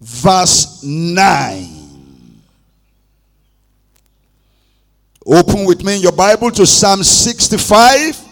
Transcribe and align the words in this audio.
verse 0.00 0.82
9. 0.82 1.76
Open 5.26 5.64
with 5.64 5.82
me 5.82 5.96
your 5.96 6.12
Bible 6.12 6.50
to 6.52 6.64
Psalm 6.64 7.02
65. 7.02 8.26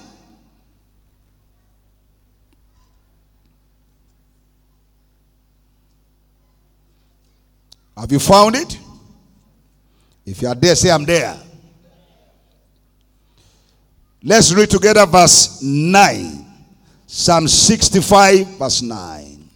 Have 7.97 8.13
you 8.13 8.19
found 8.19 8.55
it? 8.57 8.79
If 10.27 10.43
you 10.43 10.49
are 10.49 10.55
there, 10.55 10.75
say, 10.75 10.91
I'm 10.91 11.05
there. 11.05 11.37
Let's 14.23 14.55
read 14.55 14.71
together 14.71 15.05
verse 15.07 15.63
9. 15.63 16.47
Psalm 17.07 17.47
65, 17.47 18.59
verse 18.59 18.83
9. 18.83 19.49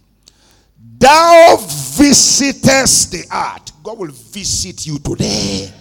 Thou 0.97 1.57
visitest 1.99 3.11
the 3.11 3.25
earth. 3.31 3.71
God 3.83 3.97
will 3.97 4.11
visit 4.11 4.87
you 4.87 4.99
today. 4.99 5.71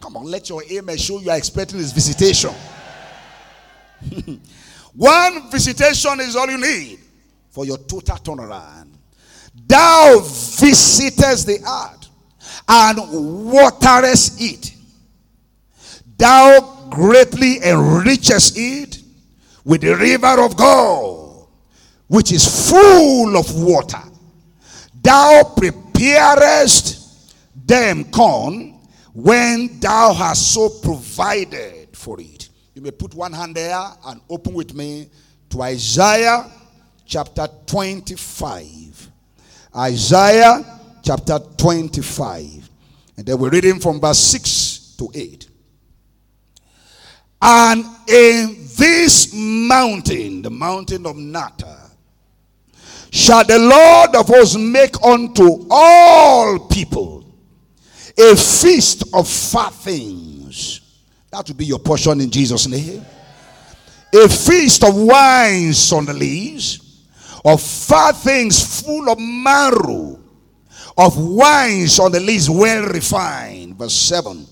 Come 0.00 0.16
on, 0.16 0.24
let 0.24 0.48
your 0.48 0.62
amen 0.70 0.96
show 0.96 1.20
you 1.20 1.30
are 1.30 1.36
expecting 1.36 1.78
his 1.78 1.92
visitation. 1.92 2.54
One 4.94 5.50
visitation 5.50 6.20
is 6.20 6.34
all 6.36 6.48
you 6.48 6.58
need 6.58 6.98
for 7.50 7.66
your 7.66 7.76
total 7.78 8.16
turnaround. 8.16 8.88
Thou 9.66 10.20
visitest 10.20 11.46
the 11.46 11.58
earth 11.66 12.08
and 12.68 13.50
waterest 13.52 14.40
it. 14.40 14.72
Thou 16.16 16.88
greatly 16.90 17.56
enrichest 17.60 18.54
it 18.56 19.02
with 19.64 19.82
the 19.82 19.94
river 19.94 20.42
of 20.42 20.56
God, 20.56 21.46
which 22.06 22.32
is 22.32 22.70
full 22.70 23.36
of 23.36 23.54
water. 23.54 24.02
Thou 25.06 25.54
preparest 25.56 27.32
them 27.54 28.10
corn 28.10 28.76
when 29.14 29.78
thou 29.78 30.12
hast 30.12 30.52
so 30.52 30.68
provided 30.68 31.96
for 31.96 32.20
it. 32.20 32.48
You 32.74 32.82
may 32.82 32.90
put 32.90 33.14
one 33.14 33.32
hand 33.32 33.54
there 33.54 33.80
and 34.04 34.20
open 34.28 34.52
with 34.52 34.74
me 34.74 35.08
to 35.50 35.62
Isaiah 35.62 36.50
chapter 37.04 37.46
25. 37.66 39.10
Isaiah 39.76 40.80
chapter 41.04 41.38
25. 41.56 42.68
And 43.16 43.26
then 43.26 43.38
we're 43.38 43.50
reading 43.50 43.78
from 43.78 44.00
verse 44.00 44.18
6 44.18 44.96
to 44.98 45.08
8. 45.14 45.48
And 47.42 47.84
in 48.08 48.56
this 48.76 49.32
mountain, 49.32 50.42
the 50.42 50.50
mountain 50.50 51.06
of 51.06 51.14
NATAR, 51.14 51.75
shall 53.10 53.44
the 53.44 53.58
Lord 53.58 54.16
of 54.16 54.26
hosts 54.26 54.56
make 54.56 55.02
unto 55.02 55.66
all 55.70 56.58
people 56.68 57.24
a 58.18 58.34
feast 58.36 59.04
of 59.12 59.28
fat 59.28 59.72
things. 59.74 60.80
That 61.30 61.48
will 61.48 61.54
be 61.56 61.66
your 61.66 61.78
portion 61.78 62.20
in 62.20 62.30
Jesus' 62.30 62.66
name. 62.66 63.04
A 64.14 64.28
feast 64.28 64.84
of 64.84 64.96
wines 64.96 65.92
on 65.92 66.06
the 66.06 66.14
lees, 66.14 67.04
of 67.44 67.60
fat 67.60 68.12
things 68.12 68.82
full 68.82 69.10
of 69.10 69.18
marrow, 69.18 70.18
of 70.96 71.18
wines 71.18 71.98
on 71.98 72.12
the 72.12 72.20
lees 72.20 72.48
well 72.48 72.86
refined. 72.86 73.76
Verse 73.76 73.94
7 73.94 74.46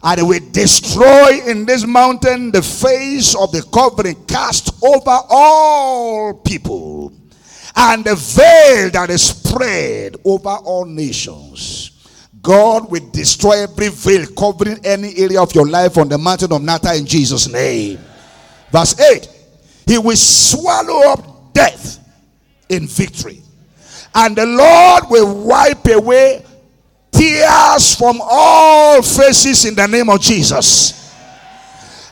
and 0.00 0.28
will 0.28 0.40
destroy 0.52 1.40
in 1.46 1.66
this 1.66 1.84
mountain 1.84 2.52
the 2.52 2.62
face 2.62 3.34
of 3.34 3.50
the 3.50 3.62
covering 3.72 4.14
cast 4.26 4.72
over 4.84 5.18
all 5.28 6.34
people 6.34 7.12
and 7.80 8.04
the 8.04 8.16
veil 8.16 8.90
that 8.90 9.08
is 9.08 9.22
spread 9.22 10.16
over 10.24 10.48
all 10.48 10.84
nations. 10.84 11.92
God 12.42 12.90
will 12.90 13.08
destroy 13.10 13.62
every 13.62 13.88
veil 13.88 14.26
covering 14.36 14.84
any 14.84 15.16
area 15.16 15.40
of 15.40 15.54
your 15.54 15.66
life 15.66 15.96
on 15.96 16.08
the 16.08 16.18
mountain 16.18 16.52
of 16.52 16.60
NATAR 16.60 16.98
in 16.98 17.06
Jesus' 17.06 17.48
name. 17.48 18.00
Verse 18.72 18.98
8 18.98 19.28
He 19.86 19.96
will 19.96 20.16
swallow 20.16 21.12
up 21.12 21.54
death 21.54 22.00
in 22.68 22.88
victory, 22.88 23.42
and 24.12 24.34
the 24.34 24.46
Lord 24.46 25.04
will 25.08 25.44
wipe 25.44 25.86
away 25.86 26.44
tears 27.12 27.94
from 27.94 28.18
all 28.20 29.02
faces 29.02 29.64
in 29.66 29.76
the 29.76 29.86
name 29.86 30.10
of 30.10 30.20
Jesus. 30.20 30.96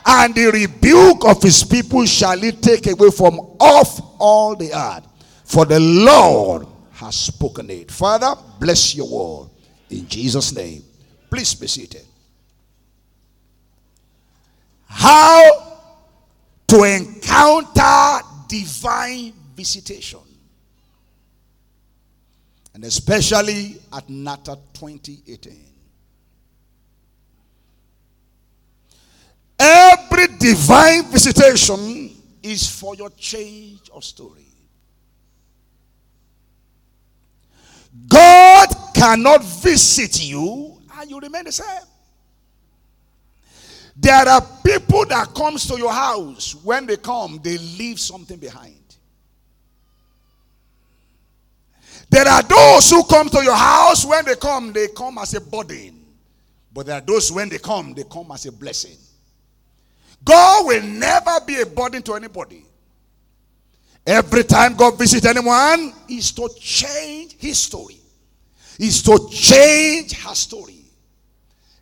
And 0.05 0.33
the 0.33 0.45
rebuke 0.45 1.25
of 1.25 1.43
his 1.43 1.65
people 1.65 2.05
shall 2.05 2.39
he 2.39 2.53
take 2.53 2.87
away 2.87 3.11
from 3.11 3.39
off 3.59 3.99
all 4.17 4.55
the 4.55 4.73
earth. 4.73 5.03
For 5.47 5.63
the 5.63 5.79
Lord 5.79 6.67
has 6.91 7.15
spoken 7.15 7.69
it. 7.69 7.89
Father, 7.89 8.35
bless 8.59 8.93
your 8.93 9.07
word 9.07 9.49
in 9.89 10.05
Jesus' 10.05 10.53
name. 10.53 10.83
Please 11.29 11.55
be 11.55 11.67
seated. 11.67 12.05
How 14.87 15.79
to 16.67 16.83
encounter 16.83 18.27
divine 18.49 19.31
visitation 19.55 20.19
and 22.73 22.83
especially 22.83 23.77
at 23.93 24.05
NATAR 24.09 24.59
2018. 24.73 25.63
Every 29.57 30.27
divine 30.37 31.03
visitation 31.05 32.11
is 32.43 32.69
for 32.69 32.95
your 32.95 33.11
change 33.11 33.89
of 33.93 34.03
story. 34.03 34.46
God 38.07 38.67
cannot 38.93 39.43
visit 39.43 40.23
you 40.23 40.79
and 40.99 41.09
you 41.09 41.19
remain 41.19 41.45
the 41.45 41.51
same. 41.51 41.85
There 43.95 44.27
are 44.27 44.41
people 44.63 45.05
that 45.05 45.33
comes 45.33 45.65
to 45.67 45.77
your 45.77 45.91
house. 45.91 46.55
When 46.63 46.85
they 46.85 46.97
come, 46.97 47.39
they 47.43 47.57
leave 47.57 47.99
something 47.99 48.37
behind. 48.37 48.75
There 52.09 52.27
are 52.27 52.43
those 52.43 52.89
who 52.89 53.03
come 53.03 53.27
to 53.29 53.43
your 53.43 53.55
house. 53.55 54.05
When 54.05 54.23
they 54.25 54.35
come, 54.35 54.71
they 54.71 54.87
come 54.89 55.17
as 55.17 55.33
a 55.33 55.41
burden. 55.41 56.05
But 56.73 56.85
there 56.85 56.95
are 56.95 57.01
those 57.01 57.31
when 57.31 57.49
they 57.49 57.57
come, 57.57 57.93
they 57.95 58.03
come 58.03 58.31
as 58.31 58.45
a 58.45 58.51
blessing. 58.51 58.97
God 60.23 60.67
will 60.67 60.83
never 60.83 61.39
be 61.45 61.59
a 61.61 61.65
burden 61.65 62.01
to 62.03 62.13
anybody. 62.13 62.66
Every 64.07 64.45
time 64.45 64.73
God 64.77 64.97
visits 64.97 65.25
anyone, 65.25 65.91
is 66.07 66.31
to 66.31 66.47
change 66.57 67.35
his 67.37 67.59
story. 67.59 67.99
Is 68.79 69.03
to 69.03 69.27
change 69.29 70.13
her 70.23 70.33
story. 70.33 70.85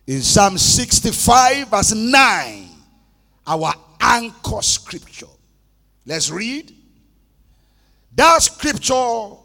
In 0.08 0.20
Psalm 0.22 0.58
65, 0.58 1.68
verse 1.68 1.94
9, 1.94 2.68
our 3.46 3.72
anchor 4.00 4.60
scripture. 4.60 5.26
Let's 6.04 6.28
read. 6.28 6.74
That 8.16 8.42
scripture 8.42 9.36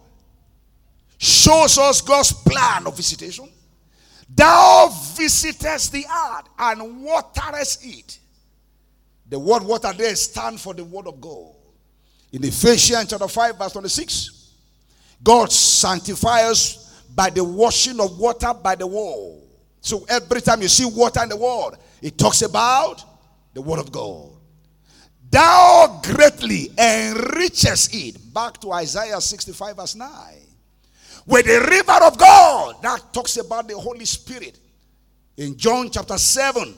shows 1.20 1.78
us 1.78 2.02
God's 2.02 2.34
plan 2.34 2.88
of 2.88 2.96
visitation. 2.96 3.48
Thou 4.34 4.90
visitest 5.16 5.92
the 5.92 6.06
earth 6.06 6.46
and 6.58 7.04
waterest 7.04 7.86
it. 7.86 8.18
The 9.30 9.38
word 9.38 9.62
water 9.62 9.94
there 9.94 10.16
stands 10.16 10.64
for 10.64 10.74
the 10.74 10.84
word 10.84 11.06
of 11.06 11.22
God. 11.22 11.61
In 12.32 12.44
Ephesians 12.44 13.10
chapter 13.10 13.28
5, 13.28 13.58
verse 13.58 13.72
26, 13.74 14.54
God 15.24 15.52
sanctifies 15.52 17.04
by 17.14 17.30
the 17.30 17.44
washing 17.44 18.00
of 18.00 18.18
water 18.18 18.54
by 18.54 18.76
the 18.76 18.88
word. 18.88 19.42
So 19.82 20.06
every 20.08 20.42
time 20.42 20.62
you 20.62 20.68
see 20.68 20.86
water 20.86 21.24
in 21.24 21.30
the 21.30 21.38
word, 21.38 21.78
it 22.02 22.18
talks 22.18 22.42
about 22.42 23.04
the 23.54 23.62
word 23.62 23.80
of 23.80 23.92
God. 23.92 24.30
Thou 25.30 26.02
greatly 26.04 26.72
enriches 26.78 27.90
it. 27.92 28.34
Back 28.34 28.60
to 28.62 28.72
Isaiah 28.72 29.20
65, 29.20 29.76
verse 29.76 29.96
9 29.96 30.10
with 31.26 31.46
the 31.46 31.60
river 31.60 32.06
of 32.06 32.18
God. 32.18 32.76
That 32.82 33.14
talks 33.14 33.38
about 33.38 33.68
the 33.68 33.78
Holy 33.78 34.06
Spirit. 34.06 34.60
In 35.38 35.58
John 35.58 35.90
chapter 35.90 36.18
7, 36.18 36.74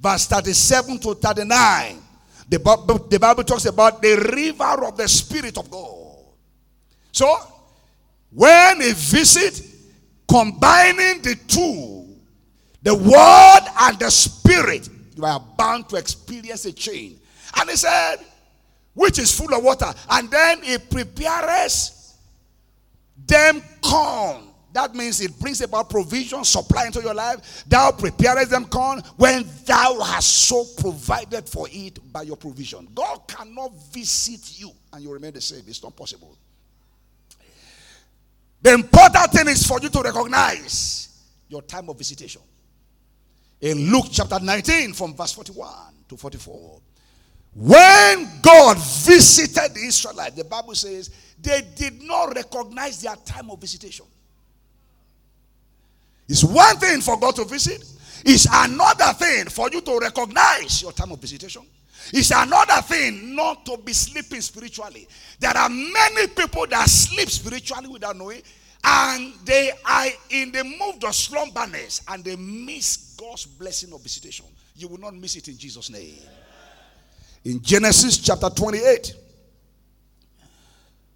verse 0.00 0.26
37 0.26 0.98
to 1.00 1.14
39, 1.14 1.98
the 2.52 2.58
Bible, 2.58 2.98
the 3.08 3.18
Bible 3.18 3.44
talks 3.44 3.64
about 3.64 4.02
the 4.02 4.14
river 4.36 4.84
of 4.84 4.94
the 4.94 5.08
Spirit 5.08 5.56
of 5.56 5.70
God. 5.70 6.18
So, 7.10 7.34
when 8.30 8.82
a 8.82 8.92
visit, 8.92 9.62
combining 10.28 11.22
the 11.22 11.34
two, 11.48 12.14
the 12.82 12.94
Word 12.94 13.72
and 13.80 13.98
the 13.98 14.10
Spirit, 14.10 14.86
you 15.16 15.24
are 15.24 15.40
bound 15.56 15.88
to 15.88 15.96
experience 15.96 16.66
a 16.66 16.72
change. 16.74 17.20
And 17.58 17.70
he 17.70 17.76
said, 17.76 18.16
which 18.92 19.18
is 19.18 19.34
full 19.34 19.54
of 19.54 19.64
water. 19.64 19.90
And 20.10 20.30
then 20.30 20.62
he 20.62 20.76
prepares 20.76 22.18
them 23.16 23.62
corn. 23.80 24.42
That 24.72 24.94
means 24.94 25.20
it 25.20 25.38
brings 25.38 25.60
about 25.60 25.90
provision, 25.90 26.44
supply 26.44 26.86
into 26.86 27.02
your 27.02 27.14
life. 27.14 27.64
Thou 27.68 27.92
preparest 27.92 28.50
them 28.50 28.64
corn 28.66 29.00
when 29.16 29.44
thou 29.66 30.00
hast 30.00 30.28
so 30.48 30.64
provided 30.78 31.48
for 31.48 31.66
it 31.70 31.98
by 32.12 32.22
your 32.22 32.36
provision. 32.36 32.88
God 32.94 33.28
cannot 33.28 33.72
visit 33.92 34.58
you 34.58 34.70
and 34.92 35.02
you 35.02 35.12
remain 35.12 35.32
the 35.32 35.40
same. 35.40 35.62
It's 35.66 35.82
not 35.82 35.94
possible. 35.94 36.36
The 38.62 38.74
important 38.74 39.32
thing 39.32 39.48
is 39.48 39.66
for 39.66 39.78
you 39.80 39.88
to 39.90 40.00
recognize 40.00 41.08
your 41.48 41.62
time 41.62 41.90
of 41.90 41.98
visitation. 41.98 42.40
In 43.60 43.92
Luke 43.92 44.06
chapter 44.10 44.40
19, 44.40 44.94
from 44.94 45.14
verse 45.14 45.32
41 45.32 45.68
to 46.08 46.16
44. 46.16 46.80
When 47.54 48.28
God 48.40 48.78
visited 48.78 49.74
the 49.74 49.80
Israelites, 49.86 50.36
the 50.36 50.44
Bible 50.44 50.74
says 50.74 51.10
they 51.40 51.60
did 51.74 52.02
not 52.02 52.34
recognize 52.34 53.02
their 53.02 53.16
time 53.16 53.50
of 53.50 53.60
visitation. 53.60 54.06
It's 56.32 56.42
one 56.42 56.78
thing 56.78 57.02
for 57.02 57.20
God 57.20 57.36
to 57.36 57.44
visit, 57.44 57.84
it's 58.24 58.46
another 58.50 59.12
thing 59.12 59.44
for 59.50 59.68
you 59.70 59.82
to 59.82 59.98
recognize 59.98 60.80
your 60.80 60.92
time 60.92 61.12
of 61.12 61.20
visitation. 61.20 61.60
It's 62.10 62.30
another 62.30 62.80
thing 62.80 63.36
not 63.36 63.66
to 63.66 63.76
be 63.76 63.92
sleeping 63.92 64.40
spiritually. 64.40 65.06
There 65.38 65.54
are 65.54 65.68
many 65.68 66.28
people 66.28 66.66
that 66.68 66.88
sleep 66.88 67.28
spiritually 67.28 67.88
without 67.88 68.16
knowing, 68.16 68.40
and 68.82 69.34
they 69.44 69.72
are 69.84 70.06
in 70.30 70.52
the 70.52 70.64
mood 70.64 71.04
of 71.04 71.10
slumberness 71.10 72.02
and 72.08 72.24
they 72.24 72.36
miss 72.36 73.14
God's 73.20 73.44
blessing 73.44 73.92
of 73.92 74.00
visitation. 74.00 74.46
You 74.74 74.88
will 74.88 75.00
not 75.00 75.14
miss 75.14 75.36
it 75.36 75.48
in 75.48 75.58
Jesus' 75.58 75.90
name. 75.90 76.16
In 77.44 77.60
Genesis 77.60 78.16
chapter 78.16 78.48
28, 78.48 79.14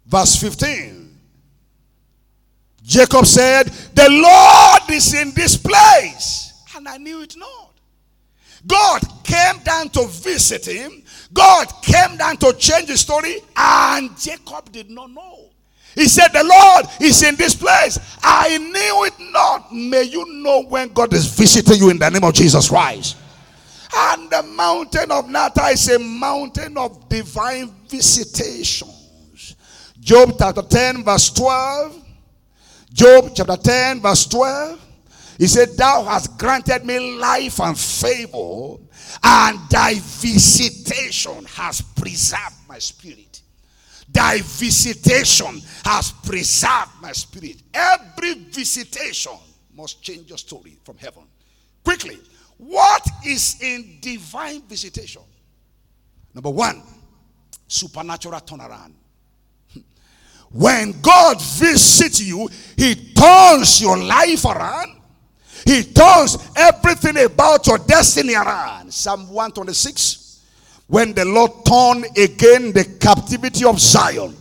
verse 0.05 0.35
15, 0.35 1.06
Jacob 2.87 3.25
said, 3.25 3.63
The 3.65 4.07
Lord 4.09 4.89
is 4.89 5.13
in 5.13 5.31
this 5.31 5.57
place, 5.57 6.63
and 6.73 6.87
I 6.87 6.95
knew 6.97 7.21
it 7.21 7.35
not. 7.35 7.73
God 8.65 9.01
came 9.25 9.61
down 9.63 9.89
to 9.89 10.07
visit 10.07 10.65
him. 10.65 11.03
God 11.33 11.67
came 11.81 12.15
down 12.15 12.37
to 12.37 12.53
change 12.53 12.87
the 12.87 12.97
story, 12.97 13.39
and 13.57 14.17
Jacob 14.17 14.71
did 14.71 14.89
not 14.89 15.11
know. 15.11 15.49
He 15.95 16.07
said, 16.07 16.29
The 16.29 16.45
Lord 16.45 16.85
is 17.01 17.21
in 17.23 17.35
this 17.35 17.55
place. 17.55 17.99
I 18.23 18.57
knew 18.57 19.05
it 19.05 19.31
not. 19.33 19.73
May 19.73 20.03
you 20.03 20.41
know 20.41 20.63
when 20.63 20.87
God 20.93 21.13
is 21.13 21.25
visiting 21.25 21.79
you 21.79 21.89
in 21.89 21.99
the 21.99 22.09
name 22.09 22.23
of 22.23 22.33
Jesus 22.33 22.69
Christ. 22.69 23.17
And 23.93 24.29
the 24.29 24.43
mountain 24.43 25.11
of 25.11 25.25
NATAR 25.25 25.73
is 25.73 25.89
a 25.89 25.99
mountain 25.99 26.77
of 26.77 27.09
divine 27.09 27.69
visitations. 27.89 29.55
Job 29.99 30.35
chapter 30.39 30.61
10, 30.61 31.03
verse 31.03 31.29
12. 31.31 32.05
Job 32.97 33.29
chapter 33.35 33.57
10, 33.57 34.01
verse 34.01 34.25
12. 34.25 34.81
He 35.37 35.45
said, 35.45 35.77
Thou 35.77 36.03
hast 36.03 36.35
granted 36.39 36.83
me 36.83 36.97
life 37.19 37.61
and 37.61 37.77
favor, 37.77 38.77
and 39.23 39.59
thy 39.69 39.93
visitation 39.93 41.45
has 41.45 41.79
preserved 41.81 42.55
my 42.67 42.79
spirit. 42.79 43.43
Thy 44.11 44.39
visitation 44.39 45.61
has 45.85 46.11
preserved 46.25 46.89
my 46.99 47.11
spirit. 47.11 47.57
Every 47.71 48.33
visitation 48.33 49.37
must 49.75 50.01
change 50.01 50.29
your 50.29 50.39
story 50.39 50.79
from 50.83 50.97
heaven. 50.97 51.21
Quickly, 51.83 52.17
what 52.57 53.07
is 53.23 53.61
in 53.61 53.99
divine 54.01 54.63
visitation? 54.63 55.21
Number 56.33 56.49
one, 56.49 56.81
supernatural 57.67 58.41
turnaround. 58.41 58.93
When 60.51 60.99
God 61.01 61.41
visits 61.41 62.21
you, 62.21 62.49
He 62.75 63.13
turns 63.13 63.81
your 63.81 63.97
life 63.97 64.45
around 64.45 64.97
he 65.67 65.83
turns 65.83 66.37
everything 66.55 67.17
about 67.25 67.67
your 67.67 67.77
destiny 67.77 68.35
around. 68.35 68.93
Psalm 68.93 69.27
126. 69.27 70.41
When 70.87 71.11
the 71.11 71.25
Lord 71.25 71.51
turned 71.65 72.05
again 72.17 72.71
the 72.71 72.85
captivity 73.01 73.65
of 73.65 73.77
Zion, 73.77 74.33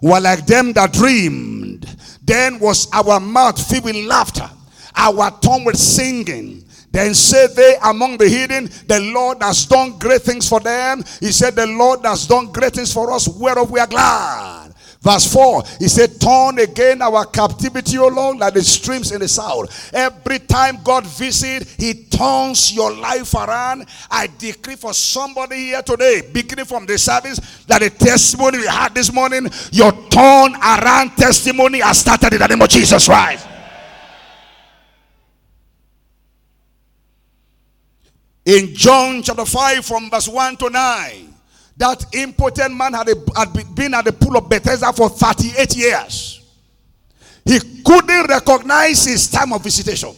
were 0.00 0.20
like 0.20 0.46
them 0.46 0.72
that 0.74 0.92
dreamed. 0.92 1.84
Then 2.22 2.60
was 2.60 2.88
our 2.92 3.18
mouth 3.18 3.60
filled 3.68 3.86
with 3.86 3.96
laughter, 4.06 4.48
our 4.94 5.32
tongue 5.40 5.64
with 5.64 5.76
singing. 5.76 6.64
Then 6.92 7.12
said 7.12 7.56
they 7.56 7.74
among 7.82 8.16
the 8.18 8.28
hidden, 8.28 8.70
The 8.86 9.00
Lord 9.00 9.42
has 9.42 9.66
done 9.66 9.98
great 9.98 10.22
things 10.22 10.48
for 10.48 10.60
them. 10.60 11.02
He 11.18 11.32
said, 11.32 11.56
The 11.56 11.66
Lord 11.66 12.04
has 12.04 12.28
done 12.28 12.52
great 12.52 12.74
things 12.74 12.92
for 12.92 13.10
us, 13.12 13.26
whereof 13.26 13.68
we 13.72 13.80
are 13.80 13.86
glad. 13.88 14.57
Verse 15.00 15.32
4, 15.32 15.62
he 15.78 15.86
said, 15.86 16.20
Turn 16.20 16.58
again 16.58 17.00
our 17.02 17.24
captivity, 17.24 17.98
O 17.98 18.08
Lord, 18.08 18.38
like 18.38 18.54
the 18.54 18.62
streams 18.62 19.12
in 19.12 19.20
the 19.20 19.28
south. 19.28 19.94
Every 19.94 20.40
time 20.40 20.78
God 20.82 21.06
visits, 21.06 21.76
he 21.76 21.94
turns 22.04 22.72
your 22.72 22.92
life 22.92 23.32
around. 23.34 23.86
I 24.10 24.28
decree 24.38 24.74
for 24.74 24.92
somebody 24.92 25.56
here 25.56 25.82
today, 25.82 26.22
beginning 26.32 26.64
from 26.64 26.84
the 26.84 26.98
service, 26.98 27.38
that 27.66 27.80
the 27.80 27.90
testimony 27.90 28.58
we 28.58 28.66
had 28.66 28.92
this 28.92 29.12
morning, 29.12 29.48
your 29.70 29.92
turn 30.08 30.56
around 30.56 31.10
testimony 31.10 31.78
has 31.78 31.98
started 31.98 32.32
in 32.32 32.40
the 32.40 32.48
name 32.48 32.60
of 32.60 32.68
Jesus 32.68 33.06
Christ. 33.06 33.46
In 38.44 38.74
John 38.74 39.22
chapter 39.22 39.44
5, 39.44 39.84
from 39.84 40.10
verse 40.10 40.26
1 40.26 40.56
to 40.56 40.70
9. 40.70 41.27
That 41.78 42.04
impotent 42.12 42.76
man 42.76 42.92
had, 42.92 43.08
a, 43.08 43.14
had 43.36 43.74
been 43.74 43.94
at 43.94 44.04
the 44.04 44.12
pool 44.12 44.36
of 44.36 44.48
Bethesda 44.48 44.92
for 44.92 45.08
38 45.08 45.76
years. 45.76 46.42
He 47.44 47.60
couldn't 47.84 48.26
recognize 48.26 49.04
his 49.04 49.30
time 49.30 49.52
of 49.52 49.62
visitation. 49.62 50.14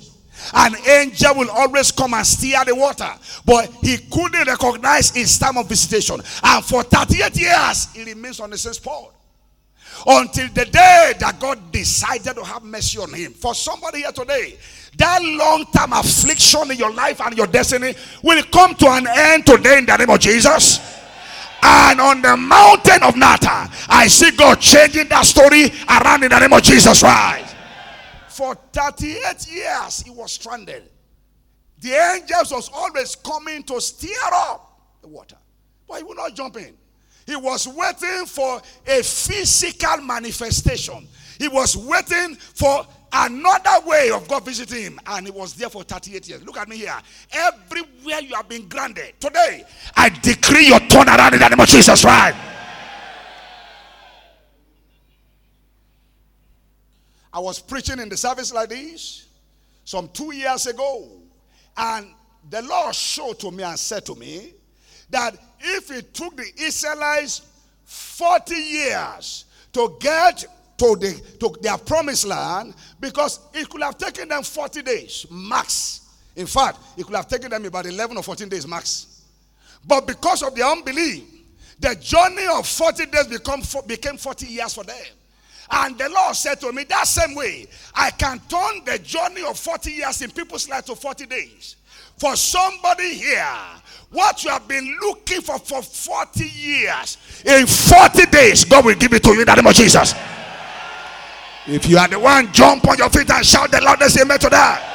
An 0.55 0.75
angel 0.89 1.35
will 1.37 1.51
always 1.51 1.93
come 1.93 2.15
and 2.15 2.27
stir 2.27 2.65
the 2.65 2.75
water. 2.75 3.11
But 3.45 3.71
he 3.83 3.99
couldn't 3.99 4.47
recognize 4.47 5.11
his 5.11 5.39
time 5.39 5.59
of 5.59 5.69
visitation. 5.69 6.21
And 6.43 6.65
for 6.65 6.83
38 6.83 7.37
years, 7.37 7.93
he 7.93 8.05
remains 8.05 8.41
on 8.41 8.51
the 8.51 8.59
same 8.59 8.73
spot. 8.73 9.13
Until 10.07 10.49
the 10.49 10.65
day 10.65 11.13
that 11.21 11.39
God 11.39 11.71
decided 11.71 12.37
to 12.37 12.45
have 12.45 12.65
mercy 12.65 12.99
on 12.99 13.13
him. 13.13 13.33
For 13.35 13.55
somebody 13.55 13.99
here 13.99 14.13
today, 14.13 14.57
that 14.97 15.23
long 15.23 15.67
term 15.77 15.93
affliction 15.93 16.71
in 16.71 16.79
your 16.79 16.93
life 16.93 17.21
and 17.21 17.37
your 17.37 17.47
destiny 17.47 17.95
will 18.23 18.43
come 18.45 18.75
to 18.77 18.87
an 18.89 19.07
end 19.07 19.45
today 19.45 19.79
in 19.79 19.87
the 19.87 19.97
name 19.99 20.09
of 20.09 20.19
Jesus. 20.19 21.00
And 21.63 22.01
on 22.01 22.23
the 22.23 22.37
mountain 22.37 23.03
of 23.03 23.15
NATAR, 23.15 23.87
I 23.89 24.07
see 24.07 24.31
God 24.33 24.61
changing 24.61 25.09
that 25.09 25.27
story 25.27 25.71
around 25.89 26.23
in 26.25 26.31
the 26.31 26.39
name 26.39 26.53
of 26.53 26.63
Jesus 26.63 27.01
Christ. 27.01 27.57
For 28.29 28.55
38 28.73 29.49
years, 29.51 30.01
he 30.01 30.11
was 30.11 30.33
stranded. 30.33 30.85
The 31.81 31.93
angels 31.93 32.53
was 32.53 32.71
always 32.73 33.17
coming 33.17 33.63
to 33.65 33.81
stir 33.81 34.09
up 34.33 34.81
the 35.03 35.09
water. 35.09 35.37
But 35.89 35.99
he 35.99 36.05
would 36.05 36.17
not 36.17 36.35
jump 36.35 36.57
in. 36.57 36.77
He 37.27 37.37
was 37.37 37.69
waiting 37.69 38.27
for 38.27 38.61
a 38.87 39.03
physical 39.03 39.99
manifestation. 39.99 41.07
He 41.39 41.49
was 41.49 41.77
waiting 41.77 42.35
for 42.37 42.87
another 43.13 43.87
way 43.87 44.11
of 44.11 44.27
God 44.29 44.45
visiting 44.45 44.83
him, 44.83 45.01
and 45.07 45.27
he 45.27 45.33
was 45.33 45.55
there 45.55 45.69
for 45.69 45.83
38 45.83 46.29
years. 46.29 46.45
Look 46.45 46.57
at 46.57 46.69
me 46.69 46.77
here. 46.77 46.99
Everywhere 47.33 48.21
you 48.21 48.35
have 48.35 48.49
been 48.49 48.69
granted, 48.69 49.15
today 49.21 49.65
I 49.97 50.09
decree 50.09 50.69
your 50.69 50.81
turnaround 50.81 51.33
in 51.35 51.41
the 51.41 51.49
name 51.49 51.61
of 51.61 51.69
Jesus 51.69 52.05
Right? 52.05 52.35
I 57.33 57.39
was 57.39 57.61
preaching 57.61 58.01
in 58.01 58.09
the 58.09 58.17
service 58.17 58.53
like 58.53 58.71
this 58.71 59.29
some 59.85 60.09
two 60.09 60.35
years 60.35 60.67
ago, 60.67 61.09
and 61.77 62.09
the 62.49 62.63
Lord 62.63 62.95
showed 62.95 63.39
to 63.41 63.51
me 63.51 63.63
and 63.63 63.79
said 63.79 64.05
to 64.07 64.15
me 64.15 64.53
that 65.11 65.37
if 65.61 65.91
it 65.91 66.13
took 66.15 66.37
the 66.37 66.51
Israelites 66.59 67.43
40 67.85 68.55
years 68.55 69.45
to 69.73 69.97
get 70.01 70.45
to, 70.81 70.97
the, 70.97 71.21
to 71.39 71.55
their 71.61 71.77
promised 71.77 72.27
land 72.27 72.75
because 72.99 73.41
it 73.53 73.69
could 73.69 73.83
have 73.83 73.99
taken 73.99 74.29
them 74.29 74.43
40 74.43 74.83
days 74.83 75.27
max. 75.31 76.09
In 76.35 76.47
fact, 76.47 76.79
it 76.97 77.05
could 77.05 77.17
have 77.17 77.29
taken 77.29 77.51
them 77.51 77.67
about 77.67 77.85
11 77.85 78.17
or 78.17 78.23
14 78.23 78.49
days 78.49 78.67
max. 78.67 79.23
But 79.87 80.07
because 80.07 80.43
of 80.43 80.55
their 80.55 80.67
unbelief, 80.67 81.23
the 81.79 81.95
journey 81.97 82.47
of 82.57 82.67
40 82.67 83.07
days 83.07 83.27
become, 83.27 83.63
became 83.87 84.17
40 84.17 84.47
years 84.47 84.73
for 84.73 84.85
them. 84.85 84.97
And 85.71 85.99
the 85.99 86.09
Lord 86.09 86.35
said 86.35 86.59
to 86.61 86.73
me, 86.73 86.85
that 86.85 87.07
same 87.07 87.35
way, 87.35 87.67
I 87.95 88.11
can 88.11 88.41
turn 88.49 88.85
the 88.85 88.99
journey 89.03 89.45
of 89.45 89.59
40 89.59 89.93
years 89.93 90.23
in 90.23 90.31
people's 90.31 90.69
life 90.69 90.87
to 90.87 90.97
40 90.97 91.27
days. 91.27 91.77
For 92.19 92.37
somebody 92.37 93.15
here, 93.15 93.47
what 94.11 94.43
you 94.45 94.51
have 94.51 94.67
been 94.67 94.97
looking 95.01 95.43
for 95.43 95.59
for 95.59 95.83
40 95.83 96.45
years, 96.45 97.19
in 97.45 97.67
40 97.67 98.27
days, 98.27 98.65
God 98.65 98.85
will 98.85 98.95
give 98.95 99.13
it 99.13 99.23
to 99.23 99.31
you 99.31 99.41
in 99.41 99.47
the 99.47 99.55
name 99.55 99.67
of 99.67 99.75
Jesus. 99.75 100.15
If 101.67 101.87
you 101.87 101.99
are 101.99 102.09
the 102.09 102.19
one, 102.19 102.51
jump 102.53 102.89
on 102.89 102.97
your 102.97 103.11
feet 103.11 103.31
and 103.31 103.45
shout 103.45 103.71
the 103.71 103.81
loudest 103.81 104.19
amen 104.19 104.39
to 104.39 104.49
that. 104.49 104.87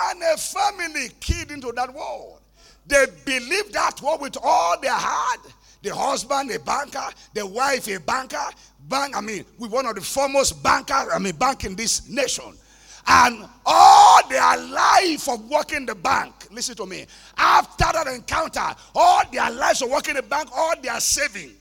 And 0.00 0.22
a 0.22 0.36
family 0.36 1.08
keyed 1.18 1.50
into 1.50 1.72
that 1.72 1.92
word. 1.92 2.40
They 2.86 3.06
believed 3.24 3.72
that 3.72 4.00
word 4.02 4.20
with 4.20 4.36
all 4.42 4.78
their 4.80 4.92
heart. 4.92 5.40
The 5.82 5.94
husband, 5.94 6.50
a 6.50 6.58
banker, 6.58 7.06
the 7.34 7.46
wife, 7.46 7.88
a 7.88 7.98
banker. 7.98 8.44
Bank, 8.88 9.16
I 9.16 9.20
mean, 9.20 9.44
we 9.58 9.68
one 9.68 9.86
of 9.86 9.94
the 9.94 10.00
foremost 10.00 10.62
bankers, 10.62 11.08
I 11.12 11.18
mean, 11.18 11.36
bank 11.36 11.64
in 11.64 11.76
this 11.76 12.08
nation. 12.08 12.52
And 13.06 13.48
all 13.64 14.28
their 14.28 14.56
life 14.56 15.28
of 15.28 15.48
working 15.48 15.86
the 15.86 15.94
bank, 15.94 16.34
listen 16.50 16.74
to 16.76 16.86
me, 16.86 17.06
after 17.36 17.84
that 17.92 18.06
encounter, 18.06 18.74
all 18.94 19.22
their 19.32 19.50
lives 19.50 19.80
of 19.82 19.90
working 19.90 20.14
the 20.14 20.22
bank, 20.22 20.50
all 20.54 20.74
their 20.80 21.00
saving 21.00 21.57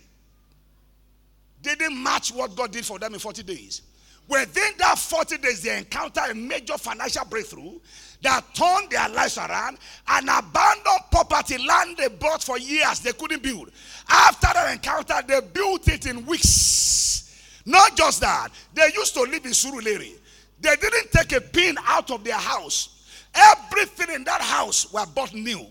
didn't 1.75 2.01
match 2.01 2.31
what 2.31 2.55
God 2.55 2.71
did 2.71 2.85
for 2.85 2.99
them 2.99 3.13
in 3.13 3.19
40 3.19 3.43
days. 3.43 3.81
Within 4.27 4.73
that 4.79 4.99
40 4.99 5.37
days, 5.37 5.61
they 5.61 5.77
encountered 5.77 6.31
a 6.31 6.35
major 6.35 6.77
financial 6.77 7.23
breakthrough 7.25 7.79
that 8.21 8.43
turned 8.53 8.89
their 8.89 9.07
lives 9.09 9.37
around 9.37 9.77
and 10.07 10.27
abandoned 10.27 11.03
property, 11.11 11.57
land 11.57 11.97
they 11.97 12.09
bought 12.09 12.43
for 12.43 12.57
years, 12.57 12.99
they 12.99 13.13
couldn't 13.13 13.41
build. 13.41 13.71
After 14.09 14.47
that 14.53 14.73
encounter, 14.73 15.15
they 15.25 15.39
built 15.53 15.87
it 15.87 16.05
in 16.07 16.25
weeks. 16.25 17.41
Not 17.65 17.95
just 17.95 18.21
that, 18.21 18.49
they 18.73 18.89
used 18.95 19.13
to 19.13 19.21
live 19.21 19.45
in 19.45 19.51
Surulere. 19.51 20.13
They 20.59 20.75
didn't 20.75 21.11
take 21.11 21.33
a 21.33 21.41
pin 21.41 21.77
out 21.85 22.09
of 22.11 22.23
their 22.23 22.35
house. 22.35 23.05
Everything 23.35 24.15
in 24.15 24.23
that 24.23 24.41
house 24.41 24.91
were 24.91 25.05
bought 25.05 25.33
new. 25.33 25.67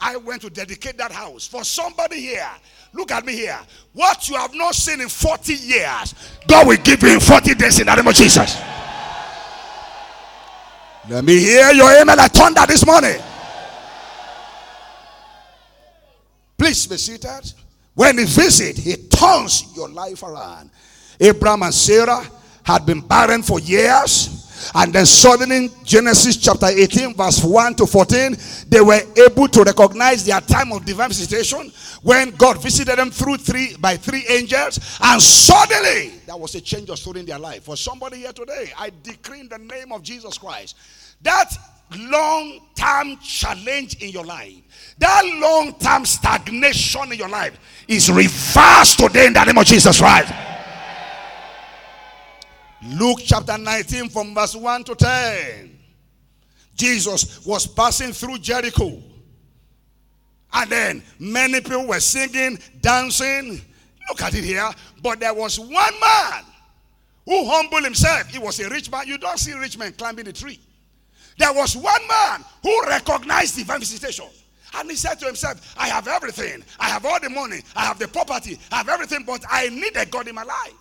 I 0.00 0.16
went 0.16 0.42
to 0.42 0.50
dedicate 0.50 0.96
that 0.98 1.12
house 1.12 1.46
for 1.46 1.62
somebody 1.64 2.20
here. 2.20 2.50
Look 2.92 3.12
at 3.12 3.24
me 3.24 3.34
here. 3.34 3.58
What 3.92 4.28
you 4.28 4.36
have 4.36 4.54
not 4.54 4.74
seen 4.74 5.00
in 5.00 5.08
40 5.08 5.54
years, 5.54 6.14
God 6.48 6.66
will 6.66 6.76
give 6.78 7.02
you 7.02 7.10
in 7.10 7.20
40 7.20 7.54
days 7.54 7.78
in 7.78 7.86
the 7.86 7.94
name 7.94 8.06
of 8.06 8.14
Jesus. 8.14 8.56
Let 11.08 11.24
me 11.24 11.38
hear 11.38 11.72
your 11.72 11.90
amen 12.00 12.16
like 12.16 12.32
thunder 12.32 12.64
this 12.66 12.84
morning. 12.86 13.20
Please 16.56 16.86
be 16.86 16.96
seated. 16.96 17.52
When 17.94 18.18
he 18.18 18.24
visits, 18.24 18.80
he 18.80 18.96
turns 18.96 19.74
your 19.74 19.88
life 19.88 20.22
around. 20.22 20.70
Abraham 21.18 21.64
and 21.64 21.74
Sarah 21.74 22.22
had 22.62 22.86
been 22.86 23.00
barren 23.00 23.42
for 23.42 23.60
years. 23.60 24.39
And 24.74 24.92
then 24.92 25.06
suddenly, 25.06 25.70
Genesis 25.84 26.36
chapter 26.36 26.66
18, 26.66 27.14
verse 27.14 27.42
1 27.42 27.74
to 27.76 27.86
14, 27.86 28.36
they 28.68 28.80
were 28.80 29.00
able 29.16 29.48
to 29.48 29.62
recognize 29.62 30.24
their 30.24 30.40
time 30.40 30.72
of 30.72 30.84
divine 30.84 31.08
visitation 31.08 31.72
when 32.02 32.30
God 32.32 32.62
visited 32.62 32.98
them 32.98 33.10
through 33.10 33.38
three 33.38 33.76
by 33.78 33.96
three 33.96 34.24
angels. 34.28 34.98
And 35.02 35.20
suddenly, 35.20 36.12
that 36.26 36.38
was 36.38 36.54
a 36.54 36.60
change 36.60 36.90
of 36.90 36.98
story 36.98 37.20
in 37.20 37.26
their 37.26 37.38
life. 37.38 37.64
For 37.64 37.76
somebody 37.76 38.18
here 38.18 38.32
today, 38.32 38.72
I 38.78 38.90
decree 39.02 39.40
in 39.40 39.48
the 39.48 39.58
name 39.58 39.92
of 39.92 40.02
Jesus 40.02 40.38
Christ 40.38 40.76
that 41.22 41.52
long 41.96 42.60
term 42.74 43.16
challenge 43.18 43.96
in 44.02 44.10
your 44.10 44.24
life, 44.24 44.94
that 44.98 45.22
long 45.40 45.74
term 45.78 46.04
stagnation 46.04 47.12
in 47.12 47.18
your 47.18 47.28
life 47.28 47.58
is 47.88 48.10
reversed 48.10 48.98
today 48.98 49.26
in 49.26 49.32
the 49.32 49.44
name 49.44 49.58
of 49.58 49.66
Jesus 49.66 49.98
Christ. 49.98 50.32
Luke 52.82 53.20
chapter 53.22 53.58
19 53.58 54.08
from 54.08 54.34
verse 54.34 54.56
1 54.56 54.84
to 54.84 54.94
10. 54.94 55.78
Jesus 56.74 57.44
was 57.44 57.66
passing 57.66 58.12
through 58.12 58.38
Jericho. 58.38 59.02
And 60.52 60.70
then 60.70 61.02
many 61.18 61.60
people 61.60 61.86
were 61.86 62.00
singing, 62.00 62.58
dancing. 62.80 63.60
Look 64.08 64.22
at 64.22 64.34
it 64.34 64.44
here. 64.44 64.68
But 65.02 65.20
there 65.20 65.34
was 65.34 65.60
one 65.60 65.70
man 65.70 66.44
who 67.26 67.44
humbled 67.48 67.84
himself. 67.84 68.28
He 68.28 68.38
was 68.38 68.58
a 68.60 68.68
rich 68.68 68.90
man. 68.90 69.06
You 69.06 69.18
don't 69.18 69.38
see 69.38 69.52
rich 69.52 69.78
men 69.78 69.92
climbing 69.92 70.24
the 70.24 70.32
tree. 70.32 70.58
There 71.38 71.52
was 71.52 71.76
one 71.76 72.08
man 72.08 72.44
who 72.62 72.82
recognized 72.86 73.56
divine 73.56 73.80
visitation. 73.80 74.26
And 74.74 74.88
he 74.88 74.96
said 74.96 75.16
to 75.16 75.26
himself, 75.26 75.74
I 75.76 75.88
have 75.88 76.08
everything. 76.08 76.64
I 76.78 76.88
have 76.88 77.04
all 77.04 77.20
the 77.20 77.30
money. 77.30 77.60
I 77.76 77.86
have 77.86 77.98
the 77.98 78.08
property. 78.08 78.58
I 78.72 78.78
have 78.78 78.88
everything, 78.88 79.24
but 79.26 79.44
I 79.50 79.68
need 79.68 79.96
a 79.96 80.06
God 80.06 80.28
in 80.28 80.34
my 80.34 80.44
life. 80.44 80.74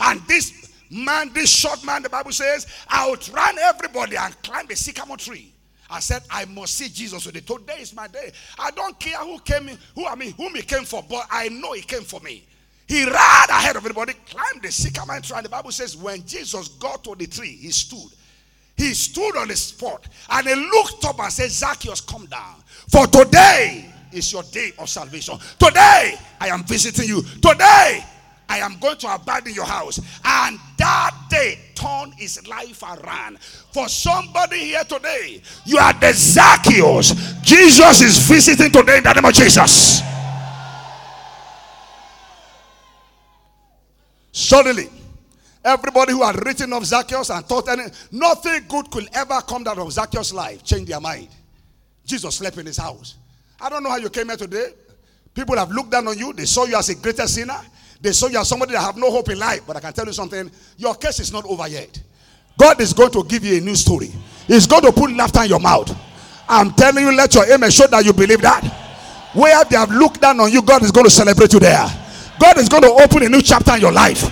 And 0.00 0.20
this 0.22 0.71
man, 0.92 1.32
this 1.32 1.50
short 1.50 1.84
man, 1.84 2.02
the 2.02 2.10
Bible 2.10 2.32
says, 2.32 2.66
I 2.88 3.08
outran 3.08 3.58
everybody 3.58 4.16
and 4.16 4.40
climbed 4.42 4.70
a 4.70 4.76
sycamore 4.76 5.16
tree. 5.16 5.52
I 5.88 6.00
said, 6.00 6.22
I 6.30 6.44
must 6.46 6.74
see 6.74 6.88
Jesus 6.88 7.24
today. 7.24 7.40
Today 7.40 7.80
is 7.80 7.94
my 7.94 8.08
day. 8.08 8.32
I 8.58 8.70
don't 8.70 8.98
care 8.98 9.18
who 9.18 9.38
came 9.40 9.68
in, 9.68 9.78
who 9.94 10.06
I 10.06 10.14
mean, 10.14 10.32
whom 10.32 10.54
he 10.54 10.62
came 10.62 10.84
for, 10.84 11.04
but 11.08 11.26
I 11.30 11.48
know 11.48 11.72
he 11.72 11.82
came 11.82 12.02
for 12.02 12.20
me. 12.20 12.46
He 12.86 13.04
ran 13.04 13.14
ahead 13.50 13.76
of 13.76 13.82
everybody, 13.82 14.14
climbed 14.28 14.62
the 14.62 14.72
sycamore 14.72 15.20
tree. 15.20 15.36
And 15.36 15.44
the 15.44 15.50
Bible 15.50 15.70
says, 15.70 15.96
when 15.96 16.24
Jesus 16.26 16.68
got 16.68 17.04
to 17.04 17.14
the 17.14 17.26
tree, 17.26 17.56
he 17.56 17.70
stood. 17.70 18.10
He 18.76 18.94
stood 18.94 19.36
on 19.36 19.48
the 19.48 19.56
spot 19.56 20.08
and 20.30 20.46
he 20.46 20.54
looked 20.54 21.04
up 21.04 21.20
and 21.20 21.32
said, 21.32 21.50
Zacchaeus, 21.50 22.00
come 22.00 22.26
down. 22.26 22.56
For 22.88 23.06
today 23.06 23.92
is 24.12 24.32
your 24.32 24.42
day 24.44 24.72
of 24.78 24.88
salvation. 24.88 25.38
Today 25.58 26.18
I 26.40 26.48
am 26.48 26.64
visiting 26.64 27.08
you. 27.08 27.22
Today 27.22 28.04
I 28.52 28.58
am 28.58 28.76
going 28.78 28.98
to 28.98 29.14
abide 29.14 29.46
in 29.46 29.54
your 29.54 29.64
house. 29.64 29.98
And 30.22 30.58
that 30.76 31.16
day 31.30 31.58
turn 31.74 32.12
his 32.12 32.46
life 32.46 32.82
around. 32.82 33.38
For 33.40 33.88
somebody 33.88 34.58
here 34.58 34.84
today, 34.84 35.40
you 35.64 35.78
are 35.78 35.94
the 35.94 36.12
Zacchaeus. 36.12 37.14
Jesus 37.40 38.02
is 38.02 38.18
visiting 38.28 38.70
today 38.70 38.98
in 38.98 39.04
the 39.04 39.12
name 39.14 39.24
of 39.24 39.32
Jesus. 39.32 40.02
Suddenly, 44.32 44.90
everybody 45.64 46.12
who 46.12 46.22
had 46.22 46.44
written 46.44 46.74
of 46.74 46.84
Zacchaeus 46.84 47.30
and 47.30 47.46
thought 47.46 47.70
any, 47.70 47.84
nothing 48.10 48.66
good 48.68 48.90
could 48.90 49.08
ever 49.14 49.40
come 49.48 49.66
out 49.66 49.78
of 49.78 49.90
Zacchaeus' 49.90 50.34
life 50.34 50.62
change 50.62 50.88
their 50.88 51.00
mind. 51.00 51.28
Jesus 52.04 52.34
slept 52.34 52.58
in 52.58 52.66
his 52.66 52.76
house. 52.76 53.14
I 53.58 53.70
don't 53.70 53.82
know 53.82 53.88
how 53.90 53.96
you 53.96 54.10
came 54.10 54.28
here 54.28 54.36
today. 54.36 54.74
People 55.32 55.56
have 55.56 55.70
looked 55.70 55.90
down 55.90 56.06
on 56.08 56.18
you. 56.18 56.34
They 56.34 56.44
saw 56.44 56.66
you 56.66 56.76
as 56.76 56.90
a 56.90 56.94
greater 56.96 57.26
sinner. 57.26 57.58
They 58.02 58.12
saw 58.12 58.26
you 58.26 58.38
are 58.38 58.44
somebody 58.44 58.72
that 58.72 58.80
have 58.80 58.96
no 58.96 59.10
hope 59.10 59.30
in 59.30 59.38
life. 59.38 59.62
But 59.64 59.76
I 59.76 59.80
can 59.80 59.92
tell 59.92 60.06
you 60.06 60.12
something. 60.12 60.50
Your 60.76 60.96
case 60.96 61.20
is 61.20 61.32
not 61.32 61.46
over 61.46 61.68
yet. 61.68 62.02
God 62.58 62.80
is 62.80 62.92
going 62.92 63.12
to 63.12 63.24
give 63.24 63.44
you 63.44 63.58
a 63.58 63.60
new 63.60 63.76
story. 63.76 64.10
He's 64.48 64.66
going 64.66 64.82
to 64.82 64.92
put 64.92 65.12
laughter 65.12 65.42
in 65.44 65.48
your 65.48 65.60
mouth. 65.60 65.96
I'm 66.48 66.72
telling 66.72 67.04
you, 67.04 67.16
let 67.16 67.32
your 67.34 67.50
amen 67.50 67.70
show 67.70 67.86
that 67.86 68.04
you 68.04 68.12
believe 68.12 68.42
that. 68.42 68.64
Where 69.32 69.64
they 69.64 69.76
have 69.76 69.90
looked 69.90 70.20
down 70.20 70.40
on 70.40 70.52
you, 70.52 70.62
God 70.62 70.82
is 70.82 70.90
going 70.90 71.04
to 71.04 71.10
celebrate 71.10 71.52
you 71.52 71.60
there. 71.60 71.86
God 72.38 72.58
is 72.58 72.68
going 72.68 72.82
to 72.82 72.90
open 72.90 73.22
a 73.22 73.28
new 73.28 73.40
chapter 73.40 73.74
in 73.74 73.80
your 73.80 73.92
life. 73.92 74.28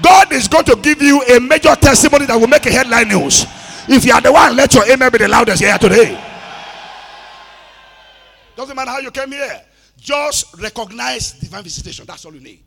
God 0.00 0.32
is 0.32 0.46
going 0.46 0.64
to 0.66 0.76
give 0.76 1.02
you 1.02 1.20
a 1.22 1.40
major 1.40 1.74
testimony 1.74 2.26
that 2.26 2.38
will 2.38 2.46
make 2.46 2.64
a 2.66 2.70
headline 2.70 3.08
news. 3.08 3.44
If 3.88 4.04
you 4.04 4.12
are 4.12 4.20
the 4.20 4.32
one, 4.32 4.54
let 4.54 4.72
your 4.74 4.88
amen 4.88 5.10
be 5.10 5.18
the 5.18 5.28
loudest 5.28 5.60
here 5.60 5.76
today. 5.76 6.24
Doesn't 8.56 8.76
matter 8.76 8.90
how 8.90 8.98
you 8.98 9.10
came 9.10 9.32
here. 9.32 9.60
Just 9.98 10.56
recognize 10.60 11.32
divine 11.32 11.64
visitation. 11.64 12.06
That's 12.06 12.24
all 12.24 12.32
you 12.32 12.40
need. 12.40 12.62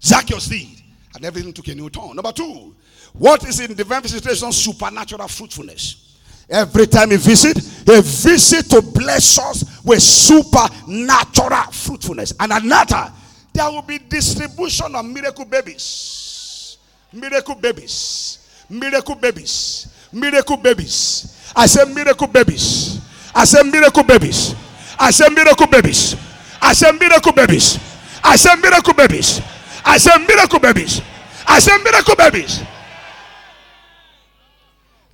Zacchaeus 0.00 0.46
did, 0.46 0.68
and 1.14 1.24
everything 1.24 1.52
took 1.52 1.68
a 1.68 1.74
new 1.74 1.90
turn. 1.90 2.14
Number 2.14 2.32
two, 2.32 2.74
what 3.12 3.44
is 3.44 3.60
in 3.60 3.74
divine 3.74 4.02
visitation? 4.02 4.52
Supernatural 4.52 5.28
fruitfulness. 5.28 6.04
Every 6.50 6.86
time 6.86 7.10
he 7.10 7.16
visit, 7.16 7.58
he 7.58 8.00
visit 8.00 8.70
to 8.70 8.80
bless 8.80 9.38
us 9.38 9.84
with 9.84 10.02
supernatural 10.02 11.70
fruitfulness. 11.72 12.32
And 12.40 12.52
another, 12.52 13.12
there 13.52 13.70
will 13.70 13.82
be 13.82 13.98
distribution 13.98 14.94
of 14.94 15.04
miracle 15.04 15.44
babies. 15.44 16.78
Miracle 17.12 17.54
babies. 17.54 18.38
Miracle 18.70 19.14
babies. 19.14 19.88
Miracle 20.12 20.56
babies. 20.56 21.52
I 21.54 21.66
say 21.66 21.84
miracle 21.92 22.26
babies. 22.28 23.00
I 23.34 23.44
say 23.44 23.62
miracle 23.62 24.04
babies. 24.04 24.54
I 24.98 25.10
say 25.10 25.28
miracle 25.28 25.66
babies. 25.66 26.16
I 26.60 26.72
say 26.72 26.92
miracle 26.92 27.32
babies. 27.32 27.78
I 28.24 28.36
say 28.36 28.54
miracle 28.56 28.94
babies. 28.94 29.40
I 29.88 29.96
said 29.96 30.18
miracle 30.18 30.58
babies. 30.60 31.00
I 31.46 31.58
said 31.60 31.78
miracle 31.82 32.14
babies. 32.14 32.60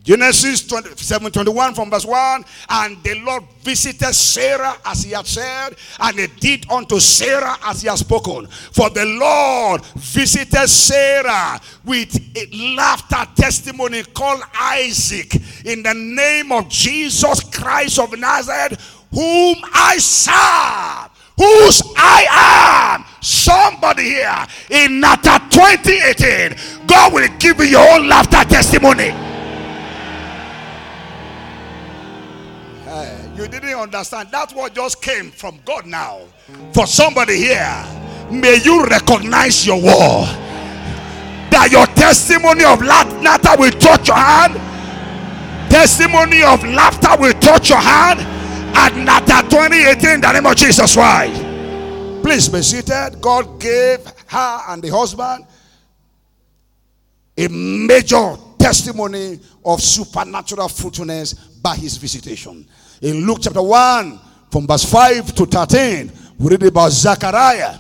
Genesis 0.02 0.66
27 0.66 1.30
21 1.30 1.74
from 1.74 1.90
verse 1.90 2.04
1. 2.04 2.44
And 2.68 3.00
the 3.04 3.14
Lord 3.20 3.44
visited 3.60 4.12
Sarah 4.12 4.76
as 4.84 5.04
he 5.04 5.12
had 5.12 5.28
said, 5.28 5.76
and 6.00 6.18
he 6.18 6.26
did 6.26 6.68
unto 6.68 6.98
Sarah 6.98 7.56
as 7.64 7.82
he 7.82 7.88
had 7.88 7.98
spoken. 7.98 8.48
For 8.48 8.90
the 8.90 9.04
Lord 9.04 9.84
visited 9.94 10.68
Sarah 10.68 11.60
with 11.84 12.36
a 12.36 12.74
laughter 12.74 13.24
testimony 13.40 14.02
called 14.02 14.42
Isaac 14.58 15.36
in 15.64 15.84
the 15.84 15.94
name 15.94 16.50
of 16.50 16.68
Jesus 16.68 17.44
Christ 17.44 18.00
of 18.00 18.18
Nazareth, 18.18 19.04
whom 19.12 19.56
I 19.72 19.98
serve 19.98 21.14
whose 21.36 21.82
I 21.96 22.96
am. 22.96 23.04
Somebody 23.94 24.10
here 24.10 24.46
in 24.70 25.00
NATAR 25.00 25.50
2018, 25.50 26.86
God 26.88 27.12
will 27.12 27.28
give 27.38 27.58
you 27.58 27.66
your 27.66 27.88
own 27.90 28.08
laughter 28.08 28.42
testimony. 28.48 29.14
You 33.36 33.46
didn't 33.46 33.74
understand. 33.78 34.30
That 34.32 34.50
what 34.52 34.74
just 34.74 35.00
came 35.00 35.30
from 35.30 35.60
God 35.64 35.86
now. 35.86 36.22
For 36.72 36.88
somebody 36.88 37.36
here, 37.36 37.84
may 38.32 38.58
you 38.64 38.84
recognize 38.84 39.64
your 39.64 39.80
war. 39.80 40.26
That 41.50 41.68
your 41.70 41.86
testimony 41.86 42.64
of 42.64 42.82
laughter 42.82 43.54
will 43.56 43.70
touch 43.78 44.08
your 44.08 44.16
hand. 44.16 44.54
Testimony 45.70 46.42
of 46.42 46.64
laughter 46.64 47.20
will 47.20 47.34
touch 47.34 47.70
your 47.70 47.78
hand 47.78 48.18
at 48.74 48.92
NATAR 48.94 49.48
2018 49.50 50.20
the 50.20 50.32
name 50.32 50.46
of 50.46 50.56
Jesus 50.56 50.94
Christ. 50.94 51.53
Please 52.24 52.48
be 52.48 52.62
seated. 52.62 53.20
God 53.20 53.60
gave 53.60 54.00
her 54.28 54.60
and 54.68 54.82
the 54.82 54.88
husband 54.88 55.44
a 57.36 57.48
major 57.48 58.36
testimony 58.58 59.38
of 59.62 59.82
supernatural 59.82 60.68
fruitfulness 60.68 61.34
by 61.34 61.76
his 61.76 61.98
visitation. 61.98 62.66
In 63.02 63.26
Luke 63.26 63.40
chapter 63.42 63.60
1, 63.60 64.18
from 64.50 64.66
verse 64.66 64.90
5 64.90 65.34
to 65.34 65.44
13, 65.44 66.10
we 66.38 66.48
read 66.52 66.62
about 66.62 66.92
Zachariah, 66.92 67.76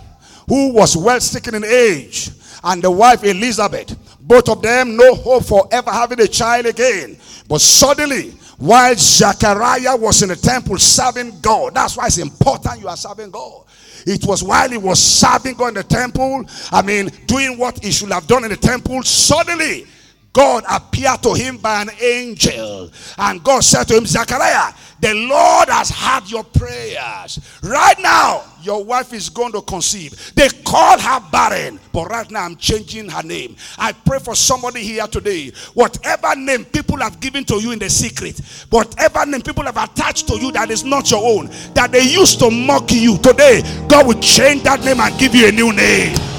who 0.46 0.74
was 0.74 0.94
well 0.94 1.20
stricken 1.22 1.54
in 1.54 1.64
age 1.64 2.28
and 2.64 2.82
the 2.82 2.90
wife 2.90 3.24
Elizabeth. 3.24 3.96
Both 4.20 4.50
of 4.50 4.60
them 4.60 4.94
no 4.94 5.14
hope 5.14 5.46
for 5.46 5.66
ever 5.72 5.90
having 5.90 6.20
a 6.20 6.28
child 6.28 6.66
again. 6.66 7.16
But 7.48 7.62
suddenly, 7.62 8.32
while 8.58 8.94
Zechariah 8.94 9.96
was 9.96 10.22
in 10.22 10.28
the 10.28 10.36
temple 10.36 10.76
serving 10.76 11.40
God, 11.40 11.74
that's 11.74 11.96
why 11.96 12.08
it's 12.08 12.18
important 12.18 12.80
you 12.80 12.88
are 12.88 12.96
serving 12.98 13.30
God. 13.30 13.63
It 14.06 14.24
was 14.26 14.42
while 14.42 14.68
he 14.68 14.76
was 14.76 15.00
serving 15.00 15.54
God 15.54 15.68
in 15.68 15.74
the 15.74 15.82
temple, 15.82 16.44
I 16.70 16.82
mean, 16.82 17.10
doing 17.26 17.58
what 17.58 17.82
he 17.82 17.90
should 17.90 18.12
have 18.12 18.26
done 18.26 18.44
in 18.44 18.50
the 18.50 18.56
temple, 18.56 19.02
suddenly 19.02 19.86
God 20.34 20.64
appeared 20.68 21.22
to 21.22 21.32
him 21.32 21.56
by 21.58 21.82
an 21.82 21.90
angel. 22.02 22.90
And 23.16 23.42
God 23.42 23.62
said 23.62 23.84
to 23.84 23.96
him, 23.96 24.04
Zechariah, 24.04 24.74
the 25.00 25.14
Lord 25.14 25.68
has 25.68 25.90
heard 25.90 26.28
your 26.28 26.42
prayers. 26.42 27.38
Right 27.62 27.94
now, 28.00 28.42
your 28.60 28.84
wife 28.84 29.12
is 29.12 29.28
going 29.28 29.52
to 29.52 29.62
conceive. 29.62 30.32
They 30.34 30.48
call 30.64 30.98
her 30.98 31.20
barren, 31.30 31.78
but 31.92 32.08
right 32.08 32.28
now 32.30 32.42
I'm 32.42 32.56
changing 32.56 33.08
her 33.10 33.22
name. 33.22 33.54
I 33.78 33.92
pray 33.92 34.18
for 34.18 34.34
somebody 34.34 34.82
here 34.82 35.06
today. 35.06 35.52
Whatever 35.74 36.34
name 36.34 36.64
people 36.64 36.96
have 36.98 37.20
given 37.20 37.44
to 37.44 37.60
you 37.60 37.70
in 37.70 37.78
the 37.78 37.88
secret, 37.88 38.40
whatever 38.70 39.24
name 39.26 39.42
people 39.42 39.64
have 39.64 39.76
attached 39.76 40.26
to 40.28 40.36
you 40.36 40.50
that 40.52 40.70
is 40.70 40.82
not 40.82 41.10
your 41.10 41.22
own, 41.22 41.46
that 41.74 41.92
they 41.92 42.02
used 42.02 42.40
to 42.40 42.50
mock 42.50 42.90
you, 42.90 43.18
today 43.18 43.62
God 43.88 44.06
will 44.08 44.20
change 44.20 44.64
that 44.64 44.82
name 44.84 44.98
and 44.98 45.16
give 45.18 45.34
you 45.34 45.48
a 45.48 45.52
new 45.52 45.72
name. 45.72 46.33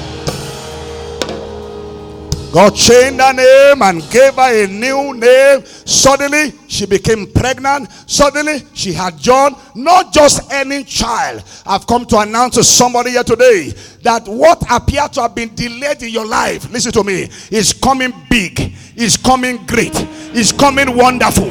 God 2.55 2.73
changed 2.73 3.19
her 3.19 3.33
name 3.33 3.81
and 3.81 3.99
gave 4.09 4.35
her 4.35 4.63
a 4.63 4.65
new 4.65 5.13
name. 5.13 5.65
Suddenly, 5.65 6.53
she 6.69 6.85
became 6.85 7.29
pregnant. 7.29 7.91
Suddenly, 8.09 8.59
she 8.73 8.93
had 8.93 9.17
John. 9.17 9.57
Not 9.75 10.13
just 10.13 10.49
any 10.53 10.85
child. 10.85 11.43
I've 11.65 11.85
come 11.85 12.05
to 12.05 12.19
announce 12.19 12.55
to 12.55 12.63
somebody 12.63 13.09
here 13.09 13.25
today 13.25 13.73
that 14.03 14.25
what 14.29 14.63
appeared 14.71 15.11
to 15.13 15.23
have 15.23 15.35
been 15.35 15.53
delayed 15.53 16.01
in 16.01 16.11
your 16.11 16.25
life, 16.25 16.71
listen 16.71 16.93
to 16.93 17.03
me, 17.03 17.27
is 17.51 17.73
coming 17.73 18.13
big, 18.29 18.73
is 18.95 19.17
coming 19.17 19.57
great, 19.65 19.93
is 20.33 20.53
coming 20.53 20.95
wonderful. 20.95 21.49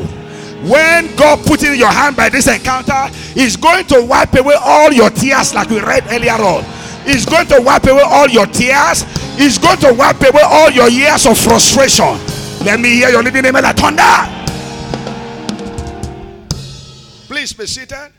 When 0.64 1.14
God 1.16 1.44
put 1.44 1.62
in 1.64 1.78
your 1.78 1.92
hand 1.92 2.16
by 2.16 2.30
this 2.30 2.48
encounter, 2.48 3.08
He's 3.34 3.56
going 3.56 3.84
to 3.88 4.00
wipe 4.00 4.32
away 4.32 4.54
all 4.58 4.90
your 4.90 5.10
tears, 5.10 5.52
like 5.54 5.68
we 5.68 5.80
read 5.80 6.04
earlier 6.08 6.32
on. 6.32 6.64
He's 7.04 7.26
going 7.26 7.46
to 7.48 7.60
wipe 7.60 7.84
away 7.84 8.02
all 8.04 8.28
your 8.28 8.46
tears. 8.46 9.02
He's 9.36 9.58
going 9.58 9.78
to 9.78 9.92
wipe 9.92 10.20
away 10.20 10.42
all 10.42 10.70
your 10.70 10.88
years 10.88 11.26
of 11.26 11.38
frustration. 11.38 12.18
Let 12.64 12.80
me 12.80 12.96
hear 12.96 13.10
your 13.10 13.22
living 13.22 13.42
name 13.42 13.54
like 13.54 13.76
thunder. 13.76 14.02
Please 17.26 17.52
be 17.52 17.66
seated. 17.66 18.12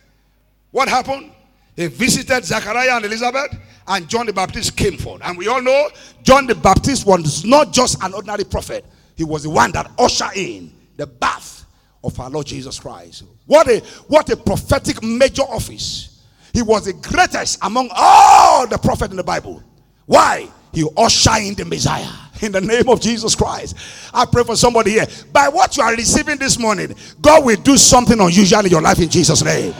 What 0.71 0.89
happened? 0.89 1.31
He 1.75 1.87
visited 1.87 2.45
Zachariah 2.45 2.97
and 2.97 3.05
Elizabeth, 3.05 3.57
and 3.87 4.07
John 4.07 4.25
the 4.25 4.33
Baptist 4.33 4.77
came 4.77 4.97
forth. 4.97 5.21
And 5.23 5.37
we 5.37 5.47
all 5.47 5.61
know 5.61 5.89
John 6.23 6.47
the 6.47 6.55
Baptist 6.55 7.05
was 7.05 7.43
not 7.43 7.73
just 7.73 8.01
an 8.03 8.13
ordinary 8.13 8.43
prophet, 8.45 8.85
he 9.15 9.23
was 9.23 9.43
the 9.43 9.49
one 9.49 9.71
that 9.71 9.89
ushered 9.97 10.35
in 10.35 10.73
the 10.97 11.07
birth 11.07 11.65
of 12.03 12.19
our 12.19 12.29
Lord 12.29 12.45
Jesus 12.45 12.79
Christ. 12.79 13.23
What 13.45 13.67
a 13.67 13.79
what 14.07 14.29
a 14.29 14.37
prophetic 14.37 15.01
major 15.03 15.43
office. 15.43 16.14
He 16.55 16.61
was 16.61 16.85
the 16.85 16.93
greatest 16.93 17.59
among 17.61 17.89
all 17.93 18.65
the 18.65 18.77
prophets 18.77 19.11
in 19.11 19.17
the 19.17 19.23
Bible. 19.23 19.61
Why? 20.05 20.47
He 20.71 20.87
usher 20.95 21.37
in 21.41 21.53
the 21.53 21.65
Messiah 21.65 22.07
in 22.41 22.53
the 22.53 22.61
name 22.61 22.87
of 22.87 23.01
Jesus 23.01 23.35
Christ. 23.35 23.75
I 24.13 24.25
pray 24.25 24.45
for 24.45 24.55
somebody 24.55 24.91
here. 24.91 25.05
By 25.33 25.49
what 25.49 25.75
you 25.75 25.83
are 25.83 25.93
receiving 25.93 26.37
this 26.37 26.57
morning, 26.57 26.95
God 27.19 27.43
will 27.43 27.57
do 27.57 27.75
something 27.75 28.17
unusual 28.17 28.61
in 28.61 28.71
your 28.71 28.81
life 28.81 28.99
in 28.99 29.09
Jesus' 29.09 29.43
name. 29.43 29.73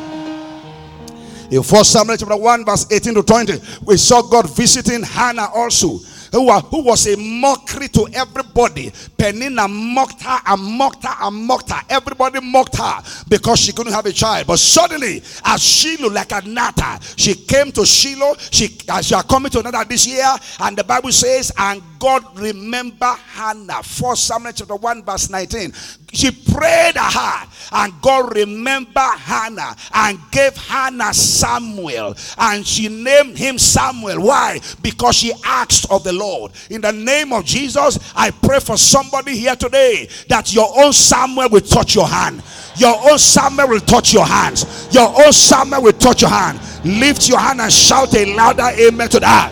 In 1.49 1.61
1 1.61 1.83
Samuel 1.85 2.17
chapter 2.17 2.35
1, 2.35 2.65
verse 2.65 2.91
18 2.91 3.13
to 3.15 3.23
20, 3.23 3.53
we 3.85 3.95
saw 3.95 4.21
God 4.21 4.53
visiting 4.53 5.01
Hannah 5.01 5.47
also 5.53 5.99
who, 6.35 6.51
who 6.51 6.83
was 6.83 7.07
a 7.07 7.15
mockery 7.15 7.87
to 7.87 8.07
everybody. 8.13 8.91
Peninnah 9.17 9.67
mocked 9.69 10.21
her 10.21 10.37
and 10.45 10.61
mocked 10.61 11.03
her 11.05 11.15
and 11.21 11.35
mocked 11.47 11.71
her. 11.71 11.81
Everybody 11.89 12.41
mocked 12.41 12.75
her 12.77 13.01
because 13.29 13.59
she 13.59 13.71
couldn't 13.71 13.93
have 13.93 14.05
a 14.05 14.11
child. 14.11 14.47
But 14.47 14.59
suddenly, 14.59 15.23
as 15.45 15.63
Shiloh, 15.63 16.09
like 16.09 16.33
a 16.33 16.41
natter, 16.41 17.03
she 17.15 17.35
came 17.35 17.71
to 17.71 17.85
Shiloh. 17.85 18.35
She, 18.51 18.77
as 18.89 19.07
she 19.07 19.15
are 19.15 19.23
coming 19.23 19.49
to 19.51 19.59
another 19.59 19.85
this 19.85 20.05
year, 20.05 20.27
and 20.59 20.77
the 20.77 20.83
Bible 20.83 21.13
says, 21.13 21.53
and 21.57 21.81
God 21.99 22.37
remember 22.37 23.15
Hannah. 23.29 23.81
1 23.81 24.15
Samuel 24.17 24.51
chapter 24.53 24.75
1, 24.75 25.03
verse 25.03 25.29
19. 25.29 25.71
She 26.15 26.31
prayed 26.31 26.95
hard, 26.95 27.49
and 27.73 28.01
God 28.01 28.33
remembered 28.33 29.19
Hannah 29.19 29.75
and 29.93 30.17
gave 30.31 30.55
Hannah 30.55 31.13
Samuel, 31.13 32.15
and 32.37 32.65
she 32.65 32.87
named 32.87 33.37
him 33.37 33.59
Samuel. 33.59 34.21
Why? 34.21 34.61
Because 34.81 35.15
she 35.15 35.33
asked 35.43 35.91
of 35.91 36.05
the 36.05 36.13
Lord. 36.13 36.53
In 36.69 36.79
the 36.79 36.93
name 36.93 37.33
of 37.33 37.43
Jesus, 37.43 37.99
I 38.15 38.31
pray 38.31 38.61
for 38.61 38.77
somebody 38.77 39.35
here 39.35 39.57
today 39.57 40.07
that 40.29 40.53
your 40.53 40.69
own 40.77 40.93
Samuel 40.93 41.49
will 41.49 41.59
touch 41.59 41.95
your 41.95 42.07
hand. 42.07 42.41
Your 42.77 42.95
own 43.11 43.17
Samuel 43.17 43.67
will 43.67 43.81
touch 43.81 44.13
your 44.13 44.25
hands. 44.25 44.87
Your 44.91 45.09
own 45.09 45.33
Samuel 45.33 45.83
will 45.83 45.91
touch 45.91 46.21
your 46.21 46.31
hand. 46.31 46.61
Lift 46.85 47.27
your 47.27 47.39
hand 47.39 47.59
and 47.59 47.73
shout 47.73 48.15
a 48.15 48.35
louder 48.35 48.69
amen 48.79 49.09
to 49.09 49.19
that. 49.19 49.51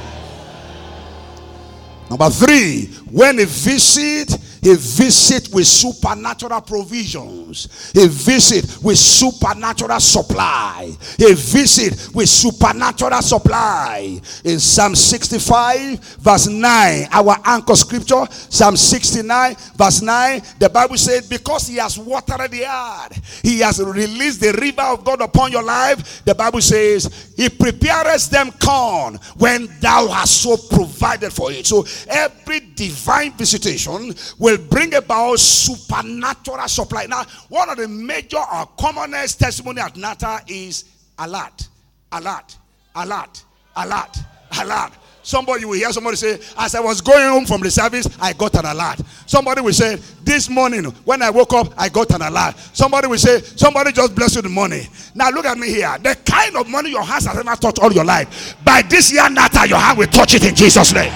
Number 2.09 2.29
three, 2.29 2.85
when 3.11 3.39
a 3.39 3.45
visit 3.45 4.37
he 4.63 4.75
visit 4.75 5.49
with 5.53 5.67
supernatural 5.67 6.61
provisions. 6.61 7.91
He 7.93 8.07
visit 8.07 8.81
with 8.81 8.97
supernatural 8.97 9.99
supply. 9.99 10.95
He 11.17 11.33
visit 11.33 12.15
with 12.15 12.29
supernatural 12.29 13.21
supply. 13.21 14.19
In 14.43 14.59
Psalm 14.59 14.95
65 14.95 15.99
verse 15.99 16.47
9, 16.47 17.07
our 17.11 17.37
anchor 17.45 17.75
scripture, 17.75 18.25
Psalm 18.29 18.77
69 18.77 19.55
verse 19.75 20.01
9, 20.01 20.41
the 20.59 20.69
Bible 20.69 20.97
says, 20.97 21.27
because 21.27 21.67
he 21.67 21.75
has 21.75 21.99
watered 21.99 22.49
the 22.49 22.65
earth, 22.65 23.41
he 23.41 23.59
has 23.59 23.83
released 23.83 24.39
the 24.39 24.53
river 24.53 24.81
of 24.81 25.03
God 25.03 25.21
upon 25.21 25.51
your 25.51 25.63
life. 25.63 26.23
The 26.23 26.35
Bible 26.35 26.61
says, 26.61 27.32
he 27.43 27.49
prepares 27.49 28.29
them 28.29 28.51
corn 28.63 29.19
when 29.37 29.67
thou 29.81 30.07
hast 30.07 30.41
so 30.41 30.55
provided 30.55 31.33
for 31.33 31.51
it. 31.51 31.67
So 31.67 31.85
every 32.07 32.61
divine 32.75 33.33
visitation 33.33 34.15
will 34.39 34.53
will 34.53 34.67
bring 34.67 34.93
about 34.95 35.39
supernatural 35.39 36.67
supply. 36.67 37.05
Now, 37.05 37.23
one 37.49 37.69
of 37.69 37.77
the 37.77 37.87
major 37.87 38.37
or 38.37 38.67
commonest 38.77 39.39
testimony 39.39 39.81
at 39.81 39.95
NATAR 39.95 40.43
is 40.47 40.85
alert, 41.17 41.67
alert, 42.11 42.57
alert, 42.95 43.43
alert, 43.75 44.17
alert. 44.59 44.91
Somebody 45.23 45.63
will 45.63 45.73
hear 45.73 45.91
somebody 45.93 46.17
say, 46.17 46.39
As 46.57 46.75
I 46.75 46.81
was 46.81 46.99
going 46.99 47.27
home 47.27 47.45
from 47.45 47.61
the 47.61 47.71
service, 47.71 48.07
I 48.19 48.33
got 48.33 48.53
an 48.55 48.65
alert. 48.65 48.99
Somebody 49.25 49.61
will 49.61 49.71
say, 49.71 49.95
This 50.21 50.49
morning, 50.49 50.83
when 51.05 51.21
I 51.21 51.29
woke 51.29 51.53
up, 51.53 51.73
I 51.77 51.87
got 51.87 52.11
an 52.11 52.21
alert. 52.21 52.55
Somebody 52.73 53.07
will 53.07 53.17
say, 53.17 53.39
Somebody 53.39 53.93
just 53.93 54.13
bless 54.13 54.35
you 54.35 54.41
the 54.41 54.49
money. 54.49 54.87
Now 55.15 55.29
look 55.29 55.45
at 55.45 55.57
me 55.57 55.69
here. 55.69 55.97
The 55.97 56.17
kind 56.25 56.57
of 56.57 56.69
money 56.69 56.89
your 56.91 57.03
hands 57.03 57.25
have 57.25 57.37
ever 57.37 57.55
touched 57.55 57.79
all 57.79 57.91
your 57.93 58.03
life. 58.03 58.57
By 58.65 58.81
this 58.81 59.13
year, 59.13 59.23
NATAR, 59.23 59.69
your 59.69 59.79
hand 59.79 59.97
will 59.97 60.07
touch 60.07 60.35
it 60.35 60.43
in 60.43 60.55
Jesus' 60.55 60.93
name. 60.93 61.13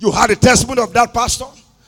You 0.00 0.10
had 0.10 0.30
a 0.30 0.36
testimony 0.36 0.82
of 0.82 0.92
that 0.94 1.14
pastor. 1.14 1.44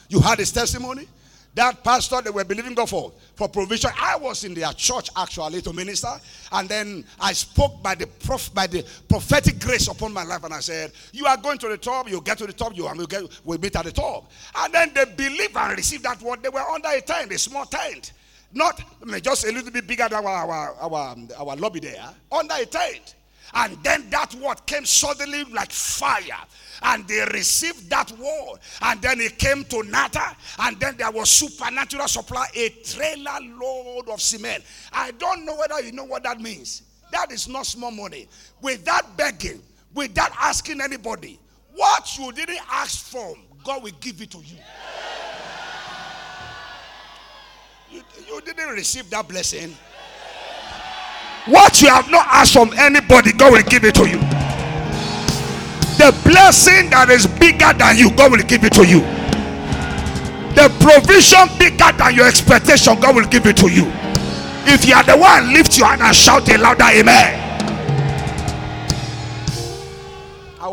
You 0.08 0.20
had 0.20 0.38
his 0.38 0.52
testimony. 0.52 1.08
That 1.54 1.84
pastor 1.84 2.22
they 2.22 2.30
were 2.30 2.44
believing 2.44 2.74
God 2.74 2.88
for 2.88 3.12
for 3.34 3.48
provision. 3.48 3.90
I 4.00 4.16
was 4.16 4.44
in 4.44 4.54
their 4.54 4.72
church 4.72 5.10
actually 5.14 5.60
to 5.62 5.72
minister, 5.72 6.12
and 6.52 6.68
then 6.68 7.04
I 7.20 7.34
spoke 7.34 7.82
by 7.82 7.94
the 7.94 8.06
prof, 8.06 8.54
by 8.54 8.66
the 8.66 8.84
prophetic 9.08 9.60
grace 9.60 9.88
upon 9.88 10.14
my 10.14 10.24
life, 10.24 10.44
and 10.44 10.54
I 10.54 10.60
said, 10.60 10.92
"You 11.12 11.26
are 11.26 11.36
going 11.36 11.58
to 11.58 11.68
the 11.68 11.76
top. 11.76 12.08
You 12.08 12.22
get 12.22 12.38
to 12.38 12.46
the 12.46 12.54
top. 12.54 12.74
You 12.74 12.88
and 12.88 12.98
we 12.98 13.06
get 13.06 13.24
we 13.44 13.58
meet 13.58 13.76
at 13.76 13.84
the 13.84 13.92
top." 13.92 14.30
And 14.56 14.72
then 14.72 14.92
they 14.94 15.04
believed 15.04 15.56
and 15.56 15.76
received 15.76 16.04
that 16.04 16.22
word. 16.22 16.42
They 16.42 16.48
were 16.48 16.60
under 16.60 16.88
a 16.88 17.00
tent, 17.02 17.30
a 17.32 17.38
small 17.38 17.66
tent, 17.66 18.12
not 18.52 18.82
I 19.02 19.04
mean, 19.04 19.20
just 19.20 19.44
a 19.44 19.52
little 19.52 19.70
bit 19.70 19.86
bigger 19.86 20.08
than 20.08 20.24
our 20.24 20.50
our 20.50 20.74
our, 20.80 21.16
our 21.38 21.56
lobby 21.56 21.80
there, 21.80 22.08
under 22.30 22.54
a 22.54 22.64
tent. 22.64 23.14
And 23.54 23.76
then 23.82 24.08
that 24.10 24.34
word 24.34 24.64
came 24.66 24.86
suddenly 24.86 25.44
like 25.44 25.70
fire 25.70 26.40
and 26.82 27.06
they 27.06 27.24
received 27.32 27.88
that 27.90 28.10
word. 28.12 28.58
And 28.80 29.00
then 29.00 29.20
it 29.20 29.38
came 29.38 29.64
to 29.64 29.76
NATAR, 29.76 30.34
and 30.60 30.78
then 30.80 30.96
there 30.96 31.10
was 31.10 31.30
supernatural 31.30 32.08
supply, 32.08 32.46
a 32.54 32.68
trailer 32.70 33.38
load 33.60 34.08
of 34.08 34.20
cement. 34.20 34.64
I 34.92 35.12
don't 35.12 35.44
know 35.44 35.56
whether 35.56 35.80
you 35.80 35.92
know 35.92 36.04
what 36.04 36.22
that 36.24 36.40
means. 36.40 36.82
That 37.12 37.30
is 37.30 37.48
not 37.48 37.66
small 37.66 37.90
money. 37.90 38.28
Without 38.60 39.16
begging, 39.16 39.62
without 39.94 40.32
asking 40.40 40.80
anybody, 40.80 41.38
what 41.74 42.18
you 42.18 42.32
didn't 42.32 42.60
ask 42.70 43.06
for, 43.06 43.34
God 43.64 43.82
will 43.82 43.92
give 44.00 44.20
it 44.20 44.30
to 44.32 44.38
you. 44.38 44.56
You, 47.90 48.02
you 48.26 48.40
didn't 48.40 48.70
receive 48.70 49.08
that 49.10 49.28
blessing. 49.28 49.76
What 51.46 51.82
you 51.82 51.88
have 51.88 52.08
not 52.08 52.26
asked 52.30 52.52
from 52.52 52.72
anybody, 52.78 53.32
God 53.32 53.52
will 53.52 53.62
give 53.62 53.84
it 53.84 53.96
to 53.96 54.08
you. 54.08 54.18
The 55.98 56.14
blessing 56.24 56.90
that 56.90 57.10
is 57.10 57.26
bigger 57.26 57.72
than 57.74 57.96
you, 57.96 58.14
God 58.14 58.30
will 58.30 58.44
give 58.46 58.62
it 58.62 58.72
to 58.74 58.86
you. 58.86 59.00
The 60.54 60.70
provision 60.78 61.50
bigger 61.58 61.90
than 61.98 62.14
your 62.14 62.28
expectation, 62.28 63.00
God 63.00 63.16
will 63.16 63.26
give 63.26 63.46
it 63.46 63.56
to 63.58 63.68
you. 63.68 63.90
If 64.70 64.86
you 64.86 64.94
are 64.94 65.02
the 65.02 65.16
one, 65.16 65.52
lift 65.52 65.76
your 65.76 65.88
hand 65.88 66.02
and 66.02 66.14
shout 66.14 66.48
a 66.48 66.58
louder 66.58 66.84
amen. 66.84 67.41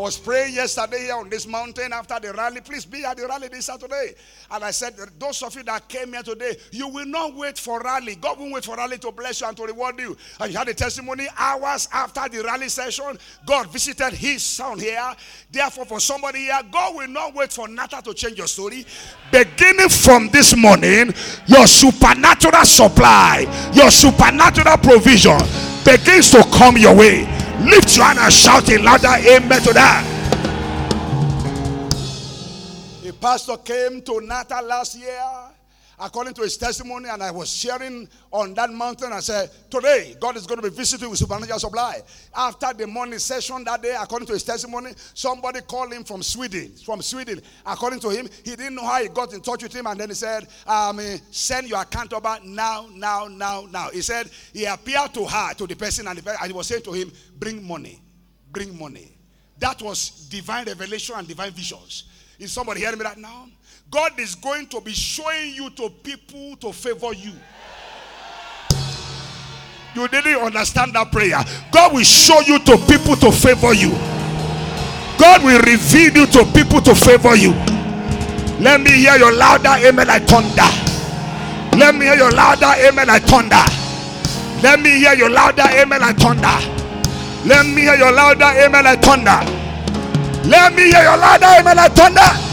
Was 0.00 0.16
praying 0.16 0.54
yesterday 0.54 1.00
here 1.00 1.14
on 1.14 1.28
this 1.28 1.46
mountain 1.46 1.92
after 1.92 2.18
the 2.18 2.32
rally. 2.32 2.62
Please 2.62 2.86
be 2.86 3.04
at 3.04 3.18
the 3.18 3.26
rally 3.26 3.48
this 3.48 3.66
Saturday. 3.66 4.14
And 4.50 4.64
I 4.64 4.70
said, 4.70 4.94
those 5.18 5.42
of 5.42 5.54
you 5.54 5.62
that 5.64 5.88
came 5.88 6.14
here 6.14 6.22
today, 6.22 6.56
you 6.72 6.88
will 6.88 7.04
not 7.04 7.36
wait 7.36 7.58
for 7.58 7.80
rally. 7.80 8.14
God 8.14 8.38
will 8.38 8.50
wait 8.50 8.64
for 8.64 8.76
rally 8.76 8.96
to 8.96 9.12
bless 9.12 9.42
you 9.42 9.46
and 9.46 9.56
to 9.58 9.64
reward 9.64 9.98
you. 9.98 10.16
And 10.40 10.50
you 10.50 10.58
had 10.58 10.68
a 10.68 10.74
testimony 10.74 11.28
hours 11.36 11.86
after 11.92 12.26
the 12.30 12.42
rally 12.42 12.70
session. 12.70 13.18
God 13.44 13.68
visited 13.68 14.14
his 14.14 14.42
son 14.42 14.78
here. 14.78 15.14
Therefore, 15.52 15.84
for 15.84 16.00
somebody 16.00 16.38
here, 16.40 16.60
God 16.72 16.96
will 16.96 17.08
not 17.08 17.34
wait 17.34 17.52
for 17.52 17.68
NATAR 17.68 18.02
to 18.04 18.14
change 18.14 18.38
your 18.38 18.46
story. 18.46 18.86
Beginning 19.30 19.90
from 19.90 20.28
this 20.30 20.56
morning, 20.56 21.12
your 21.46 21.66
supernatural 21.66 22.64
supply, 22.64 23.70
your 23.74 23.90
supernatural 23.90 24.78
provision 24.78 25.38
begins 25.84 26.30
to 26.30 26.42
come 26.54 26.78
your 26.78 26.96
way. 26.96 27.28
Lift 27.64 27.96
your 27.96 28.06
hand 28.06 28.18
and 28.18 28.32
shout 28.32 28.68
a 28.70 28.78
louder 28.78 29.08
amen 29.28 29.62
to 29.62 29.72
that. 29.74 30.04
A 33.06 33.12
pastor 33.12 33.56
came 33.58 34.02
to 34.02 34.12
NATAR 34.20 34.62
last 34.66 34.96
year 34.96 35.22
according 36.00 36.34
to 36.34 36.42
his 36.42 36.56
testimony, 36.56 37.08
and 37.08 37.22
I 37.22 37.30
was 37.30 37.54
sharing 37.54 38.08
on 38.30 38.54
that 38.54 38.72
mountain. 38.72 39.12
I 39.12 39.20
said, 39.20 39.50
Today, 39.70 40.16
God 40.18 40.36
is 40.36 40.46
going 40.46 40.60
to 40.60 40.68
be 40.68 40.74
visiting 40.74 41.10
with 41.10 41.18
supernatural 41.18 41.58
supply. 41.58 42.00
After 42.34 42.72
the 42.72 42.86
morning 42.86 43.18
session 43.18 43.62
that 43.64 43.82
day, 43.82 43.94
according 44.00 44.26
to 44.28 44.32
his 44.32 44.42
testimony, 44.42 44.92
somebody 45.14 45.60
called 45.60 45.92
him 45.92 46.04
from 46.04 46.22
Sweden. 46.22 46.72
From 46.84 47.02
Sweden. 47.02 47.40
According 47.66 48.00
to 48.00 48.10
him, 48.10 48.28
he 48.44 48.56
didn't 48.56 48.74
know 48.74 48.86
how 48.86 49.02
he 49.02 49.08
got 49.08 49.32
in 49.32 49.40
touch 49.40 49.62
with 49.62 49.74
him, 49.74 49.86
and 49.86 50.00
then 50.00 50.08
he 50.08 50.14
said, 50.14 50.48
um, 50.66 51.00
Send 51.30 51.68
your 51.68 51.82
account 51.82 52.12
over 52.12 52.38
now, 52.44 52.88
now, 52.92 53.28
now, 53.28 53.66
now. 53.70 53.90
He 53.90 54.00
said, 54.00 54.30
He 54.52 54.64
appeared 54.64 55.12
to 55.14 55.26
her, 55.26 55.54
to 55.54 55.66
the 55.66 55.76
person, 55.76 56.08
and, 56.08 56.18
the 56.18 56.22
person, 56.22 56.38
and 56.40 56.50
he 56.50 56.56
was 56.56 56.66
saying 56.66 56.82
to 56.82 56.92
him, 56.92 57.12
Bring 57.38 57.62
money, 57.62 58.00
bring 58.50 58.76
money. 58.78 59.16
That 59.58 59.82
was 59.82 60.28
divine 60.30 60.64
revelation 60.64 61.14
and 61.18 61.28
divine 61.28 61.52
visions. 61.52 62.04
Is 62.38 62.50
somebody 62.50 62.80
hearing 62.80 62.98
me 62.98 63.04
right 63.04 63.18
now? 63.18 63.48
God 63.90 64.18
is 64.20 64.36
going 64.36 64.68
to 64.68 64.80
be 64.80 64.92
showing 64.92 65.52
you 65.54 65.68
to 65.70 65.90
people 66.04 66.56
to 66.60 66.72
favor 66.72 67.12
you. 67.12 67.32
You 69.94 70.06
didn't 70.06 70.36
understand 70.40 70.94
that 70.94 71.10
prayer. 71.10 71.42
God 71.72 71.92
will 71.92 72.04
show 72.04 72.38
you 72.40 72.60
to 72.60 72.76
people 72.86 73.16
to 73.16 73.32
favor 73.32 73.74
you. 73.74 73.90
God 75.18 75.42
will 75.42 75.60
reveal 75.62 76.14
you 76.14 76.26
to 76.26 76.44
people 76.54 76.80
to 76.82 76.94
favor 76.94 77.34
you. 77.34 77.50
Let 78.62 78.80
me 78.80 78.92
hear 78.92 79.16
your 79.16 79.32
louder 79.32 79.74
amen 79.84 80.06
like 80.06 80.22
thunder. 80.28 80.70
Let 81.76 81.94
me 81.96 82.06
hear 82.06 82.14
your 82.14 82.30
louder 82.30 82.70
amen 82.86 83.08
like 83.08 83.24
thunder. 83.24 83.64
Let 84.62 84.80
me 84.80 84.90
hear 85.00 85.14
your 85.14 85.30
louder 85.30 85.64
amen 85.66 86.00
like 86.00 86.16
thunder. 86.16 86.58
Let 87.44 87.66
me 87.66 87.82
hear 87.82 87.96
your 87.96 88.12
louder 88.12 88.44
amen 88.44 88.84
like 88.84 89.02
thunder. 89.02 89.40
Let 90.48 90.74
me 90.74 90.92
hear 90.92 91.02
your 91.02 91.16
louder 91.16 91.46
amen 91.58 91.76
like 91.76 91.92
thunder. 91.92 92.49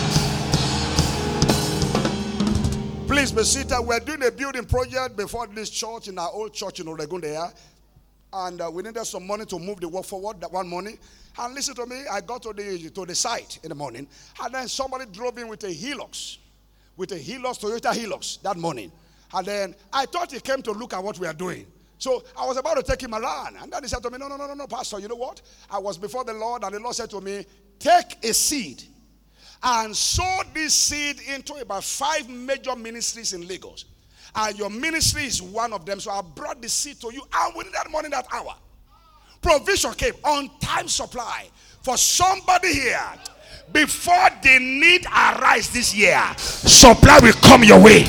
Please 3.08 3.32
be 3.32 3.42
seated. 3.44 3.80
We're 3.80 4.02
doing 4.02 4.22
a 4.24 4.32
building 4.32 4.66
project 4.66 5.16
before 5.16 5.48
this 5.48 5.70
church 5.70 6.10
in 6.10 6.20
our 6.20 6.30
old 6.30 6.54
church 6.54 6.82
in 6.82 6.88
Oregun 6.88 7.22
there. 7.22 7.50
And 8.34 8.60
uh, 8.60 8.70
we 8.70 8.84
needed 8.84 9.06
some 9.06 9.26
money 9.26 9.46
to 9.46 9.58
move 9.58 9.80
the 9.80 9.88
work 9.88 10.04
forward 10.04 10.42
that 10.42 10.52
one 10.52 10.68
morning. 10.68 11.00
And 11.40 11.56
listen 11.56 11.74
to 11.76 11.86
me, 11.86 12.04
I 12.12 12.20
got 12.20 12.42
to 12.42 12.52
the 12.52 12.90
to 12.90 13.06
the 13.06 13.16
site 13.16 13.60
in 13.64 13.70
the 13.70 13.76
morning, 13.76 14.10
and 14.44 14.54
then 14.54 14.68
somebody 14.68 15.06
drove 15.06 15.38
in 15.38 15.48
with 15.48 15.64
a 15.64 15.74
Hilux, 15.74 16.38
with 16.98 17.14
a 17.14 17.16
Hilux, 17.16 17.62
Toyota 17.62 17.94
Hilux 17.94 18.42
that 18.42 18.58
morning. 18.58 18.92
And 19.34 19.48
then 19.48 19.76
I 19.94 20.06
thought 20.06 20.34
he 20.34 20.42
came 20.42 20.62
to 20.64 20.74
look 20.74 20.94
at 20.94 21.02
what 21.02 21.18
we 21.18 21.28
are 21.28 21.34
doing. 21.34 21.66
So 22.00 22.26
I 22.38 22.46
was 22.46 22.58
about 22.58 22.76
to 22.76 22.84
take 22.84 23.02
him 23.02 23.16
around. 23.16 23.56
And 23.62 23.72
then 23.72 23.84
he 23.84 23.88
said 23.88 24.04
to 24.04 24.10
me, 24.10 24.18
No, 24.18 24.28
no, 24.28 24.36
no, 24.36 24.48
no, 24.48 24.54
no, 24.54 24.68
Pastor, 24.68 25.00
you 25.00 25.08
know 25.08 25.16
what? 25.16 25.42
I 25.72 25.80
was 25.80 25.98
before 25.98 26.26
the 26.26 26.34
Lord, 26.34 26.66
and 26.66 26.76
the 26.76 26.80
Lord 26.82 26.96
said 26.96 27.10
to 27.12 27.22
me, 27.22 27.46
Take 27.80 28.22
a 28.26 28.34
seed 28.34 28.84
and 29.64 29.96
sow 29.96 30.42
this 30.54 30.74
seed 30.74 31.20
into 31.34 31.54
about 31.56 31.84
five 31.84 32.30
major 32.30 32.76
ministries 32.76 33.34
in 33.34 33.48
Lagos. 33.48 33.86
And 34.36 34.58
your 34.58 34.70
ministry 34.70 35.24
is 35.24 35.42
one 35.42 35.74
of 35.74 35.86
them. 35.86 36.00
So 36.00 36.12
I 36.12 36.22
brought 36.22 36.62
the 36.62 36.70
seed 36.70 37.00
to 37.02 37.12
you. 37.12 37.24
And 37.34 37.56
within 37.56 37.74
that 37.74 37.90
morning, 37.90 38.12
that 38.12 38.28
hour, 38.32 38.56
provision 39.42 39.94
came 39.94 40.14
on 40.24 40.50
time 40.60 40.88
supply 40.88 41.50
for 41.82 41.98
somebody 41.98 42.74
here. 42.74 43.00
Before 43.72 44.30
the 44.44 44.60
need 44.60 45.06
arise 45.08 45.72
this 45.72 45.94
year, 45.94 46.22
supply 46.38 47.20
will 47.22 47.34
come 47.34 47.64
your 47.64 47.82
way. 47.82 48.04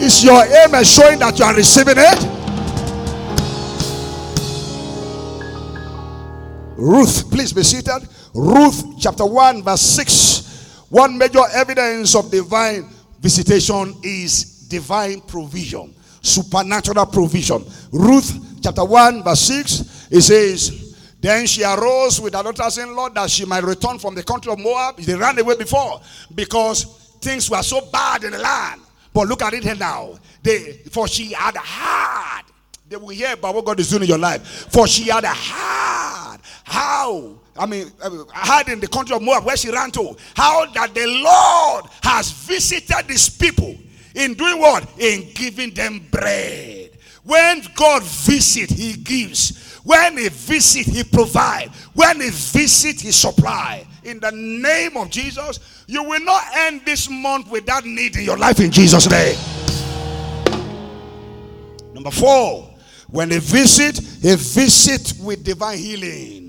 Is 0.00 0.24
your 0.24 0.44
aim 0.44 0.82
showing 0.84 1.18
that 1.20 1.38
you 1.38 1.44
are 1.44 1.54
receiving 1.54 1.94
it? 1.96 2.43
Ruth, 6.84 7.30
please 7.30 7.50
be 7.50 7.62
seated. 7.62 8.06
Ruth 8.34 9.00
chapter 9.00 9.24
1, 9.24 9.62
verse 9.62 9.80
6. 9.80 10.86
One 10.90 11.16
major 11.16 11.40
evidence 11.54 12.14
of 12.14 12.30
divine 12.30 12.90
visitation 13.20 13.94
is 14.02 14.68
divine 14.68 15.22
provision, 15.22 15.94
supernatural 16.20 17.06
provision. 17.06 17.64
Ruth 17.90 18.60
chapter 18.62 18.84
1, 18.84 19.24
verse 19.24 19.40
6, 19.40 20.08
it 20.10 20.20
says, 20.20 20.94
Then 21.22 21.46
she 21.46 21.64
arose 21.64 22.20
with 22.20 22.34
her 22.34 22.42
daughters 22.42 22.76
in 22.76 22.94
law 22.94 23.08
that 23.08 23.30
she 23.30 23.46
might 23.46 23.64
return 23.64 23.98
from 23.98 24.14
the 24.14 24.22
country 24.22 24.52
of 24.52 24.58
Moab. 24.58 24.98
They 24.98 25.14
ran 25.14 25.38
away 25.38 25.56
before 25.56 26.02
because 26.34 26.84
things 27.22 27.48
were 27.48 27.62
so 27.62 27.80
bad 27.90 28.24
in 28.24 28.32
the 28.32 28.38
land. 28.38 28.82
But 29.14 29.28
look 29.28 29.40
at 29.40 29.54
it 29.54 29.64
here 29.64 29.74
now. 29.74 30.18
They, 30.42 30.82
for 30.90 31.08
she 31.08 31.32
had 31.32 31.56
had, 31.56 32.42
they 32.90 32.96
will 32.96 33.08
hear 33.08 33.32
about 33.32 33.54
what 33.54 33.64
God 33.64 33.80
is 33.80 33.88
doing 33.88 34.02
in 34.02 34.08
your 34.10 34.18
life. 34.18 34.46
For 34.70 34.86
she 34.86 35.04
had 35.04 35.24
had 35.24 36.40
how 36.64 37.38
I 37.56 37.66
mean, 37.66 37.90
uh, 38.02 38.10
had 38.32 38.68
in 38.68 38.80
the 38.80 38.88
country 38.88 39.14
of 39.14 39.22
Moab 39.22 39.44
where 39.44 39.56
she 39.56 39.70
ran 39.70 39.90
to, 39.92 40.16
how 40.34 40.66
that 40.66 40.94
the 40.94 41.06
Lord 41.06 41.84
has 42.02 42.30
visited 42.30 43.06
these 43.06 43.28
people 43.28 43.76
in 44.14 44.34
doing 44.34 44.58
what? 44.58 44.86
In 44.98 45.28
giving 45.34 45.72
them 45.72 46.06
bread. 46.10 46.90
When 47.22 47.62
God 47.74 48.02
visits, 48.02 48.72
He 48.72 48.94
gives. 48.94 49.78
When 49.84 50.18
He 50.18 50.28
visits, 50.28 50.88
He 50.88 51.04
provides. 51.04 51.74
When 51.94 52.20
He 52.20 52.30
visits, 52.30 53.02
He 53.02 53.12
supply. 53.12 53.86
In 54.02 54.20
the 54.20 54.32
name 54.32 54.96
of 54.96 55.10
Jesus, 55.10 55.84
you 55.86 56.02
will 56.02 56.20
not 56.20 56.42
end 56.54 56.82
this 56.84 57.08
month 57.08 57.50
without 57.50 57.84
need 57.84 58.16
in 58.16 58.24
your 58.24 58.36
life 58.36 58.60
in 58.60 58.70
Jesus' 58.70 59.08
name. 59.08 59.38
Number 61.94 62.10
four, 62.10 62.68
when 63.08 63.30
He 63.30 63.38
visit, 63.38 63.98
He 63.98 64.34
visit 64.34 65.14
with 65.20 65.44
divine 65.44 65.78
healing. 65.78 66.43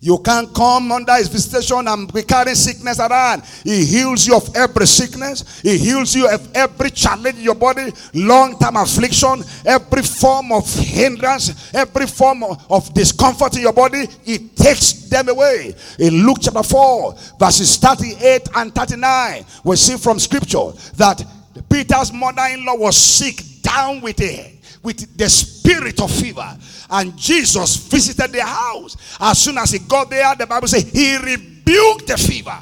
You 0.00 0.18
can't 0.18 0.52
come 0.54 0.92
under 0.92 1.14
his 1.14 1.28
visitation 1.28 1.88
and 1.88 2.12
be 2.12 2.22
carrying 2.22 2.54
sickness 2.54 3.00
around. 3.00 3.42
He 3.64 3.84
heals 3.84 4.26
you 4.26 4.36
of 4.36 4.54
every 4.54 4.86
sickness. 4.86 5.60
He 5.60 5.78
heals 5.78 6.14
you 6.14 6.28
of 6.28 6.54
every 6.54 6.90
challenge 6.90 7.38
in 7.38 7.42
your 7.42 7.54
body, 7.54 7.92
long-term 8.14 8.76
affliction, 8.76 9.42
every 9.64 10.02
form 10.02 10.52
of 10.52 10.72
hindrance, 10.74 11.74
every 11.74 12.06
form 12.06 12.42
of, 12.42 12.92
discomfort 12.94 13.56
in 13.56 13.62
your 13.62 13.72
body. 13.72 14.06
He 14.24 14.38
takes 14.38 14.92
them 15.08 15.28
away. 15.28 15.74
In 15.98 16.26
Luke 16.26 16.38
chapter 16.40 16.62
4, 16.62 17.14
verses 17.38 17.76
38 17.76 18.48
and 18.54 18.74
39, 18.74 19.44
we 19.64 19.76
see 19.76 19.96
from 19.96 20.18
scripture 20.18 20.72
that 20.96 21.24
Peter's 21.70 22.12
mother-in-law 22.12 22.76
was 22.76 22.96
sick 22.96 23.42
down 23.62 24.00
with 24.00 24.20
a 24.20 24.55
with 24.86 25.18
the 25.18 25.28
spirit 25.28 26.00
of 26.00 26.08
fever. 26.12 26.56
And 26.88 27.16
Jesus 27.16 27.76
visited 27.88 28.30
their 28.30 28.46
house. 28.46 28.96
As 29.18 29.42
soon 29.42 29.58
as 29.58 29.72
he 29.72 29.80
got 29.80 30.08
there, 30.08 30.32
the 30.36 30.46
Bible 30.46 30.68
says 30.68 30.88
he 30.88 31.16
rebuked 31.16 32.06
the 32.06 32.16
fever. 32.16 32.56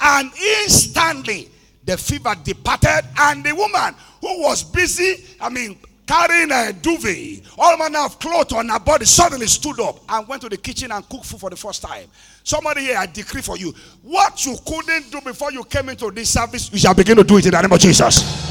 And 0.00 0.32
instantly 0.64 1.48
the 1.84 1.96
fever 1.96 2.34
departed. 2.42 3.02
And 3.16 3.44
the 3.44 3.54
woman 3.54 3.94
who 4.20 4.42
was 4.42 4.64
busy, 4.64 5.24
I 5.40 5.50
mean, 5.50 5.78
carrying 6.04 6.50
a 6.50 6.72
duvet, 6.72 7.44
all 7.56 7.78
manner 7.78 8.00
of 8.00 8.18
clothes 8.18 8.52
on 8.54 8.68
her 8.70 8.80
body, 8.80 9.04
suddenly 9.04 9.46
stood 9.46 9.78
up 9.78 10.00
and 10.08 10.26
went 10.26 10.42
to 10.42 10.48
the 10.48 10.56
kitchen 10.56 10.90
and 10.90 11.08
cooked 11.08 11.26
food 11.26 11.38
for 11.38 11.48
the 11.50 11.56
first 11.56 11.80
time. 11.80 12.08
Somebody 12.42 12.80
here, 12.86 12.98
I 12.98 13.06
decree 13.06 13.42
for 13.42 13.56
you. 13.56 13.72
What 14.02 14.44
you 14.44 14.56
couldn't 14.66 15.12
do 15.12 15.20
before 15.20 15.52
you 15.52 15.62
came 15.62 15.90
into 15.90 16.10
this 16.10 16.30
service, 16.30 16.72
you 16.72 16.78
shall 16.78 16.94
begin 16.94 17.18
to 17.18 17.24
do 17.24 17.36
it 17.36 17.46
in 17.46 17.52
the 17.52 17.62
name 17.62 17.70
of 17.70 17.78
Jesus. 17.78 18.47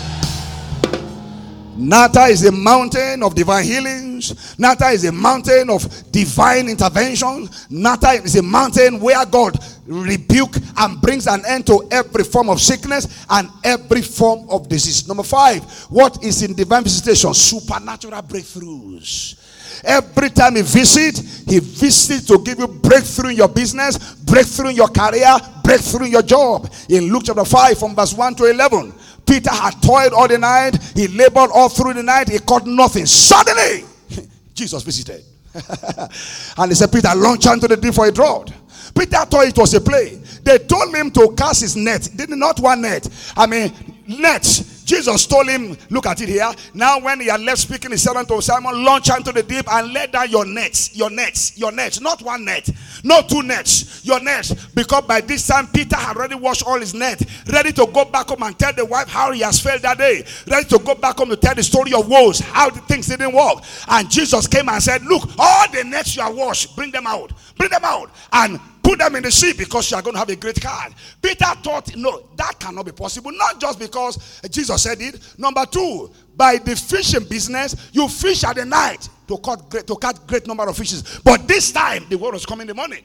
NATAR 1.78 2.32
is 2.32 2.44
a 2.44 2.52
mountain 2.52 3.22
of 3.22 3.36
divine 3.36 3.64
healings. 3.64 4.34
NATAR 4.58 4.94
is 4.94 5.06
a 5.06 5.12
mountain 5.12 5.70
of 5.70 6.12
divine 6.12 6.70
intervention. 6.70 7.48
NATAR 7.70 8.26
is 8.26 8.36
a 8.36 8.42
mountain 8.42 9.00
where 9.00 9.24
God 9.28 9.56
rebuke 9.86 10.56
and 10.78 11.00
brings 11.00 11.28
an 11.28 11.44
end 11.46 11.68
to 11.68 11.88
every 11.92 12.24
form 12.24 12.50
of 12.50 12.60
sickness 12.60 13.26
and 13.30 13.50
every 13.64 14.02
form 14.02 14.50
of 14.50 14.68
disease. 14.68 15.08
Number 15.08 15.22
five, 15.22 15.64
what 15.90 16.24
is 16.24 16.42
in 16.42 16.56
divine 16.56 16.84
visitation? 16.84 17.32
Supernatural 17.36 18.24
breakthroughs. 18.24 19.36
Every 19.84 20.32
time 20.32 20.56
he 20.56 20.64
visits, 20.64 21.44
he 21.46 21.60
visits 21.60 22.26
to 22.26 22.40
give 22.40 22.58
you 22.58 22.68
breakthrough 22.68 23.30
in 23.30 23.38
your 23.38 23.48
business, 23.48 24.16
breakthrough 24.16 24.70
in 24.70 24.76
your 24.76 24.88
career, 24.88 25.38
breakthrough 25.64 26.06
in 26.06 26.12
your 26.12 26.24
job. 26.24 26.72
In 26.90 27.14
Luke 27.14 27.24
chapter 27.26 27.46
5 27.46 27.78
from 27.78 27.96
verse 27.96 28.16
1 28.16 28.34
to 28.36 28.46
11. 28.46 28.94
Peter 29.28 29.52
had 29.52 29.82
toiled 29.82 30.14
all 30.14 30.28
the 30.28 30.38
night. 30.38 30.78
He 30.96 31.08
labored 31.08 31.52
all 31.52 31.70
through 31.70 31.94
the 31.94 32.04
night. 32.04 32.30
He 32.30 32.40
caught 32.40 32.66
nothing. 32.66 33.06
Suddenly, 33.06 33.84
Jesus 34.54 34.84
visited. 34.84 35.24
and 36.58 36.72
he 36.72 36.76
said, 36.76 36.92
Peter, 36.92 37.10
launch 37.16 37.46
into 37.46 37.68
the 37.68 37.78
deep 37.78 37.94
for 37.94 38.08
a 38.08 38.12
draught. 38.12 38.52
Peter 38.98 39.26
thought 39.26 39.48
it 39.48 39.58
was 39.58 39.74
a 39.74 39.82
play. 39.82 40.16
They 40.44 40.60
told 40.60 40.96
him 40.96 41.12
to 41.12 41.34
cast 41.38 41.62
his 41.62 41.76
net. 41.76 42.10
Did 42.16 42.30
not 42.30 42.60
one 42.60 42.82
net. 42.82 43.08
I 43.36 43.46
mean, 43.46 43.74
nets. 44.08 44.78
Jesus 44.88 45.26
told 45.28 45.50
him, 45.50 45.78
look 45.90 46.06
at 46.06 46.22
it 46.22 46.30
here. 46.30 46.50
Now, 46.74 47.00
when 47.00 47.20
he 47.20 47.28
had 47.28 47.42
left 47.42 47.60
speaking, 47.60 47.92
he 47.92 47.98
said 47.98 48.16
unto 48.16 48.40
Simon, 48.40 48.86
Launch 48.86 49.10
into 49.10 49.34
the 49.34 49.44
deep 49.44 49.70
and 49.70 49.92
let 49.92 50.14
down 50.14 50.30
your 50.30 50.46
nets, 50.46 50.96
your 50.96 51.10
nets, 51.10 51.58
your 51.58 51.74
nets, 51.74 52.00
not 52.00 52.22
one 52.22 52.46
net, 52.46 52.70
not 53.04 53.28
two 53.28 53.44
nets, 53.44 54.06
your 54.06 54.22
nets. 54.22 54.54
Because 54.68 55.04
by 55.04 55.20
this 55.20 55.46
time, 55.46 55.68
Peter 55.68 55.98
had 55.98 56.16
already 56.16 56.36
washed 56.36 56.66
all 56.66 56.80
his 56.80 56.94
net, 56.94 57.22
ready 57.52 57.74
to 57.74 57.86
go 57.94 58.06
back 58.06 58.30
home 58.30 58.44
and 58.44 58.58
tell 58.58 58.72
the 58.72 58.86
wife 58.86 59.10
how 59.10 59.34
he 59.34 59.42
has 59.42 59.60
failed 59.60 59.82
that 59.82 59.98
day, 59.98 60.24
ready 60.48 60.66
to 60.70 60.80
go 60.80 60.96
back 60.96 61.18
home 61.18 61.30
to 61.30 61.36
tell 61.36 61.54
the 61.54 61.64
story 61.64 61.94
of 61.94 62.08
woes, 62.08 62.40
how 62.40 62.70
the 62.70 62.80
things 62.82 63.08
didn't 63.08 63.34
work. 63.34 63.64
And 63.90 64.10
Jesus 64.10 64.48
came 64.48 64.70
and 64.70 64.82
said, 64.82 65.04
Look, 65.04 65.30
all 65.38 65.70
the 65.70 65.84
nets 65.84 66.16
you 66.16 66.22
have 66.22 66.34
washed, 66.34 66.78
bring 66.78 66.92
them 66.92 67.08
out, 67.08 67.34
bring 67.58 67.72
them 67.72 67.84
out. 67.84 68.10
And 68.32 68.58
put 68.88 69.00
them 69.00 69.18
in 69.18 69.24
the 69.24 69.32
sea 69.32 69.52
because 69.52 69.92
you 69.92 69.98
are 69.98 70.02
going 70.02 70.14
to 70.14 70.20
have 70.20 70.30
a 70.30 70.36
great 70.38 70.62
card. 70.62 70.94
Peter 71.22 71.46
thought, 71.62 71.94
no, 71.98 72.24
that 72.38 72.58
cannot 72.58 72.86
be 72.86 72.94
possible. 72.94 73.32
Not 73.34 73.60
just 73.60 73.80
because 73.80 74.40
Jesus 74.50 74.82
said 74.82 75.02
it. 75.02 75.20
Number 75.38 75.66
two, 75.66 76.10
by 76.38 76.58
the 76.58 76.74
fishing 76.74 77.26
business, 77.26 77.90
you 77.92 78.08
fish 78.08 78.46
at 78.46 78.56
the 78.56 78.64
night 78.64 79.10
to 79.28 79.38
cut 79.40 79.70
great, 79.70 79.88
to 79.88 79.96
catch 79.98 80.26
great 80.26 80.48
number 80.48 80.66
of 80.70 80.78
fishes. 80.78 81.20
But 81.22 81.50
this 81.50 81.74
time, 81.74 82.06
the 82.10 82.18
world 82.18 82.36
was 82.36 82.46
coming 82.46 82.62
in 82.62 82.68
the 82.68 82.76
morning. 82.76 83.04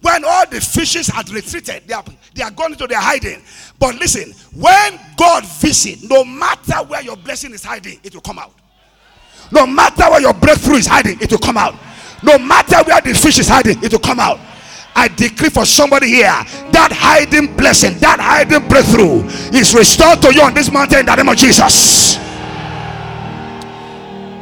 When 0.00 0.24
all 0.24 0.46
the 0.50 0.60
fishes 0.60 1.06
had 1.06 1.30
retreated, 1.30 1.84
they 1.86 1.94
are, 1.94 2.04
they 2.34 2.42
are 2.42 2.50
gone 2.50 2.72
into 2.72 2.88
their 2.88 3.00
hiding. 3.00 3.40
But 3.78 3.94
listen, 3.94 4.32
when 4.52 4.98
God 5.16 5.46
visits, 5.46 6.02
no 6.02 6.24
matter 6.24 6.78
where 6.88 7.02
your 7.02 7.16
blessing 7.16 7.52
is 7.52 7.62
hiding, 7.62 8.00
it 8.02 8.14
will 8.14 8.20
come 8.20 8.40
out. 8.40 8.52
No 9.52 9.64
matter 9.64 10.10
where 10.10 10.22
your 10.22 10.34
breakthrough 10.34 10.76
is 10.76 10.88
hiding, 10.88 11.20
it 11.20 11.30
will 11.30 11.38
come 11.38 11.56
out. 11.56 11.76
No 12.24 12.36
matter 12.36 12.82
where 12.84 13.00
the 13.00 13.14
fish 13.14 13.38
is 13.38 13.46
hiding, 13.46 13.80
it 13.84 13.92
will 13.92 14.00
come 14.00 14.18
out. 14.18 14.40
I 14.96 15.08
decree 15.08 15.50
for 15.50 15.66
somebody 15.66 16.08
here 16.08 16.44
that 16.72 16.90
hiding 16.92 17.56
blessing, 17.56 17.98
that 17.98 18.20
hiding 18.20 18.68
breakthrough 18.68 19.24
is 19.56 19.74
restored 19.74 20.22
to 20.22 20.34
you 20.34 20.42
on 20.42 20.54
this 20.54 20.70
mountain 20.70 21.00
in 21.00 21.06
the 21.06 21.16
name 21.16 21.28
of 21.28 21.36
Jesus. 21.36 22.14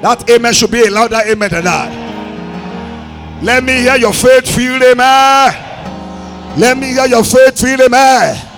That 0.03 0.29
amen 0.29 0.53
should 0.53 0.71
be 0.71 0.87
a 0.87 0.91
louder 0.91 1.21
amen 1.27 1.51
than 1.51 1.65
that. 1.65 3.43
Let 3.43 3.65
me 3.65 3.73
hear 3.73 3.97
your 3.97 4.13
faith 4.13 4.55
feel 4.55 4.83
amen. 4.83 6.59
Let 6.59 6.77
me 6.77 6.89
hear 6.89 7.07
your 7.07 7.25
faith 7.25 7.61
feel 7.61 7.81
amen. 7.83 8.49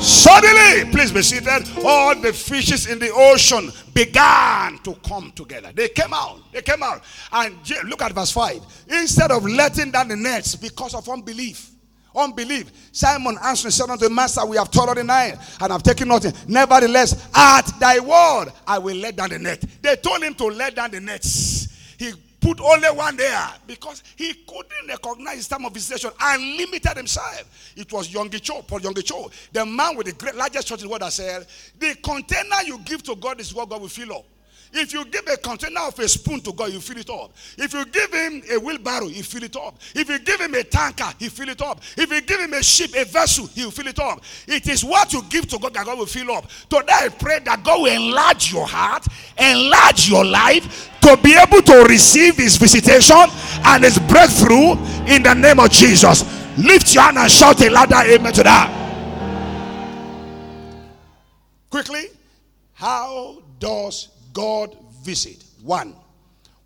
Suddenly, 0.00 0.92
please 0.92 1.10
be 1.10 1.22
seated. 1.22 1.68
All 1.84 2.14
the 2.14 2.32
fishes 2.32 2.86
in 2.86 2.98
the 2.98 3.10
ocean 3.12 3.72
began 3.98 4.78
to 4.78 4.94
come 5.06 5.32
together. 5.32 5.72
They 5.74 5.88
came 5.88 6.12
out. 6.12 6.40
They 6.52 6.62
came 6.62 6.82
out. 6.84 7.02
And 7.32 7.56
look 7.86 8.00
at 8.02 8.12
verse 8.12 8.30
5. 8.30 8.84
Instead 8.90 9.32
of 9.32 9.44
letting 9.44 9.90
down 9.90 10.06
the 10.06 10.14
nets 10.14 10.54
because 10.54 10.94
of 10.94 11.08
unbelief, 11.08 11.70
unbelief, 12.14 12.70
Simon 12.92 13.36
answered 13.42 13.72
said 13.72 13.90
unto 13.90 14.08
the 14.08 14.14
master, 14.14 14.46
We 14.46 14.56
have 14.56 14.70
toiled 14.70 14.96
the 14.96 15.02
night 15.02 15.36
and 15.60 15.72
have 15.72 15.82
taken 15.82 16.06
nothing. 16.06 16.32
Nevertheless, 16.46 17.28
at 17.34 17.62
thy 17.80 17.98
word, 17.98 18.52
I 18.68 18.78
will 18.78 18.96
let 18.96 19.16
down 19.16 19.30
the 19.30 19.38
net. 19.38 19.64
They 19.82 19.96
told 19.96 20.22
him 20.22 20.34
to 20.34 20.44
let 20.44 20.76
down 20.76 20.92
the 20.92 21.00
nets. 21.00 21.68
He 21.98 22.12
put 22.40 22.60
only 22.60 22.88
one 22.88 23.16
there 23.16 23.48
because 23.66 24.02
he 24.16 24.34
couldn't 24.34 24.88
recognize 24.88 25.36
his 25.36 25.48
time 25.48 25.64
of 25.64 25.72
visitation 25.72 26.10
and 26.20 26.56
limited 26.56 26.96
himself. 26.96 27.72
It 27.76 27.92
was 27.92 28.08
Yonggi 28.08 28.40
Cho, 28.40 28.62
Paul 28.62 28.80
Yonggi 28.80 29.04
Cho, 29.04 29.30
the 29.52 29.64
man 29.66 29.96
with 29.96 30.06
the 30.06 30.12
great, 30.12 30.34
largest 30.34 30.68
church 30.68 30.80
in 30.80 30.84
the 30.86 30.88
world 30.90 31.02
that 31.02 31.12
said, 31.12 31.46
The 31.78 31.94
container 31.96 32.62
you 32.64 32.78
give 32.80 33.02
to 33.04 33.16
God 33.16 33.40
is 33.40 33.54
what 33.54 33.68
God 33.68 33.80
will 33.80 33.88
fill 33.88 34.12
up. 34.12 34.24
If 34.72 34.92
you 34.92 35.04
give 35.06 35.26
a 35.28 35.36
container 35.36 35.80
of 35.80 35.98
a 35.98 36.08
spoon 36.08 36.40
to 36.40 36.52
God, 36.52 36.72
you 36.72 36.80
fill 36.80 36.98
it 36.98 37.08
up. 37.08 37.32
If 37.56 37.72
you 37.72 37.84
give 37.86 38.12
him 38.12 38.42
a 38.50 38.58
wheelbarrow, 38.58 39.08
he 39.08 39.22
fill 39.22 39.42
it 39.42 39.56
up. 39.56 39.78
If 39.94 40.08
you 40.08 40.18
give 40.18 40.40
him 40.40 40.54
a 40.54 40.62
tanker, 40.62 41.10
he 41.18 41.28
fill 41.28 41.48
it 41.48 41.62
up. 41.62 41.80
If 41.96 42.10
you 42.10 42.20
give 42.20 42.40
him 42.40 42.52
a 42.52 42.62
ship, 42.62 42.94
a 42.94 43.04
vessel, 43.04 43.46
he 43.46 43.64
will 43.64 43.70
fill 43.70 43.86
it 43.86 43.98
up. 43.98 44.22
It 44.46 44.68
is 44.68 44.84
what 44.84 45.12
you 45.12 45.22
give 45.28 45.48
to 45.48 45.58
God 45.58 45.74
that 45.74 45.86
God 45.86 45.98
will 45.98 46.06
fill 46.06 46.30
up. 46.32 46.48
Today 46.68 46.92
I 46.92 47.08
pray 47.08 47.38
that 47.40 47.64
God 47.64 47.82
will 47.82 47.92
enlarge 47.92 48.52
your 48.52 48.66
heart, 48.66 49.06
enlarge 49.38 50.08
your 50.08 50.24
life 50.24 50.90
to 51.00 51.16
be 51.16 51.36
able 51.36 51.62
to 51.62 51.84
receive 51.88 52.36
his 52.36 52.56
visitation 52.56 53.16
and 53.64 53.84
his 53.84 53.98
breakthrough 53.98 54.72
in 55.06 55.22
the 55.22 55.34
name 55.34 55.60
of 55.60 55.70
Jesus. 55.70 56.24
Lift 56.58 56.92
your 56.94 57.04
hand 57.04 57.18
and 57.18 57.30
shout 57.30 57.60
a 57.62 57.70
louder 57.70 58.02
amen 58.04 58.32
to 58.32 58.42
that. 58.42 58.74
Quickly, 61.70 62.06
how 62.74 63.42
does 63.58 64.08
God 64.38 64.76
visit? 65.02 65.42
One. 65.62 65.96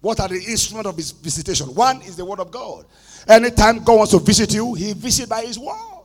What 0.02 0.20
are 0.20 0.28
the 0.28 0.34
instruments 0.34 0.90
of 0.90 0.94
his 0.94 1.10
visitation? 1.10 1.74
One 1.74 2.02
is 2.02 2.16
the 2.16 2.24
word 2.24 2.38
of 2.38 2.50
God. 2.50 2.84
Anytime 3.26 3.82
God 3.82 3.96
wants 3.96 4.12
to 4.12 4.18
visit 4.18 4.52
you, 4.52 4.74
he 4.74 4.92
visits 4.92 5.26
by 5.26 5.40
his 5.40 5.58
word. 5.58 6.04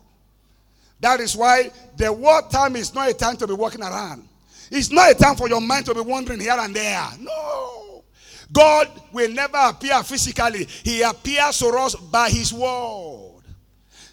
That 1.01 1.19
is 1.19 1.35
why 1.35 1.69
the 1.97 2.13
word 2.13 2.43
time 2.49 2.77
is 2.77 2.95
not 2.95 3.09
a 3.09 3.13
time 3.13 3.35
to 3.35 3.47
be 3.47 3.53
walking 3.53 3.81
around. 3.81 4.25
It's 4.71 4.91
not 4.91 5.11
a 5.11 5.13
time 5.13 5.35
for 5.35 5.49
your 5.49 5.59
mind 5.59 5.87
to 5.87 5.93
be 5.93 5.99
wandering 5.99 6.39
here 6.39 6.55
and 6.57 6.73
there. 6.73 7.05
No. 7.19 8.01
God 8.53 8.87
will 9.11 9.33
never 9.33 9.57
appear 9.57 10.01
physically. 10.03 10.69
He 10.83 11.01
appears 11.01 11.59
to 11.59 11.67
us 11.67 11.95
by 11.95 12.29
his 12.29 12.53
word. 12.53 13.41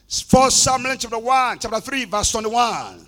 First 0.09 0.64
Samuel 0.64 0.97
chapter 0.97 1.19
1, 1.21 1.61
chapter 1.61 1.81
3, 1.81 2.05
verse 2.07 2.33
21. 2.33 3.04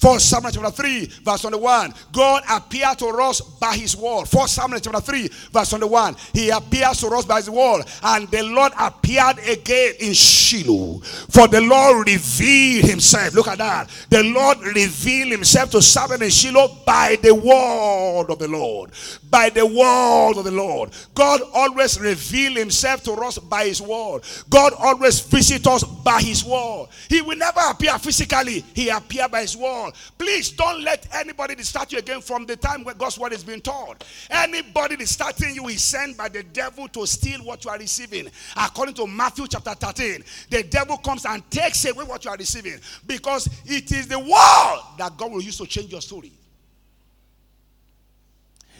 First 0.00 0.30
Samuel 0.30 0.50
chapter 0.50 0.70
3, 0.70 1.04
verse 1.24 1.42
21. 1.42 1.92
God 2.10 2.42
appeared 2.50 2.98
to 3.00 3.06
us 3.08 3.42
by 3.42 3.74
his 3.76 3.94
word. 3.94 4.26
First 4.26 4.54
Samuel 4.54 4.80
chapter 4.80 5.00
3, 5.00 5.28
verse 5.52 5.68
21. 5.68 6.16
He 6.32 6.48
appears 6.48 7.00
to 7.00 7.08
us 7.08 7.26
by 7.26 7.36
his 7.36 7.50
word. 7.50 7.82
And 8.02 8.26
the 8.30 8.42
Lord 8.44 8.72
appeared 8.80 9.38
again 9.46 9.92
in 10.00 10.14
Shiloh. 10.14 11.00
For 11.28 11.48
the 11.48 11.60
Lord 11.60 12.08
revealed 12.08 12.86
himself. 12.86 13.34
Look 13.34 13.48
at 13.48 13.58
that. 13.58 13.90
The 14.08 14.22
Lord 14.22 14.60
revealed 14.74 15.32
himself 15.32 15.70
to 15.72 15.82
Samuel 15.82 16.22
in 16.22 16.30
Shiloh 16.30 16.78
by 16.86 17.18
the 17.22 17.34
word 17.34 18.30
of 18.30 18.38
the 18.38 18.48
Lord. 18.48 18.92
By 19.28 19.50
the 19.50 19.66
word 19.66 20.38
of 20.38 20.44
the 20.44 20.50
Lord. 20.50 20.92
God 21.14 21.42
always 21.52 22.00
revealed 22.00 22.56
himself 22.56 23.02
to 23.04 23.12
us 23.12 23.38
by 23.38 23.66
his 23.66 23.82
word. 23.82 24.22
God 24.48 24.72
always 24.78 25.20
visits 25.20 25.66
us 25.66 25.84
by 25.84 26.22
his 26.22 26.42
word. 26.42 26.86
He 27.10 27.20
will 27.20 27.36
never 27.36 27.60
appear 27.68 27.98
physically. 27.98 28.64
He 28.72 28.88
appeared 28.88 29.30
by 29.30 29.42
his 29.42 29.54
word. 29.54 29.89
Please 30.18 30.50
don't 30.50 30.82
let 30.82 31.06
anybody 31.14 31.54
distract 31.54 31.92
you 31.92 31.98
again 31.98 32.20
from 32.20 32.46
the 32.46 32.56
time 32.56 32.84
where 32.84 32.94
God's 32.94 33.18
word 33.18 33.32
is 33.32 33.44
being 33.44 33.60
taught. 33.60 34.04
Anybody 34.30 34.96
distracting 34.96 35.54
you 35.54 35.68
is 35.68 35.82
sent 35.82 36.16
by 36.16 36.28
the 36.28 36.42
devil 36.42 36.88
to 36.88 37.06
steal 37.06 37.40
what 37.40 37.64
you 37.64 37.70
are 37.70 37.78
receiving. 37.78 38.30
According 38.56 38.94
to 38.94 39.06
Matthew 39.06 39.46
chapter 39.48 39.74
13, 39.74 40.24
the 40.50 40.62
devil 40.64 40.96
comes 40.98 41.24
and 41.24 41.48
takes 41.50 41.84
away 41.84 42.04
what 42.04 42.24
you 42.24 42.30
are 42.30 42.36
receiving 42.36 42.78
because 43.06 43.48
it 43.66 43.90
is 43.92 44.06
the 44.06 44.18
word 44.18 44.80
that 44.98 45.16
God 45.16 45.32
will 45.32 45.42
use 45.42 45.58
to 45.58 45.66
change 45.66 45.92
your 45.92 46.00
story. 46.00 46.32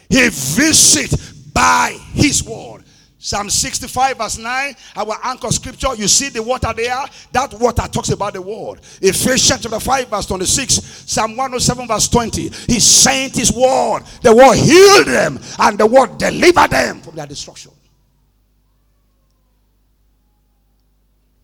He 0.09 0.27
visits 0.27 1.31
by 1.31 1.97
his 2.13 2.43
word. 2.43 2.83
Psalm 3.23 3.51
65 3.51 4.17
verse 4.17 4.39
9, 4.39 4.75
our 4.95 5.15
anchor 5.23 5.51
scripture, 5.51 5.93
you 5.95 6.07
see 6.07 6.29
the 6.29 6.41
water 6.41 6.73
there? 6.75 7.05
That 7.31 7.53
water 7.53 7.87
talks 7.87 8.09
about 8.09 8.33
the 8.33 8.41
word. 8.41 8.79
Ephesians 8.99 9.61
chapter 9.61 9.79
5 9.79 10.07
verse 10.07 10.25
26, 10.25 10.73
Psalm 11.05 11.37
107 11.37 11.87
verse 11.87 12.07
20. 12.07 12.49
He 12.49 12.79
sent 12.79 13.35
his 13.35 13.53
word. 13.53 14.01
The 14.23 14.35
word 14.35 14.55
healed 14.55 15.05
them 15.05 15.39
and 15.59 15.77
the 15.77 15.85
word 15.85 16.17
delivered 16.17 16.71
them 16.71 17.01
from 17.01 17.15
their 17.15 17.27
destruction. 17.27 17.71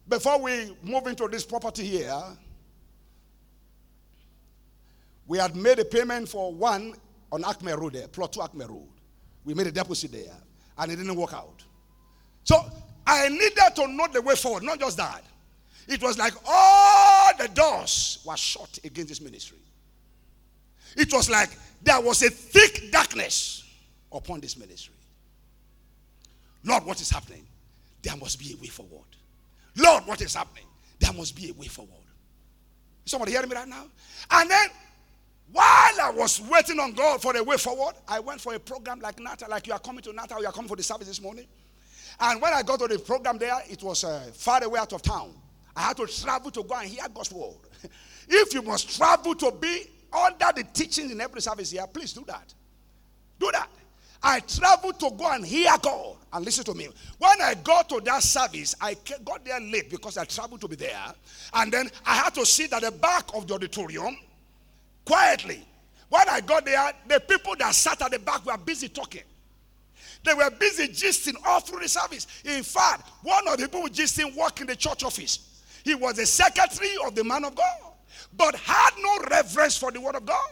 Before 0.09 0.41
we 0.41 0.75
move 0.81 1.05
into 1.05 1.27
this 1.27 1.45
property 1.45 1.85
here, 1.85 2.23
we 5.27 5.37
had 5.37 5.55
made 5.55 5.77
a 5.77 5.85
payment 5.85 6.27
for 6.27 6.51
one 6.51 6.95
on 7.31 7.45
Acme 7.45 7.73
Road 7.73 7.93
there, 7.93 8.07
plot 8.07 8.33
2 8.33 8.41
Acme 8.41 8.65
Road. 8.65 8.87
We 9.45 9.53
made 9.53 9.67
a 9.67 9.71
deposit 9.71 10.11
there 10.11 10.37
and 10.79 10.91
it 10.91 10.95
didn't 10.95 11.15
work 11.15 11.33
out. 11.33 11.63
So 12.47 12.63
I 13.05 13.27
needed 13.27 13.75
to 13.75 13.87
know 13.89 14.07
the 14.07 14.21
way 14.21 14.35
forward, 14.35 14.63
not 14.63 14.79
just 14.79 14.95
that. 14.95 15.21
It 15.85 16.01
was 16.01 16.17
like 16.17 16.33
all 16.47 17.31
the 17.37 17.49
doors 17.49 18.19
were 18.25 18.37
shut 18.37 18.79
against 18.85 19.09
this 19.09 19.19
ministry. 19.19 19.57
It 20.95 21.11
was 21.11 21.29
like 21.29 21.49
there 21.81 21.99
was 21.99 22.23
a 22.23 22.29
thick 22.29 22.89
darkness 22.89 23.65
upon 24.13 24.39
this 24.39 24.55
ministry. 24.55 24.95
Lord, 26.63 26.85
what 26.85 27.01
is 27.01 27.09
happening? 27.09 27.45
There 28.01 28.15
must 28.15 28.39
be 28.39 28.53
a 28.53 28.61
way 28.61 28.67
forward. 28.67 29.03
Lord, 29.75 30.05
what 30.05 30.21
is 30.21 30.33
happening? 30.33 30.65
There 30.99 31.11
must 31.11 31.35
be 31.35 31.49
a 31.49 31.53
way 31.53 31.67
forward. 31.67 31.91
Somebody 33.03 33.33
hearing 33.33 33.49
me 33.49 33.55
right 33.57 33.67
now? 33.67 33.87
And 34.31 34.49
then 34.49 34.69
while 35.51 36.01
I 36.01 36.11
was 36.15 36.41
waiting 36.49 36.79
on 36.79 36.93
God 36.93 37.21
for 37.21 37.35
a 37.35 37.43
way 37.43 37.57
forward, 37.57 37.95
I 38.07 38.21
went 38.21 38.39
for 38.39 38.53
a 38.53 38.59
program 38.59 39.01
like 39.01 39.17
NATAR, 39.17 39.49
like 39.49 39.67
you 39.67 39.73
are 39.73 39.79
coming 39.79 40.01
to 40.03 40.11
NATAR, 40.11 40.39
you 40.39 40.47
are 40.47 40.53
coming 40.53 40.69
for 40.69 40.77
the 40.77 40.83
service 40.83 41.07
this 41.07 41.21
morning. 41.21 41.45
And 42.19 42.41
when 42.41 42.53
I 42.53 42.63
got 42.63 42.79
to 42.79 42.87
the 42.87 42.99
program 42.99 43.37
there, 43.37 43.57
it 43.69 43.83
was 43.83 44.03
uh, 44.03 44.19
far 44.33 44.63
away 44.63 44.79
out 44.79 44.93
of 44.93 45.01
town. 45.01 45.33
I 45.75 45.81
had 45.81 45.97
to 45.97 46.07
travel 46.07 46.51
to 46.51 46.63
go 46.63 46.75
and 46.75 46.87
hear 46.87 47.03
God's 47.13 47.31
word. 47.31 47.55
if 48.27 48.53
you 48.53 48.61
must 48.61 48.97
travel 48.97 49.35
to 49.35 49.51
be 49.51 49.83
under 50.11 50.51
the 50.55 50.63
teachings 50.73 51.11
in 51.11 51.21
every 51.21 51.41
service 51.41 51.71
here, 51.71 51.85
please 51.87 52.13
do 52.13 52.23
that. 52.27 52.53
Do 53.39 53.51
that. 53.51 53.69
I 54.23 54.39
traveled 54.39 54.99
to 54.99 55.11
go 55.11 55.31
and 55.31 55.45
hear 55.45 55.71
God. 55.81 56.15
And 56.33 56.43
listen 56.43 56.63
to 56.65 56.73
me. 56.73 56.87
When 57.19 57.41
I 57.41 57.53
got 57.55 57.87
to 57.89 58.01
that 58.01 58.21
service, 58.23 58.75
I 58.81 58.95
got 59.23 59.45
there 59.45 59.59
late 59.61 59.89
because 59.89 60.17
I 60.17 60.25
traveled 60.25 60.61
to 60.61 60.67
be 60.67 60.75
there. 60.75 61.13
And 61.53 61.71
then 61.71 61.89
I 62.05 62.15
had 62.15 62.33
to 62.35 62.45
sit 62.45 62.73
at 62.73 62.81
the 62.81 62.91
back 62.91 63.25
of 63.33 63.47
the 63.47 63.53
auditorium 63.53 64.17
quietly. 65.05 65.65
When 66.09 66.27
I 66.27 66.41
got 66.41 66.65
there, 66.65 66.91
the 67.07 67.19
people 67.19 67.55
that 67.59 67.73
sat 67.75 68.01
at 68.01 68.11
the 68.11 68.19
back 68.19 68.45
were 68.45 68.57
busy 68.57 68.89
talking. 68.89 69.23
They 70.23 70.33
were 70.33 70.49
busy 70.51 70.87
gisting 70.87 71.35
all 71.45 71.59
through 71.59 71.81
the 71.81 71.89
service. 71.89 72.27
In 72.43 72.63
fact, 72.63 73.09
one 73.23 73.47
of 73.47 73.57
the 73.57 73.67
people 73.67 73.87
gisting 73.87 74.35
worked 74.35 74.61
in 74.61 74.67
the 74.67 74.75
church 74.75 75.03
office. 75.03 75.61
He 75.83 75.95
was 75.95 76.15
the 76.15 76.25
secretary 76.25 76.95
of 77.05 77.15
the 77.15 77.23
man 77.23 77.45
of 77.45 77.55
God, 77.55 77.93
but 78.35 78.55
had 78.55 78.91
no 78.99 79.19
reverence 79.29 79.77
for 79.77 79.91
the 79.91 80.01
word 80.01 80.15
of 80.15 80.25
God. 80.25 80.49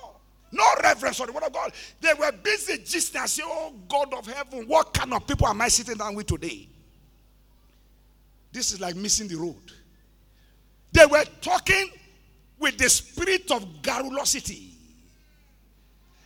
No 0.52 0.64
reverence 0.82 1.18
for 1.18 1.28
the 1.28 1.34
word 1.34 1.44
of 1.44 1.52
God. 1.52 1.74
They 2.00 2.14
were 2.14 2.32
busy 2.32 2.78
gisting 2.78 3.20
and 3.20 3.30
saying, 3.30 3.50
Oh 3.52 3.74
God 3.90 4.14
of 4.14 4.26
heaven, 4.28 4.66
what 4.68 4.94
kind 4.94 5.14
of 5.14 5.28
people 5.28 5.48
am 5.48 5.62
I 5.62 5.68
sitting 5.68 5.98
down 5.98 6.16
with 6.16 6.28
today? 6.28 6.70
This 8.54 8.72
is 8.72 8.80
like 8.80 8.96
missing 8.96 9.28
the 9.28 9.36
road. 9.36 9.72
They 10.94 11.06
were 11.06 11.26
talking 11.42 11.90
with 12.58 12.78
the 12.78 12.90
spirit 12.90 13.52
of 13.52 13.66
garrulosity. 13.82 14.70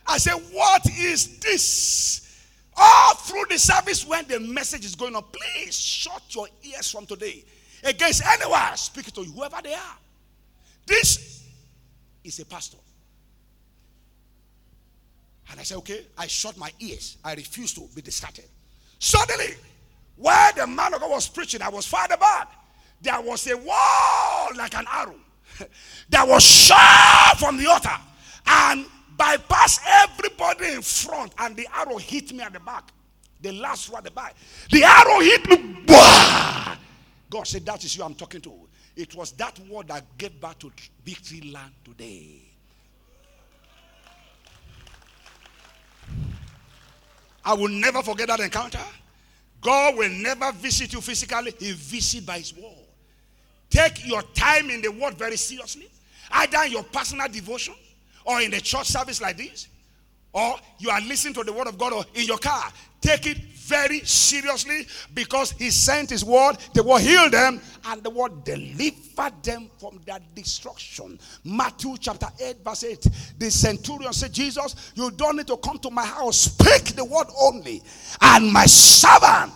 I 0.06 0.18
said, 0.18 0.34
What 0.52 0.86
is 0.86 1.38
this? 1.40 2.29
All 2.80 3.14
through 3.14 3.44
the 3.50 3.58
service, 3.58 4.06
when 4.06 4.26
the 4.26 4.40
message 4.40 4.86
is 4.86 4.94
going 4.94 5.14
on, 5.14 5.24
please 5.30 5.78
shut 5.78 6.22
your 6.30 6.48
ears 6.62 6.90
from 6.90 7.04
today 7.04 7.44
against 7.84 8.22
anyone 8.24 8.76
speaking 8.76 9.12
to 9.12 9.22
you, 9.22 9.32
whoever 9.32 9.58
they 9.62 9.74
are. 9.74 9.98
This 10.86 11.44
is 12.24 12.40
a 12.40 12.46
pastor. 12.46 12.78
And 15.50 15.60
I 15.60 15.62
said, 15.62 15.78
okay, 15.78 16.06
I 16.16 16.26
shut 16.26 16.56
my 16.56 16.70
ears. 16.78 17.18
I 17.24 17.34
refuse 17.34 17.74
to 17.74 17.82
be 17.94 18.00
distracted. 18.00 18.46
Suddenly, 18.98 19.54
while 20.16 20.52
the 20.54 20.66
man 20.66 20.94
of 20.94 21.00
God 21.00 21.10
was 21.10 21.28
preaching, 21.28 21.60
I 21.60 21.68
was 21.68 21.86
far 21.86 22.08
back. 22.08 22.52
There 23.02 23.20
was 23.20 23.46
a 23.50 23.56
wall 23.56 24.48
like 24.56 24.74
an 24.76 24.84
arrow 24.90 25.16
that 26.10 26.26
was 26.26 26.42
shot 26.44 27.36
from 27.38 27.56
the 27.56 27.66
altar 27.66 27.96
and 28.46 28.86
bypassed 29.20 29.80
everybody 29.86 30.72
in 30.72 30.82
front. 30.82 31.32
And 31.38 31.54
the 31.56 31.68
arrow 31.74 31.98
hit 31.98 32.32
me 32.32 32.40
at 32.40 32.52
the 32.52 32.60
back. 32.60 32.90
The 33.42 33.52
last 33.52 33.90
one 33.90 33.98
at 33.98 34.04
the 34.04 34.10
back. 34.10 34.34
The 34.70 34.82
arrow 34.82 35.20
hit 35.20 35.48
me. 35.48 36.76
God 37.30 37.46
said, 37.46 37.66
That 37.66 37.84
is 37.84 37.96
you 37.96 38.04
I'm 38.04 38.14
talking 38.14 38.40
to. 38.40 38.52
It 38.96 39.14
was 39.14 39.32
that 39.32 39.58
word 39.68 39.88
that 39.88 40.04
gave 40.18 40.40
back 40.40 40.58
to 40.60 40.72
victory 41.04 41.52
land 41.52 41.72
today. 41.84 42.42
I 47.44 47.54
will 47.54 47.68
never 47.68 48.02
forget 48.02 48.28
that 48.28 48.40
encounter. 48.40 48.80
God 49.60 49.96
will 49.96 50.10
never 50.10 50.52
visit 50.52 50.92
you 50.92 51.00
physically, 51.00 51.54
He 51.58 51.72
visits 51.72 52.24
by 52.24 52.38
His 52.38 52.54
word. 52.54 52.72
Take 53.68 54.06
your 54.06 54.22
time 54.34 54.68
in 54.70 54.82
the 54.82 54.90
word 54.90 55.14
very 55.14 55.36
seriously, 55.36 55.88
either 56.32 56.66
your 56.66 56.82
personal 56.82 57.28
devotion 57.28 57.74
or 58.24 58.40
in 58.40 58.50
the 58.50 58.60
church 58.60 58.86
service 58.86 59.20
like 59.20 59.36
this, 59.36 59.68
or 60.32 60.56
you 60.78 60.90
are 60.90 61.00
listening 61.00 61.34
to 61.34 61.42
the 61.42 61.52
word 61.52 61.66
of 61.66 61.78
God 61.78 61.92
or 61.92 62.04
in 62.14 62.26
your 62.26 62.38
car. 62.38 62.70
Take 63.00 63.26
it 63.26 63.38
very 63.38 64.00
seriously 64.00 64.86
because 65.14 65.52
he 65.52 65.70
sent 65.70 66.10
his 66.10 66.24
word, 66.24 66.56
the 66.74 66.82
word 66.82 67.00
healed 67.00 67.32
them, 67.32 67.60
and 67.86 68.02
the 68.02 68.10
word 68.10 68.44
delivered 68.44 69.42
them 69.42 69.70
from 69.78 70.00
their 70.04 70.18
destruction. 70.34 71.18
Matthew 71.44 71.96
chapter 71.98 72.26
8, 72.42 72.56
verse 72.64 72.84
8. 72.84 73.06
The 73.38 73.50
centurion 73.50 74.12
said, 74.12 74.32
Jesus, 74.32 74.92
you 74.94 75.10
don't 75.12 75.36
need 75.36 75.46
to 75.46 75.56
come 75.56 75.78
to 75.78 75.90
my 75.90 76.04
house. 76.04 76.36
Speak 76.42 76.96
the 76.96 77.04
word 77.04 77.28
only, 77.40 77.82
and 78.20 78.52
my 78.52 78.66
servant 78.66 79.52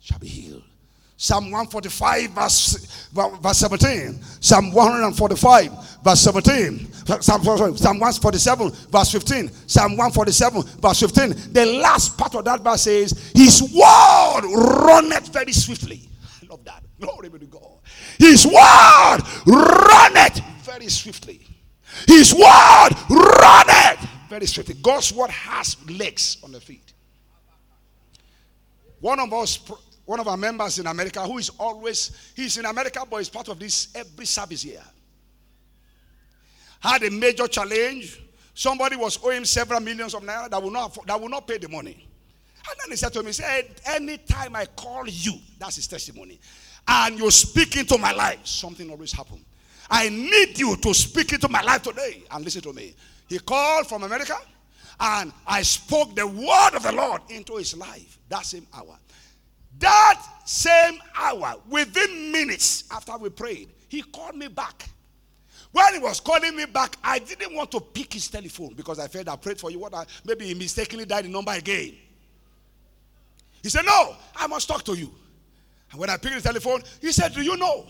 shall 0.00 0.18
be 0.18 0.28
healed. 0.28 0.62
Psalm 1.16 1.44
145, 1.44 2.30
verse, 2.30 3.08
verse 3.12 3.58
17. 3.58 4.20
Psalm 4.40 4.72
145, 4.72 6.02
verse 6.02 6.20
17. 6.20 6.91
Psalm, 7.06 7.42
Psalm 7.42 7.98
147, 7.98 8.70
verse 8.90 9.12
15. 9.12 9.50
Psalm 9.66 9.92
147, 9.96 10.62
verse 10.80 11.00
15. 11.00 11.52
The 11.52 11.66
last 11.80 12.16
part 12.16 12.34
of 12.34 12.44
that 12.44 12.60
verse 12.60 12.82
says, 12.82 13.32
His 13.34 13.62
word 13.62 14.42
runneth 14.84 15.28
very 15.32 15.52
swiftly. 15.52 16.08
I 16.42 16.46
love 16.46 16.64
that. 16.64 16.82
Glory 17.00 17.28
be 17.28 17.40
to 17.40 17.46
God. 17.46 17.78
His 18.18 18.46
word 18.46 19.18
runneth 19.46 20.40
very 20.62 20.88
swiftly. 20.88 21.46
His 22.06 22.32
word 22.32 22.90
runneth 23.10 24.08
very 24.28 24.46
swiftly. 24.46 24.76
God's 24.80 25.12
word 25.12 25.30
has 25.30 25.76
legs 25.88 26.38
on 26.42 26.52
the 26.52 26.60
feet. 26.60 26.92
One 29.00 29.18
of 29.18 29.32
us 29.32 29.58
one 30.04 30.20
of 30.20 30.28
our 30.28 30.36
members 30.36 30.78
in 30.78 30.86
America 30.86 31.20
who 31.22 31.38
is 31.38 31.50
always, 31.58 32.32
he's 32.34 32.58
in 32.58 32.64
America, 32.64 33.04
but 33.08 33.18
he's 33.18 33.28
part 33.28 33.48
of 33.48 33.58
this 33.58 33.88
every 33.94 34.26
service 34.26 34.62
here. 34.62 34.82
Had 36.82 37.02
a 37.04 37.10
major 37.10 37.46
challenge. 37.46 38.20
Somebody 38.54 38.96
was 38.96 39.18
owing 39.24 39.44
several 39.44 39.80
millions 39.80 40.14
of 40.14 40.22
naira 40.22 40.50
that 40.50 40.62
will 40.62 40.70
not, 40.70 41.06
that 41.06 41.20
will 41.20 41.28
not 41.28 41.46
pay 41.46 41.58
the 41.58 41.68
money. 41.68 42.06
And 42.68 42.78
then 42.80 42.90
he 42.90 42.96
said 42.96 43.12
to 43.14 43.20
me, 43.20 43.26
he 43.28 43.32
said, 43.32 43.80
anytime 43.86 44.54
I 44.54 44.66
call 44.66 45.06
you, 45.06 45.34
that's 45.58 45.76
his 45.76 45.86
testimony, 45.86 46.38
and 46.86 47.18
you 47.18 47.30
speak 47.30 47.76
into 47.76 47.98
my 47.98 48.12
life, 48.12 48.46
something 48.46 48.90
always 48.90 49.12
happens. 49.12 49.44
I 49.90 50.08
need 50.08 50.58
you 50.58 50.76
to 50.76 50.94
speak 50.94 51.32
into 51.32 51.48
my 51.48 51.62
life 51.62 51.82
today 51.82 52.22
and 52.30 52.44
listen 52.44 52.62
to 52.62 52.72
me. 52.72 52.94
He 53.28 53.38
called 53.38 53.86
from 53.86 54.04
America 54.04 54.36
and 55.00 55.32
I 55.46 55.62
spoke 55.62 56.14
the 56.14 56.26
word 56.26 56.70
of 56.74 56.82
the 56.82 56.92
Lord 56.92 57.22
into 57.28 57.56
his 57.56 57.76
life 57.76 58.18
that 58.28 58.46
same 58.46 58.66
hour. 58.72 58.96
That 59.78 60.22
same 60.44 60.98
hour, 61.16 61.56
within 61.68 62.30
minutes 62.30 62.84
after 62.90 63.16
we 63.18 63.30
prayed, 63.30 63.68
he 63.88 64.02
called 64.02 64.36
me 64.36 64.48
back. 64.48 64.88
When 65.72 65.94
he 65.94 65.98
was 65.98 66.20
calling 66.20 66.54
me 66.54 66.66
back, 66.66 66.96
I 67.02 67.18
didn't 67.18 67.54
want 67.54 67.70
to 67.72 67.80
pick 67.80 68.12
his 68.12 68.28
telephone 68.28 68.74
because 68.74 68.98
I 68.98 69.08
felt 69.08 69.28
I 69.28 69.36
prayed 69.36 69.58
for 69.58 69.70
you. 69.70 69.78
What 69.78 69.94
I, 69.94 70.04
maybe 70.24 70.46
he 70.46 70.54
mistakenly 70.54 71.06
dialed 71.06 71.24
the 71.24 71.30
number 71.30 71.52
again. 71.52 71.94
He 73.62 73.70
said, 73.70 73.86
No, 73.86 74.16
I 74.36 74.46
must 74.46 74.68
talk 74.68 74.84
to 74.84 74.94
you. 74.94 75.10
And 75.90 75.98
when 75.98 76.10
I 76.10 76.18
picked 76.18 76.34
the 76.34 76.42
telephone, 76.42 76.82
he 77.00 77.10
said, 77.10 77.32
Do 77.32 77.42
you 77.42 77.56
know? 77.56 77.86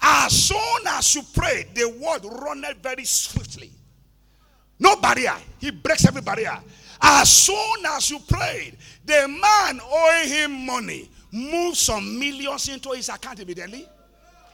As 0.00 0.32
soon 0.48 0.86
as 0.88 1.14
you 1.14 1.22
pray, 1.34 1.66
the 1.74 1.88
word 1.88 2.24
runneth 2.24 2.78
very 2.82 3.04
swiftly. 3.04 3.70
No 4.78 4.96
barrier. 4.96 5.34
He 5.58 5.70
breaks 5.70 6.06
every 6.06 6.22
barrier. 6.22 6.58
As 7.00 7.30
soon 7.30 7.86
as 7.88 8.10
you 8.10 8.18
prayed, 8.20 8.76
the 9.04 9.26
man 9.26 9.80
owing 9.80 10.28
him 10.28 10.66
money 10.66 11.10
moved 11.32 11.76
some 11.76 12.18
millions 12.18 12.68
into 12.68 12.90
his 12.90 13.08
account 13.08 13.40
immediately. 13.40 13.86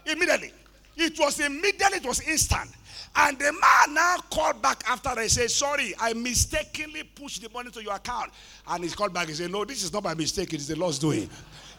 Immediately. 0.07 0.53
It 0.97 1.19
was 1.19 1.41
immediately, 1.41 1.99
it 1.99 2.07
was 2.07 2.21
instant. 2.21 2.71
And 3.15 3.39
the 3.39 3.53
man 3.53 3.95
now 3.95 4.17
called 4.31 4.63
back 4.63 4.83
after 4.89 5.11
I 5.11 5.27
said, 5.27 5.51
Sorry, 5.51 5.95
I 6.01 6.15
mistakenly 6.15 7.03
pushed 7.03 7.43
the 7.43 7.51
money 7.51 7.71
to 7.71 7.83
your 7.83 7.95
account. 7.95 8.33
And 8.67 8.85
he 8.85 8.91
called 8.91 9.13
back 9.13 9.29
and 9.29 9.37
said, 9.37 9.51
No, 9.51 9.65
this 9.65 9.83
is 9.83 9.93
not 9.93 10.05
my 10.05 10.15
mistake, 10.15 10.53
it 10.55 10.61
is 10.61 10.69
the 10.69 10.77
Lord's 10.77 10.99
doing. 10.99 11.29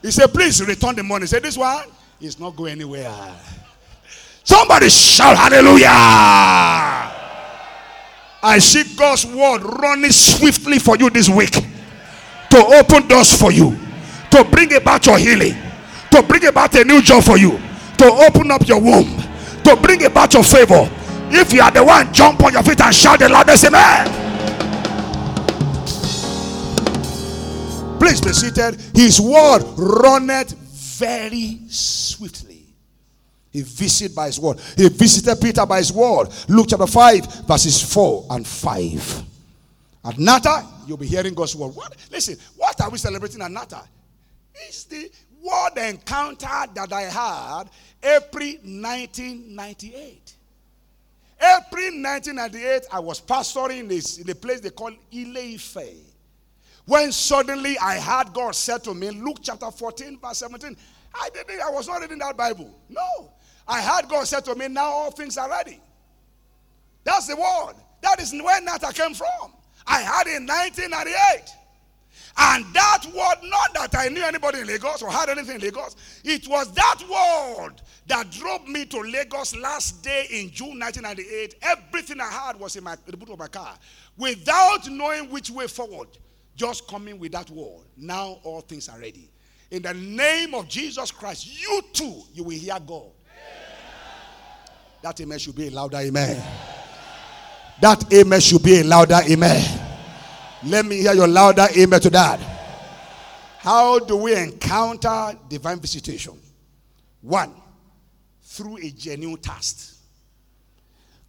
He 0.01 0.11
said, 0.11 0.27
Please 0.27 0.63
return 0.65 0.95
the 0.95 1.03
money. 1.03 1.23
He 1.23 1.27
said, 1.27 1.43
This 1.43 1.57
one 1.57 1.87
is 2.21 2.39
not 2.39 2.55
going 2.55 2.73
anywhere. 2.73 3.11
Somebody 4.43 4.89
shout 4.89 5.37
hallelujah. 5.37 5.87
I 8.45 8.59
see 8.59 8.83
God's 8.95 9.25
word 9.25 9.63
running 9.81 10.11
swiftly 10.11 10.77
for 10.77 10.97
you 10.97 11.09
this 11.09 11.29
week 11.29 11.51
to 11.51 12.57
open 12.57 13.07
doors 13.07 13.39
for 13.39 13.51
you 13.51 13.79
to 14.33 14.43
bring 14.43 14.73
about 14.73 15.05
your 15.05 15.17
healing, 15.17 15.55
to 16.11 16.21
bring 16.23 16.45
about 16.45 16.75
a 16.75 16.83
new 16.83 17.01
job 17.01 17.23
for 17.23 17.37
you, 17.37 17.59
to 18.03 18.11
open 18.11 18.51
up 18.51 18.67
your 18.67 18.81
womb, 18.81 19.17
to 19.63 19.77
bring 19.77 20.03
about 20.03 20.33
your 20.33 20.43
favor. 20.43 20.89
If 21.31 21.53
you 21.53 21.61
are 21.61 21.71
the 21.71 21.83
one, 21.83 22.13
jump 22.13 22.43
on 22.43 22.51
your 22.51 22.63
feet 22.63 22.81
and 22.81 22.93
shout 22.93 23.19
the 23.19 23.29
loudest 23.29 23.65
amen. 23.65 24.19
Please 27.97 28.19
be 28.19 28.33
seated. 28.33 28.79
His 28.93 29.21
word 29.21 29.63
runneth 29.77 30.51
very 30.99 31.59
swiftly. 31.69 32.65
He 33.51 33.61
visited 33.61 34.13
by 34.13 34.25
his 34.25 34.39
word. 34.39 34.59
He 34.75 34.89
visited 34.89 35.39
Peter 35.39 35.65
by 35.65 35.77
his 35.77 35.93
word. 35.93 36.27
Luke 36.49 36.67
chapter 36.69 36.87
5, 36.87 37.45
verses 37.47 37.93
4 37.93 38.25
and 38.31 38.45
5. 38.45 39.23
At 40.05 40.15
NATAR, 40.15 40.65
you'll 40.87 40.97
be 40.97 41.07
hearing 41.07 41.33
God's 41.33 41.55
word. 41.55 41.69
What? 41.69 41.95
Listen, 42.11 42.35
what 42.57 42.81
are 42.81 42.89
we 42.89 42.97
celebrating 42.97 43.41
at 43.41 43.51
NATAR? 43.51 43.87
It's 44.55 44.83
the 44.83 45.09
word 45.43 45.77
encounter 45.77 46.47
that 46.73 46.91
I 46.91 47.01
had 47.01 47.65
April 48.01 48.47
1998. 48.63 50.33
April 51.39 52.01
1998, 52.01 52.83
I 52.91 52.99
was 52.99 53.19
pastoring 53.19 53.79
in, 53.79 53.87
this, 53.89 54.17
in 54.17 54.29
a 54.29 54.35
place 54.35 54.61
they 54.61 54.69
call 54.69 54.91
Ile-Ife. 55.13 55.77
When 56.85 57.11
suddenly 57.11 57.77
I 57.79 57.99
heard 57.99 58.33
God 58.33 58.55
said 58.55 58.83
to 58.85 58.93
me, 58.93 59.09
Luke 59.11 59.39
chapter 59.41 59.69
14, 59.69 60.19
verse 60.19 60.37
17, 60.37 60.77
I 61.13 61.29
didn't, 61.33 61.61
I 61.61 61.69
was 61.69 61.87
not 61.87 62.01
reading 62.01 62.19
that 62.19 62.37
Bible. 62.37 62.73
No. 62.89 63.31
I 63.67 63.81
heard 63.81 64.09
God 64.09 64.25
said 64.27 64.43
to 64.45 64.55
me, 64.55 64.67
now 64.67 64.85
all 64.85 65.11
things 65.11 65.37
are 65.37 65.49
ready. 65.49 65.79
That's 67.03 67.27
the 67.27 67.35
word. 67.35 67.75
That 68.01 68.21
is 68.21 68.33
where 68.33 68.61
NATAR 68.61 68.93
came 68.93 69.13
from. 69.13 69.53
I 69.85 69.99
had 69.99 70.27
in 70.27 70.45
1998. 70.45 71.62
And 72.37 72.65
that 72.73 73.05
word, 73.05 73.49
not 73.49 73.73
that 73.75 73.95
I 73.95 74.07
knew 74.07 74.23
anybody 74.23 74.59
in 74.59 74.67
Lagos 74.67 75.01
or 75.01 75.11
had 75.11 75.29
anything 75.29 75.55
in 75.55 75.61
Lagos, 75.61 75.95
it 76.23 76.47
was 76.47 76.71
that 76.73 76.99
word 77.09 77.81
that 78.07 78.31
drove 78.31 78.67
me 78.67 78.85
to 78.85 78.99
Lagos 79.01 79.55
last 79.55 80.03
day 80.03 80.27
in 80.31 80.49
June 80.49 80.79
1998. 80.79 81.55
Everything 81.61 82.19
I 82.19 82.29
had 82.29 82.59
was 82.59 82.75
in 82.75 82.83
my, 82.83 82.95
the 83.05 83.17
boot 83.17 83.29
of 83.29 83.39
my 83.39 83.47
car 83.47 83.75
without 84.17 84.89
knowing 84.89 85.29
which 85.29 85.49
way 85.49 85.67
forward. 85.67 86.09
Just 86.55 86.87
coming 86.87 87.17
with 87.17 87.31
that 87.31 87.49
word. 87.49 87.81
Now 87.97 88.39
all 88.43 88.61
things 88.61 88.87
are 88.87 88.99
ready. 88.99 89.29
In 89.71 89.81
the 89.81 89.93
name 89.93 90.53
of 90.53 90.67
Jesus 90.67 91.09
Christ, 91.09 91.59
you 91.59 91.81
too, 91.93 92.21
you 92.31 92.43
will 92.43 92.51
hear 92.51 92.77
God. 92.85 93.09
That 95.01 95.19
amen 95.19 95.39
should 95.39 95.55
be 95.55 95.67
a 95.67 95.71
louder 95.71 95.97
amen. 95.97 96.41
That 97.81 98.13
amen 98.13 98.39
should 98.39 98.63
be 98.63 98.79
a 98.79 98.83
louder 98.83 99.19
amen. 99.27 99.82
Let 100.65 100.85
me 100.85 100.97
hear 100.97 101.13
your 101.13 101.27
louder 101.27 101.67
amen 101.77 101.99
to 102.01 102.09
that. 102.11 102.39
How 103.59 103.99
do 103.99 104.17
we 104.17 104.35
encounter 104.35 105.37
divine 105.49 105.79
visitation? 105.79 106.37
One, 107.21 107.53
through 108.41 108.77
a 108.77 108.89
genuine 108.91 109.37
test. 109.37 109.95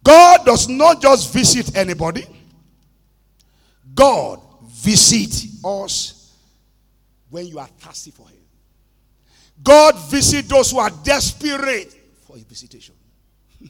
God 0.03 0.45
does 0.45 0.69
not 0.69 1.01
just 1.01 1.33
visit 1.33 1.75
anybody. 1.75 2.25
God 3.93 4.39
visit 4.69 5.45
us 5.63 6.33
when 7.29 7.47
you 7.47 7.59
are 7.59 7.67
thirsty 7.79 8.11
for 8.11 8.27
him. 8.27 8.37
God 9.63 9.97
visit 10.09 10.47
those 10.47 10.71
who 10.71 10.79
are 10.79 10.91
desperate 11.03 11.95
for 12.27 12.35
a 12.35 12.39
visitation. 12.41 12.93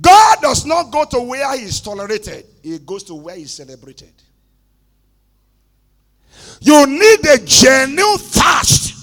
God 0.00 0.38
does 0.42 0.66
not 0.66 0.90
go 0.90 1.04
to 1.04 1.20
where 1.20 1.56
he 1.56 1.64
is 1.64 1.80
tolerated, 1.80 2.44
he 2.62 2.78
goes 2.78 3.04
to 3.04 3.14
where 3.14 3.36
he 3.36 3.42
is 3.42 3.52
celebrated. 3.52 4.12
You 6.60 6.86
need 6.86 7.26
a 7.26 7.38
genuine 7.44 8.18
thirst 8.18 8.94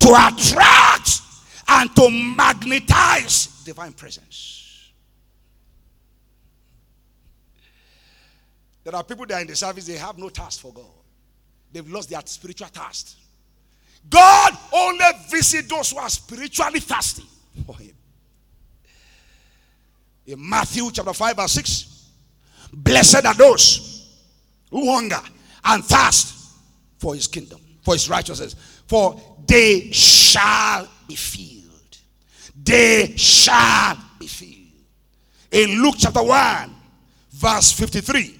to 0.00 0.08
attract 0.08 1.20
and 1.68 1.94
to 1.96 2.10
magnetize 2.10 3.62
divine 3.64 3.92
presence. 3.92 4.90
There 8.82 8.94
are 8.94 9.04
people 9.04 9.26
that 9.26 9.34
are 9.34 9.40
in 9.40 9.46
the 9.46 9.56
service, 9.56 9.86
they 9.86 9.96
have 9.96 10.18
no 10.18 10.28
thirst 10.28 10.60
for 10.60 10.72
God. 10.72 10.84
They've 11.72 11.88
lost 11.88 12.10
their 12.10 12.22
spiritual 12.24 12.68
thirst. 12.68 13.16
God 14.08 14.56
only 14.72 15.04
visits 15.30 15.68
those 15.68 15.90
who 15.90 15.98
are 15.98 16.08
spiritually 16.08 16.80
thirsty 16.80 17.24
for 17.66 17.76
Him. 17.76 17.92
In 20.26 20.48
Matthew 20.48 20.90
chapter 20.92 21.12
5, 21.12 21.36
verse 21.36 21.52
6, 21.52 22.10
blessed 22.72 23.24
are 23.26 23.34
those 23.34 24.08
who 24.70 24.90
hunger 24.90 25.20
and 25.64 25.84
thirst 25.84 26.39
for 27.00 27.14
his 27.14 27.26
kingdom, 27.26 27.58
for 27.82 27.94
his 27.94 28.08
righteousness. 28.08 28.54
For 28.86 29.20
they 29.46 29.90
shall 29.90 30.86
be 31.08 31.16
filled. 31.16 31.98
They 32.62 33.14
shall 33.16 33.96
be 34.18 34.26
filled. 34.26 34.50
In 35.50 35.82
Luke 35.82 35.96
chapter 35.98 36.22
1, 36.22 36.74
verse 37.32 37.72
53. 37.72 38.38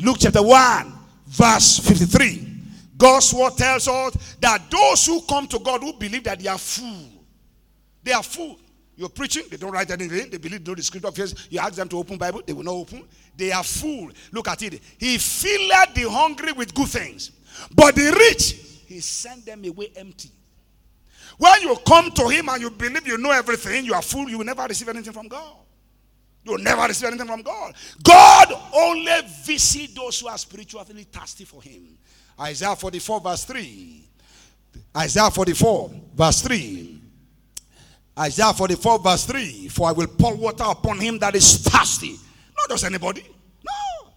Luke 0.00 0.16
chapter 0.18 0.42
1, 0.42 0.92
verse 1.26 1.78
53. 1.78 2.46
God's 2.96 3.32
word 3.32 3.56
tells 3.56 3.86
us 3.86 4.36
that 4.40 4.70
those 4.70 5.06
who 5.06 5.20
come 5.22 5.46
to 5.48 5.58
God 5.58 5.82
who 5.82 5.92
believe 5.92 6.24
that 6.24 6.40
they 6.40 6.48
are 6.48 6.58
full, 6.58 7.08
they 8.02 8.12
are 8.12 8.22
full. 8.22 8.58
You're 8.96 9.08
preaching, 9.08 9.44
they 9.50 9.56
don't 9.56 9.72
write 9.72 9.90
anything, 9.90 10.28
they 10.30 10.36
believe 10.36 10.66
no 10.66 10.74
the 10.74 10.82
scripture 10.82 11.10
says. 11.14 11.48
You 11.48 11.58
ask 11.60 11.74
them 11.74 11.88
to 11.88 11.98
open 11.98 12.18
Bible, 12.18 12.42
they 12.46 12.52
will 12.52 12.64
not 12.64 12.72
open. 12.72 13.04
They 13.36 13.52
are 13.52 13.64
full. 13.64 14.10
Look 14.32 14.48
at 14.48 14.62
it. 14.62 14.82
He 14.98 15.16
filled 15.16 15.94
the 15.94 16.10
hungry 16.10 16.52
with 16.52 16.74
good 16.74 16.88
things 16.88 17.30
but 17.74 17.94
the 17.94 18.16
rich, 18.18 18.52
he 18.86 19.00
sent 19.00 19.46
them 19.46 19.64
away 19.64 19.92
empty. 19.96 20.30
When 21.38 21.62
you 21.62 21.76
come 21.86 22.10
to 22.10 22.28
him 22.28 22.48
and 22.48 22.60
you 22.60 22.70
believe 22.70 23.06
you 23.06 23.16
know 23.16 23.30
everything, 23.30 23.84
you 23.84 23.94
are 23.94 24.02
full, 24.02 24.28
you 24.28 24.38
will 24.38 24.44
never 24.44 24.62
receive 24.64 24.88
anything 24.88 25.12
from 25.12 25.28
God. 25.28 25.56
You 26.44 26.52
will 26.52 26.58
never 26.58 26.82
receive 26.82 27.08
anything 27.08 27.26
from 27.26 27.42
God. 27.42 27.74
God 28.02 28.52
only 28.74 29.12
visits 29.44 29.94
those 29.94 30.20
who 30.20 30.28
are 30.28 30.38
spiritually 30.38 31.04
thirsty 31.04 31.44
for 31.44 31.62
him. 31.62 31.98
Isaiah 32.38 32.76
44, 32.76 33.20
verse 33.20 33.44
3. 33.44 34.04
Isaiah 34.96 35.30
44, 35.30 35.90
verse 36.14 36.42
3. 36.42 37.00
Isaiah 38.18 38.52
44, 38.52 38.98
verse 38.98 39.24
3. 39.26 39.68
For 39.68 39.88
I 39.88 39.92
will 39.92 40.06
pour 40.06 40.34
water 40.34 40.64
upon 40.66 40.98
him 40.98 41.18
that 41.18 41.34
is 41.34 41.58
thirsty. 41.58 42.16
Not 42.56 42.68
just 42.68 42.84
anybody. 42.84 43.24
No. 43.64 44.10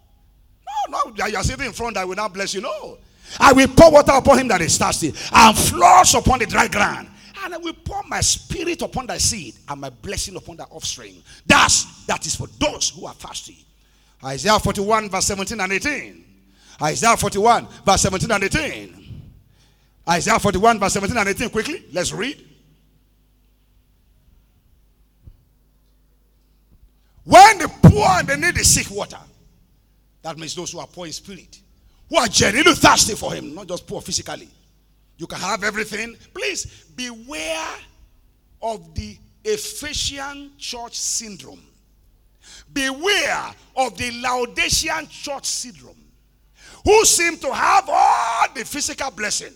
No, 0.89 1.11
no. 1.15 1.25
You 1.27 1.37
are 1.37 1.43
sitting 1.43 1.65
in 1.65 1.73
front, 1.73 1.97
I 1.97 2.05
will 2.05 2.15
not 2.15 2.33
bless 2.33 2.53
you. 2.53 2.61
No. 2.61 2.97
I 3.39 3.53
will 3.53 3.67
pour 3.67 3.91
water 3.91 4.11
upon 4.13 4.39
him 4.39 4.47
that 4.49 4.61
is 4.61 4.77
thirsty, 4.77 5.13
and 5.33 5.57
floods 5.57 6.13
upon 6.15 6.39
the 6.39 6.45
dry 6.45 6.67
ground. 6.67 7.09
And 7.43 7.53
I 7.53 7.57
will 7.57 7.73
pour 7.73 8.01
my 8.07 8.21
spirit 8.21 8.81
upon 8.81 9.07
thy 9.07 9.17
seed, 9.17 9.55
and 9.67 9.81
my 9.81 9.89
blessing 9.89 10.35
upon 10.35 10.57
thy 10.57 10.65
offspring. 10.65 11.21
That's 11.45 12.05
that 12.05 12.25
is 12.25 12.35
for 12.35 12.47
those 12.59 12.89
who 12.89 13.05
are 13.05 13.13
thirsty. 13.13 13.65
Isaiah 14.23 14.59
41, 14.59 15.09
verse 15.09 15.25
17 15.25 15.59
and 15.59 15.73
18. 15.73 16.25
Isaiah 16.81 17.17
41, 17.17 17.67
verse 17.85 18.01
17 18.01 18.31
and 18.31 18.43
18. 18.43 19.21
Isaiah 20.09 20.39
41, 20.39 20.79
verse 20.79 20.93
17 20.93 21.17
and 21.17 21.29
18. 21.29 21.49
Quickly, 21.49 21.85
let's 21.91 22.13
read. 22.13 22.49
When 27.25 27.57
the 27.57 27.69
poor 27.83 28.07
and 28.07 28.27
the 28.27 28.37
needy 28.37 28.63
seek 28.63 28.89
water, 28.89 29.19
that 30.21 30.37
means 30.37 30.55
those 30.55 30.71
who 30.71 30.79
are 30.79 30.87
poor 30.87 31.05
in 31.05 31.13
spirit 31.13 31.62
who 32.09 32.17
are 32.17 32.27
genuinely 32.27 32.75
thirsty 32.75 33.15
for 33.15 33.33
him, 33.33 33.55
not 33.55 33.67
just 33.67 33.87
poor 33.87 34.01
physically. 34.01 34.49
You 35.17 35.27
can 35.27 35.39
have 35.39 35.63
everything. 35.63 36.15
Please 36.33 36.85
beware 36.95 37.75
of 38.61 38.93
the 38.95 39.17
Ephesian 39.43 40.51
church 40.57 40.97
syndrome. 40.97 41.61
Beware 42.71 43.53
of 43.75 43.97
the 43.97 44.11
Laodicean 44.21 45.07
church 45.07 45.45
syndrome, 45.45 45.97
who 46.83 47.05
seem 47.05 47.37
to 47.37 47.53
have 47.53 47.85
all 47.87 48.47
the 48.53 48.65
physical 48.65 49.11
blessing. 49.11 49.53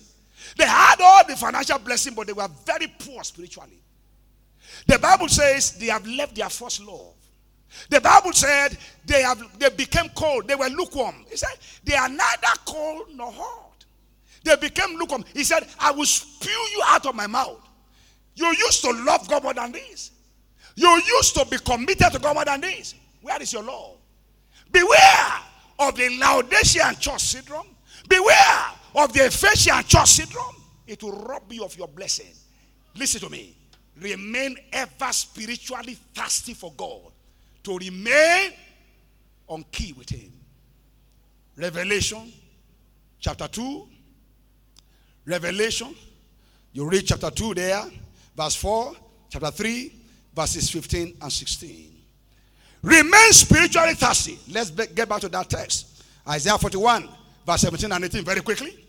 They 0.57 0.65
had 0.65 0.95
all 1.01 1.25
the 1.27 1.35
financial 1.35 1.79
blessing, 1.79 2.13
but 2.15 2.27
they 2.27 2.33
were 2.33 2.47
very 2.65 2.87
poor 2.99 3.23
spiritually. 3.23 3.79
The 4.85 4.99
Bible 4.99 5.27
says 5.27 5.73
they 5.73 5.87
have 5.87 6.05
left 6.07 6.35
their 6.35 6.49
first 6.49 6.81
love. 6.81 7.13
The 7.89 8.01
Bible 8.01 8.33
said 8.33 8.77
they 9.05 9.21
have 9.21 9.59
they 9.59 9.69
became 9.69 10.09
cold. 10.09 10.47
They 10.47 10.55
were 10.55 10.69
lukewarm. 10.69 11.25
He 11.29 11.37
said 11.37 11.49
they 11.83 11.95
are 11.95 12.09
neither 12.09 12.53
cold 12.65 13.07
nor 13.13 13.31
hot. 13.31 13.85
They 14.43 14.55
became 14.55 14.97
lukewarm. 14.97 15.25
He 15.33 15.43
said, 15.43 15.67
I 15.79 15.91
will 15.91 16.05
spew 16.05 16.51
you 16.51 16.81
out 16.85 17.05
of 17.05 17.15
my 17.15 17.27
mouth. 17.27 17.59
You 18.35 18.47
used 18.47 18.81
to 18.83 18.91
love 18.91 19.27
God 19.27 19.43
more 19.43 19.53
than 19.53 19.71
this. 19.71 20.11
You 20.75 20.89
used 20.89 21.35
to 21.35 21.45
be 21.45 21.57
committed 21.57 22.13
to 22.13 22.19
God 22.19 22.35
more 22.35 22.45
than 22.45 22.61
this. 22.61 22.95
Where 23.21 23.41
is 23.41 23.51
your 23.51 23.63
love? 23.63 23.97
Beware 24.71 25.39
of 25.79 25.95
the 25.95 26.17
Laodicean 26.17 26.95
church 26.99 27.21
syndrome. 27.21 27.67
Beware 28.07 28.65
of 28.95 29.11
the 29.11 29.25
Ephesian 29.25 29.83
church 29.85 30.07
syndrome. 30.07 30.55
It 30.85 31.01
will 31.03 31.19
rob 31.23 31.51
you 31.51 31.65
of 31.65 31.77
your 31.77 31.87
blessing. 31.87 32.33
Listen 32.95 33.21
to 33.21 33.29
me. 33.29 33.55
Remain 33.99 34.55
ever 34.71 35.11
spiritually 35.11 35.97
thirsty 36.13 36.53
for 36.53 36.71
God 36.77 37.11
to 37.63 37.77
remain 37.77 38.51
on 39.47 39.63
key 39.71 39.93
with 39.93 40.09
him. 40.09 40.31
Revelation 41.55 42.31
chapter 43.19 43.47
2. 43.47 43.87
Revelation. 45.25 45.93
You 46.73 46.87
read 46.89 47.05
chapter 47.05 47.31
2 47.31 47.55
there, 47.55 47.83
verse 48.35 48.55
4, 48.55 48.93
chapter 49.29 49.51
3, 49.51 49.93
verses 50.35 50.69
15 50.69 51.17
and 51.21 51.31
16. 51.33 51.91
Remain 52.83 53.31
spiritually 53.31 53.95
thirsty. 53.95 54.37
Let's 54.51 54.69
get 54.69 55.09
back 55.09 55.21
to 55.21 55.29
that 55.29 55.49
text. 55.49 56.03
Isaiah 56.27 56.57
41, 56.57 57.09
verse 57.45 57.61
17 57.61 57.91
and 57.91 58.05
18, 58.05 58.23
very 58.23 58.41
quickly. 58.41 58.85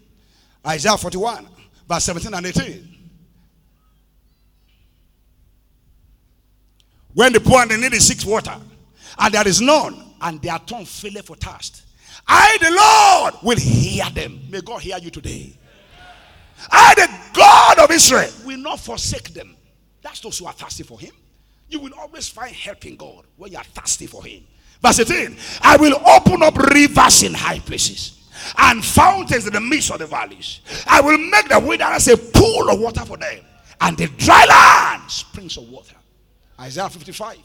Isaiah 0.67 0.97
41, 0.97 1.49
verse 1.89 2.05
17 2.05 2.35
and 2.35 2.47
18. 2.47 2.98
When 7.19 7.33
the 7.33 7.41
poor 7.41 7.63
and 7.63 7.69
the 7.73 7.77
needy 7.77 7.99
seek 7.99 8.25
water, 8.25 8.55
and 9.19 9.35
there 9.35 9.49
is 9.49 9.61
none, 9.61 10.15
and 10.21 10.41
their 10.41 10.57
tongue 10.61 10.85
faileth 10.85 11.27
for 11.27 11.35
thirst, 11.35 11.83
I, 12.29 12.57
the 12.61 12.71
Lord, 12.71 13.35
will 13.43 13.59
hear 13.59 14.09
them. 14.11 14.41
May 14.49 14.61
God 14.61 14.83
hear 14.83 14.99
you 14.99 15.11
today. 15.11 15.53
I, 16.71 16.95
the 16.95 17.09
God 17.37 17.81
of 17.81 17.91
Israel, 17.91 18.31
will 18.47 18.59
not 18.59 18.79
forsake 18.79 19.35
them. 19.35 19.57
That's 20.01 20.21
those 20.21 20.39
who 20.39 20.47
are 20.47 20.53
thirsty 20.53 20.85
for 20.85 21.01
Him. 21.01 21.11
You 21.69 21.81
will 21.81 21.93
always 21.99 22.29
find 22.29 22.55
help 22.55 22.87
in 22.87 22.95
God 22.95 23.25
when 23.37 23.51
you 23.51 23.59
are 23.59 23.65
thirsty 23.65 24.07
for 24.07 24.25
Him. 24.25 24.45
Verse 24.81 25.01
18 25.01 25.37
I 25.63 25.77
will 25.77 26.01
open 26.07 26.41
up 26.45 26.57
rivers 26.57 27.25
in 27.25 27.35
high 27.35 27.59
places 27.59 28.29
and 28.59 28.85
fountains 28.85 29.45
in 29.45 29.55
the 29.55 29.61
midst 29.61 29.91
of 29.91 29.99
the 29.99 30.07
valleys. 30.07 30.61
I 30.87 31.01
will 31.01 31.19
make 31.19 31.49
the 31.49 31.59
wilderness 31.59 32.07
a 32.07 32.17
pool 32.17 32.71
of 32.71 32.79
water 32.79 33.05
for 33.05 33.17
them, 33.17 33.41
and 33.81 33.99
the 33.99 34.07
dry 34.07 34.45
land 34.45 35.11
springs 35.11 35.57
of 35.57 35.69
water. 35.69 35.97
Isaiah 36.61 36.89
55, 36.89 37.39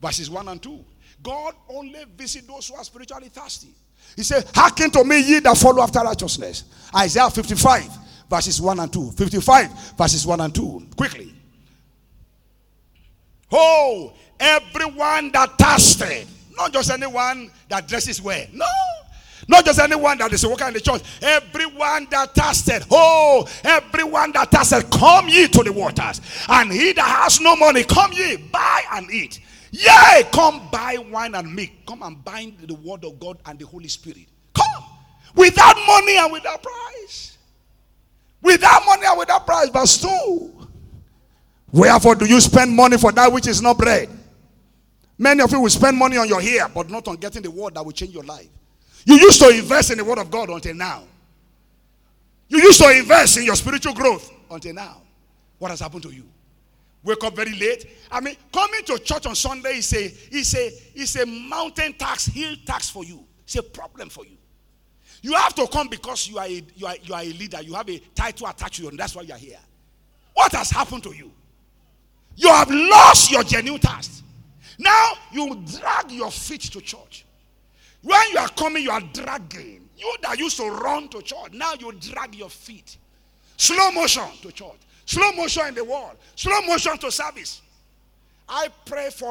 verses 0.00 0.30
1 0.30 0.48
and 0.48 0.62
2. 0.62 0.84
God 1.22 1.54
only 1.68 2.04
visits 2.16 2.46
those 2.46 2.68
who 2.68 2.74
are 2.74 2.84
spiritually 2.84 3.28
thirsty. 3.28 3.68
He 4.16 4.22
said, 4.22 4.44
Hearken 4.54 4.90
to 4.92 5.04
me, 5.04 5.20
ye 5.20 5.40
that 5.40 5.56
follow 5.56 5.82
after 5.82 6.00
righteousness. 6.00 6.64
Isaiah 6.94 7.30
55, 7.30 7.88
verses 8.28 8.60
1 8.60 8.80
and 8.80 8.92
2. 8.92 9.12
55, 9.12 9.96
verses 9.96 10.26
1 10.26 10.40
and 10.40 10.54
2. 10.54 10.86
Quickly. 10.96 11.34
Oh, 13.50 14.12
everyone 14.38 15.32
that 15.32 15.56
thirsted, 15.58 16.26
not 16.56 16.72
just 16.72 16.90
anyone 16.90 17.50
that 17.68 17.88
dresses 17.88 18.20
well. 18.20 18.44
No. 18.52 18.66
Not 19.48 19.64
just 19.64 19.78
anyone 19.78 20.18
that 20.18 20.32
is 20.32 20.46
worker 20.46 20.66
in 20.66 20.74
the 20.74 20.80
church. 20.80 21.02
Everyone 21.22 22.06
that 22.10 22.34
thirsted. 22.34 22.84
Oh, 22.90 23.46
everyone 23.62 24.32
that 24.32 24.50
thirsted, 24.50 24.90
come 24.90 25.28
ye 25.28 25.48
to 25.48 25.62
the 25.62 25.72
waters. 25.72 26.20
And 26.48 26.72
he 26.72 26.92
that 26.92 27.06
has 27.22 27.40
no 27.40 27.56
money, 27.56 27.84
come 27.84 28.12
ye, 28.12 28.36
buy 28.36 28.82
and 28.92 29.10
eat. 29.10 29.40
Yea, 29.70 30.24
come 30.32 30.68
buy 30.70 30.96
wine 31.10 31.34
and 31.34 31.52
milk. 31.52 31.70
Come 31.86 32.02
and 32.04 32.24
bind 32.24 32.58
the 32.60 32.74
word 32.74 33.04
of 33.04 33.18
God 33.18 33.38
and 33.44 33.58
the 33.58 33.66
Holy 33.66 33.88
Spirit. 33.88 34.26
Come. 34.54 34.84
Without 35.34 35.76
money 35.86 36.16
and 36.16 36.32
without 36.32 36.62
price. 36.62 37.36
Without 38.40 38.86
money 38.86 39.02
and 39.04 39.18
without 39.18 39.44
price. 39.44 39.68
Verse 39.70 40.00
2. 40.00 40.68
Wherefore 41.72 42.14
do 42.14 42.24
you 42.24 42.40
spend 42.40 42.70
money 42.70 42.96
for 42.96 43.10
that 43.10 43.32
which 43.32 43.48
is 43.48 43.60
not 43.60 43.76
bread? 43.76 44.08
Many 45.18 45.42
of 45.42 45.50
you 45.50 45.60
will 45.60 45.70
spend 45.70 45.96
money 45.96 46.16
on 46.16 46.28
your 46.28 46.40
hair, 46.40 46.68
but 46.68 46.88
not 46.88 47.08
on 47.08 47.16
getting 47.16 47.42
the 47.42 47.50
word 47.50 47.74
that 47.74 47.84
will 47.84 47.92
change 47.92 48.14
your 48.14 48.22
life. 48.22 48.48
You 49.04 49.16
used 49.16 49.40
to 49.40 49.48
invest 49.48 49.90
in 49.90 49.98
the 49.98 50.04
word 50.04 50.18
of 50.18 50.30
God 50.30 50.48
until 50.48 50.74
now. 50.74 51.04
You 52.48 52.58
used 52.58 52.80
to 52.80 52.90
invest 52.90 53.36
in 53.36 53.44
your 53.44 53.56
spiritual 53.56 53.94
growth 53.94 54.30
until 54.50 54.74
now. 54.74 55.02
What 55.58 55.70
has 55.70 55.80
happened 55.80 56.02
to 56.04 56.10
you? 56.10 56.24
Wake 57.02 57.22
up 57.22 57.36
very 57.36 57.54
late. 57.58 57.86
I 58.10 58.20
mean, 58.20 58.36
coming 58.52 58.82
to 58.84 58.98
church 58.98 59.26
on 59.26 59.34
Sunday 59.34 59.78
is 59.78 59.92
a, 59.92 60.04
is 60.34 60.54
a, 60.54 60.72
is 60.94 61.16
a 61.16 61.26
mountain 61.26 61.92
tax, 61.92 62.26
hill 62.26 62.54
tax 62.64 62.88
for 62.88 63.04
you. 63.04 63.24
It's 63.44 63.56
a 63.56 63.62
problem 63.62 64.08
for 64.08 64.24
you. 64.24 64.36
You 65.20 65.34
have 65.34 65.54
to 65.54 65.66
come 65.66 65.88
because 65.88 66.28
you 66.28 66.38
are 66.38 66.46
a, 66.46 66.62
you 66.74 66.86
are, 66.86 66.96
you 67.02 67.14
are 67.14 67.22
a 67.22 67.32
leader. 67.32 67.62
You 67.62 67.74
have 67.74 67.88
a 67.90 67.98
title 68.14 68.46
attached 68.46 68.76
to 68.76 68.82
you, 68.82 68.88
and 68.88 68.98
that's 68.98 69.14
why 69.14 69.22
you 69.22 69.32
are 69.32 69.38
here. 69.38 69.58
What 70.34 70.52
has 70.52 70.70
happened 70.70 71.02
to 71.04 71.12
you? 71.12 71.30
You 72.36 72.48
have 72.48 72.70
lost 72.70 73.30
your 73.30 73.42
genuine 73.42 73.80
task. 73.80 74.22
Now 74.78 75.12
you 75.32 75.62
drag 75.78 76.10
your 76.10 76.30
feet 76.30 76.62
to 76.62 76.80
church. 76.80 77.24
When 78.04 78.30
you 78.32 78.38
are 78.38 78.48
coming, 78.48 78.82
you 78.82 78.90
are 78.90 79.00
dragging. 79.00 79.88
You 79.96 80.14
that 80.22 80.38
used 80.38 80.58
to 80.58 80.68
run 80.70 81.08
to 81.08 81.22
church, 81.22 81.52
now 81.52 81.72
you 81.78 81.90
drag 81.92 82.34
your 82.34 82.50
feet. 82.50 82.98
Slow 83.56 83.90
motion 83.92 84.28
to 84.42 84.52
church. 84.52 84.78
Slow 85.06 85.32
motion 85.32 85.68
in 85.68 85.74
the 85.74 85.84
world. 85.84 86.16
Slow 86.36 86.60
motion 86.62 86.98
to 86.98 87.10
service. 87.10 87.62
I 88.46 88.68
pray 88.84 89.08
for 89.08 89.22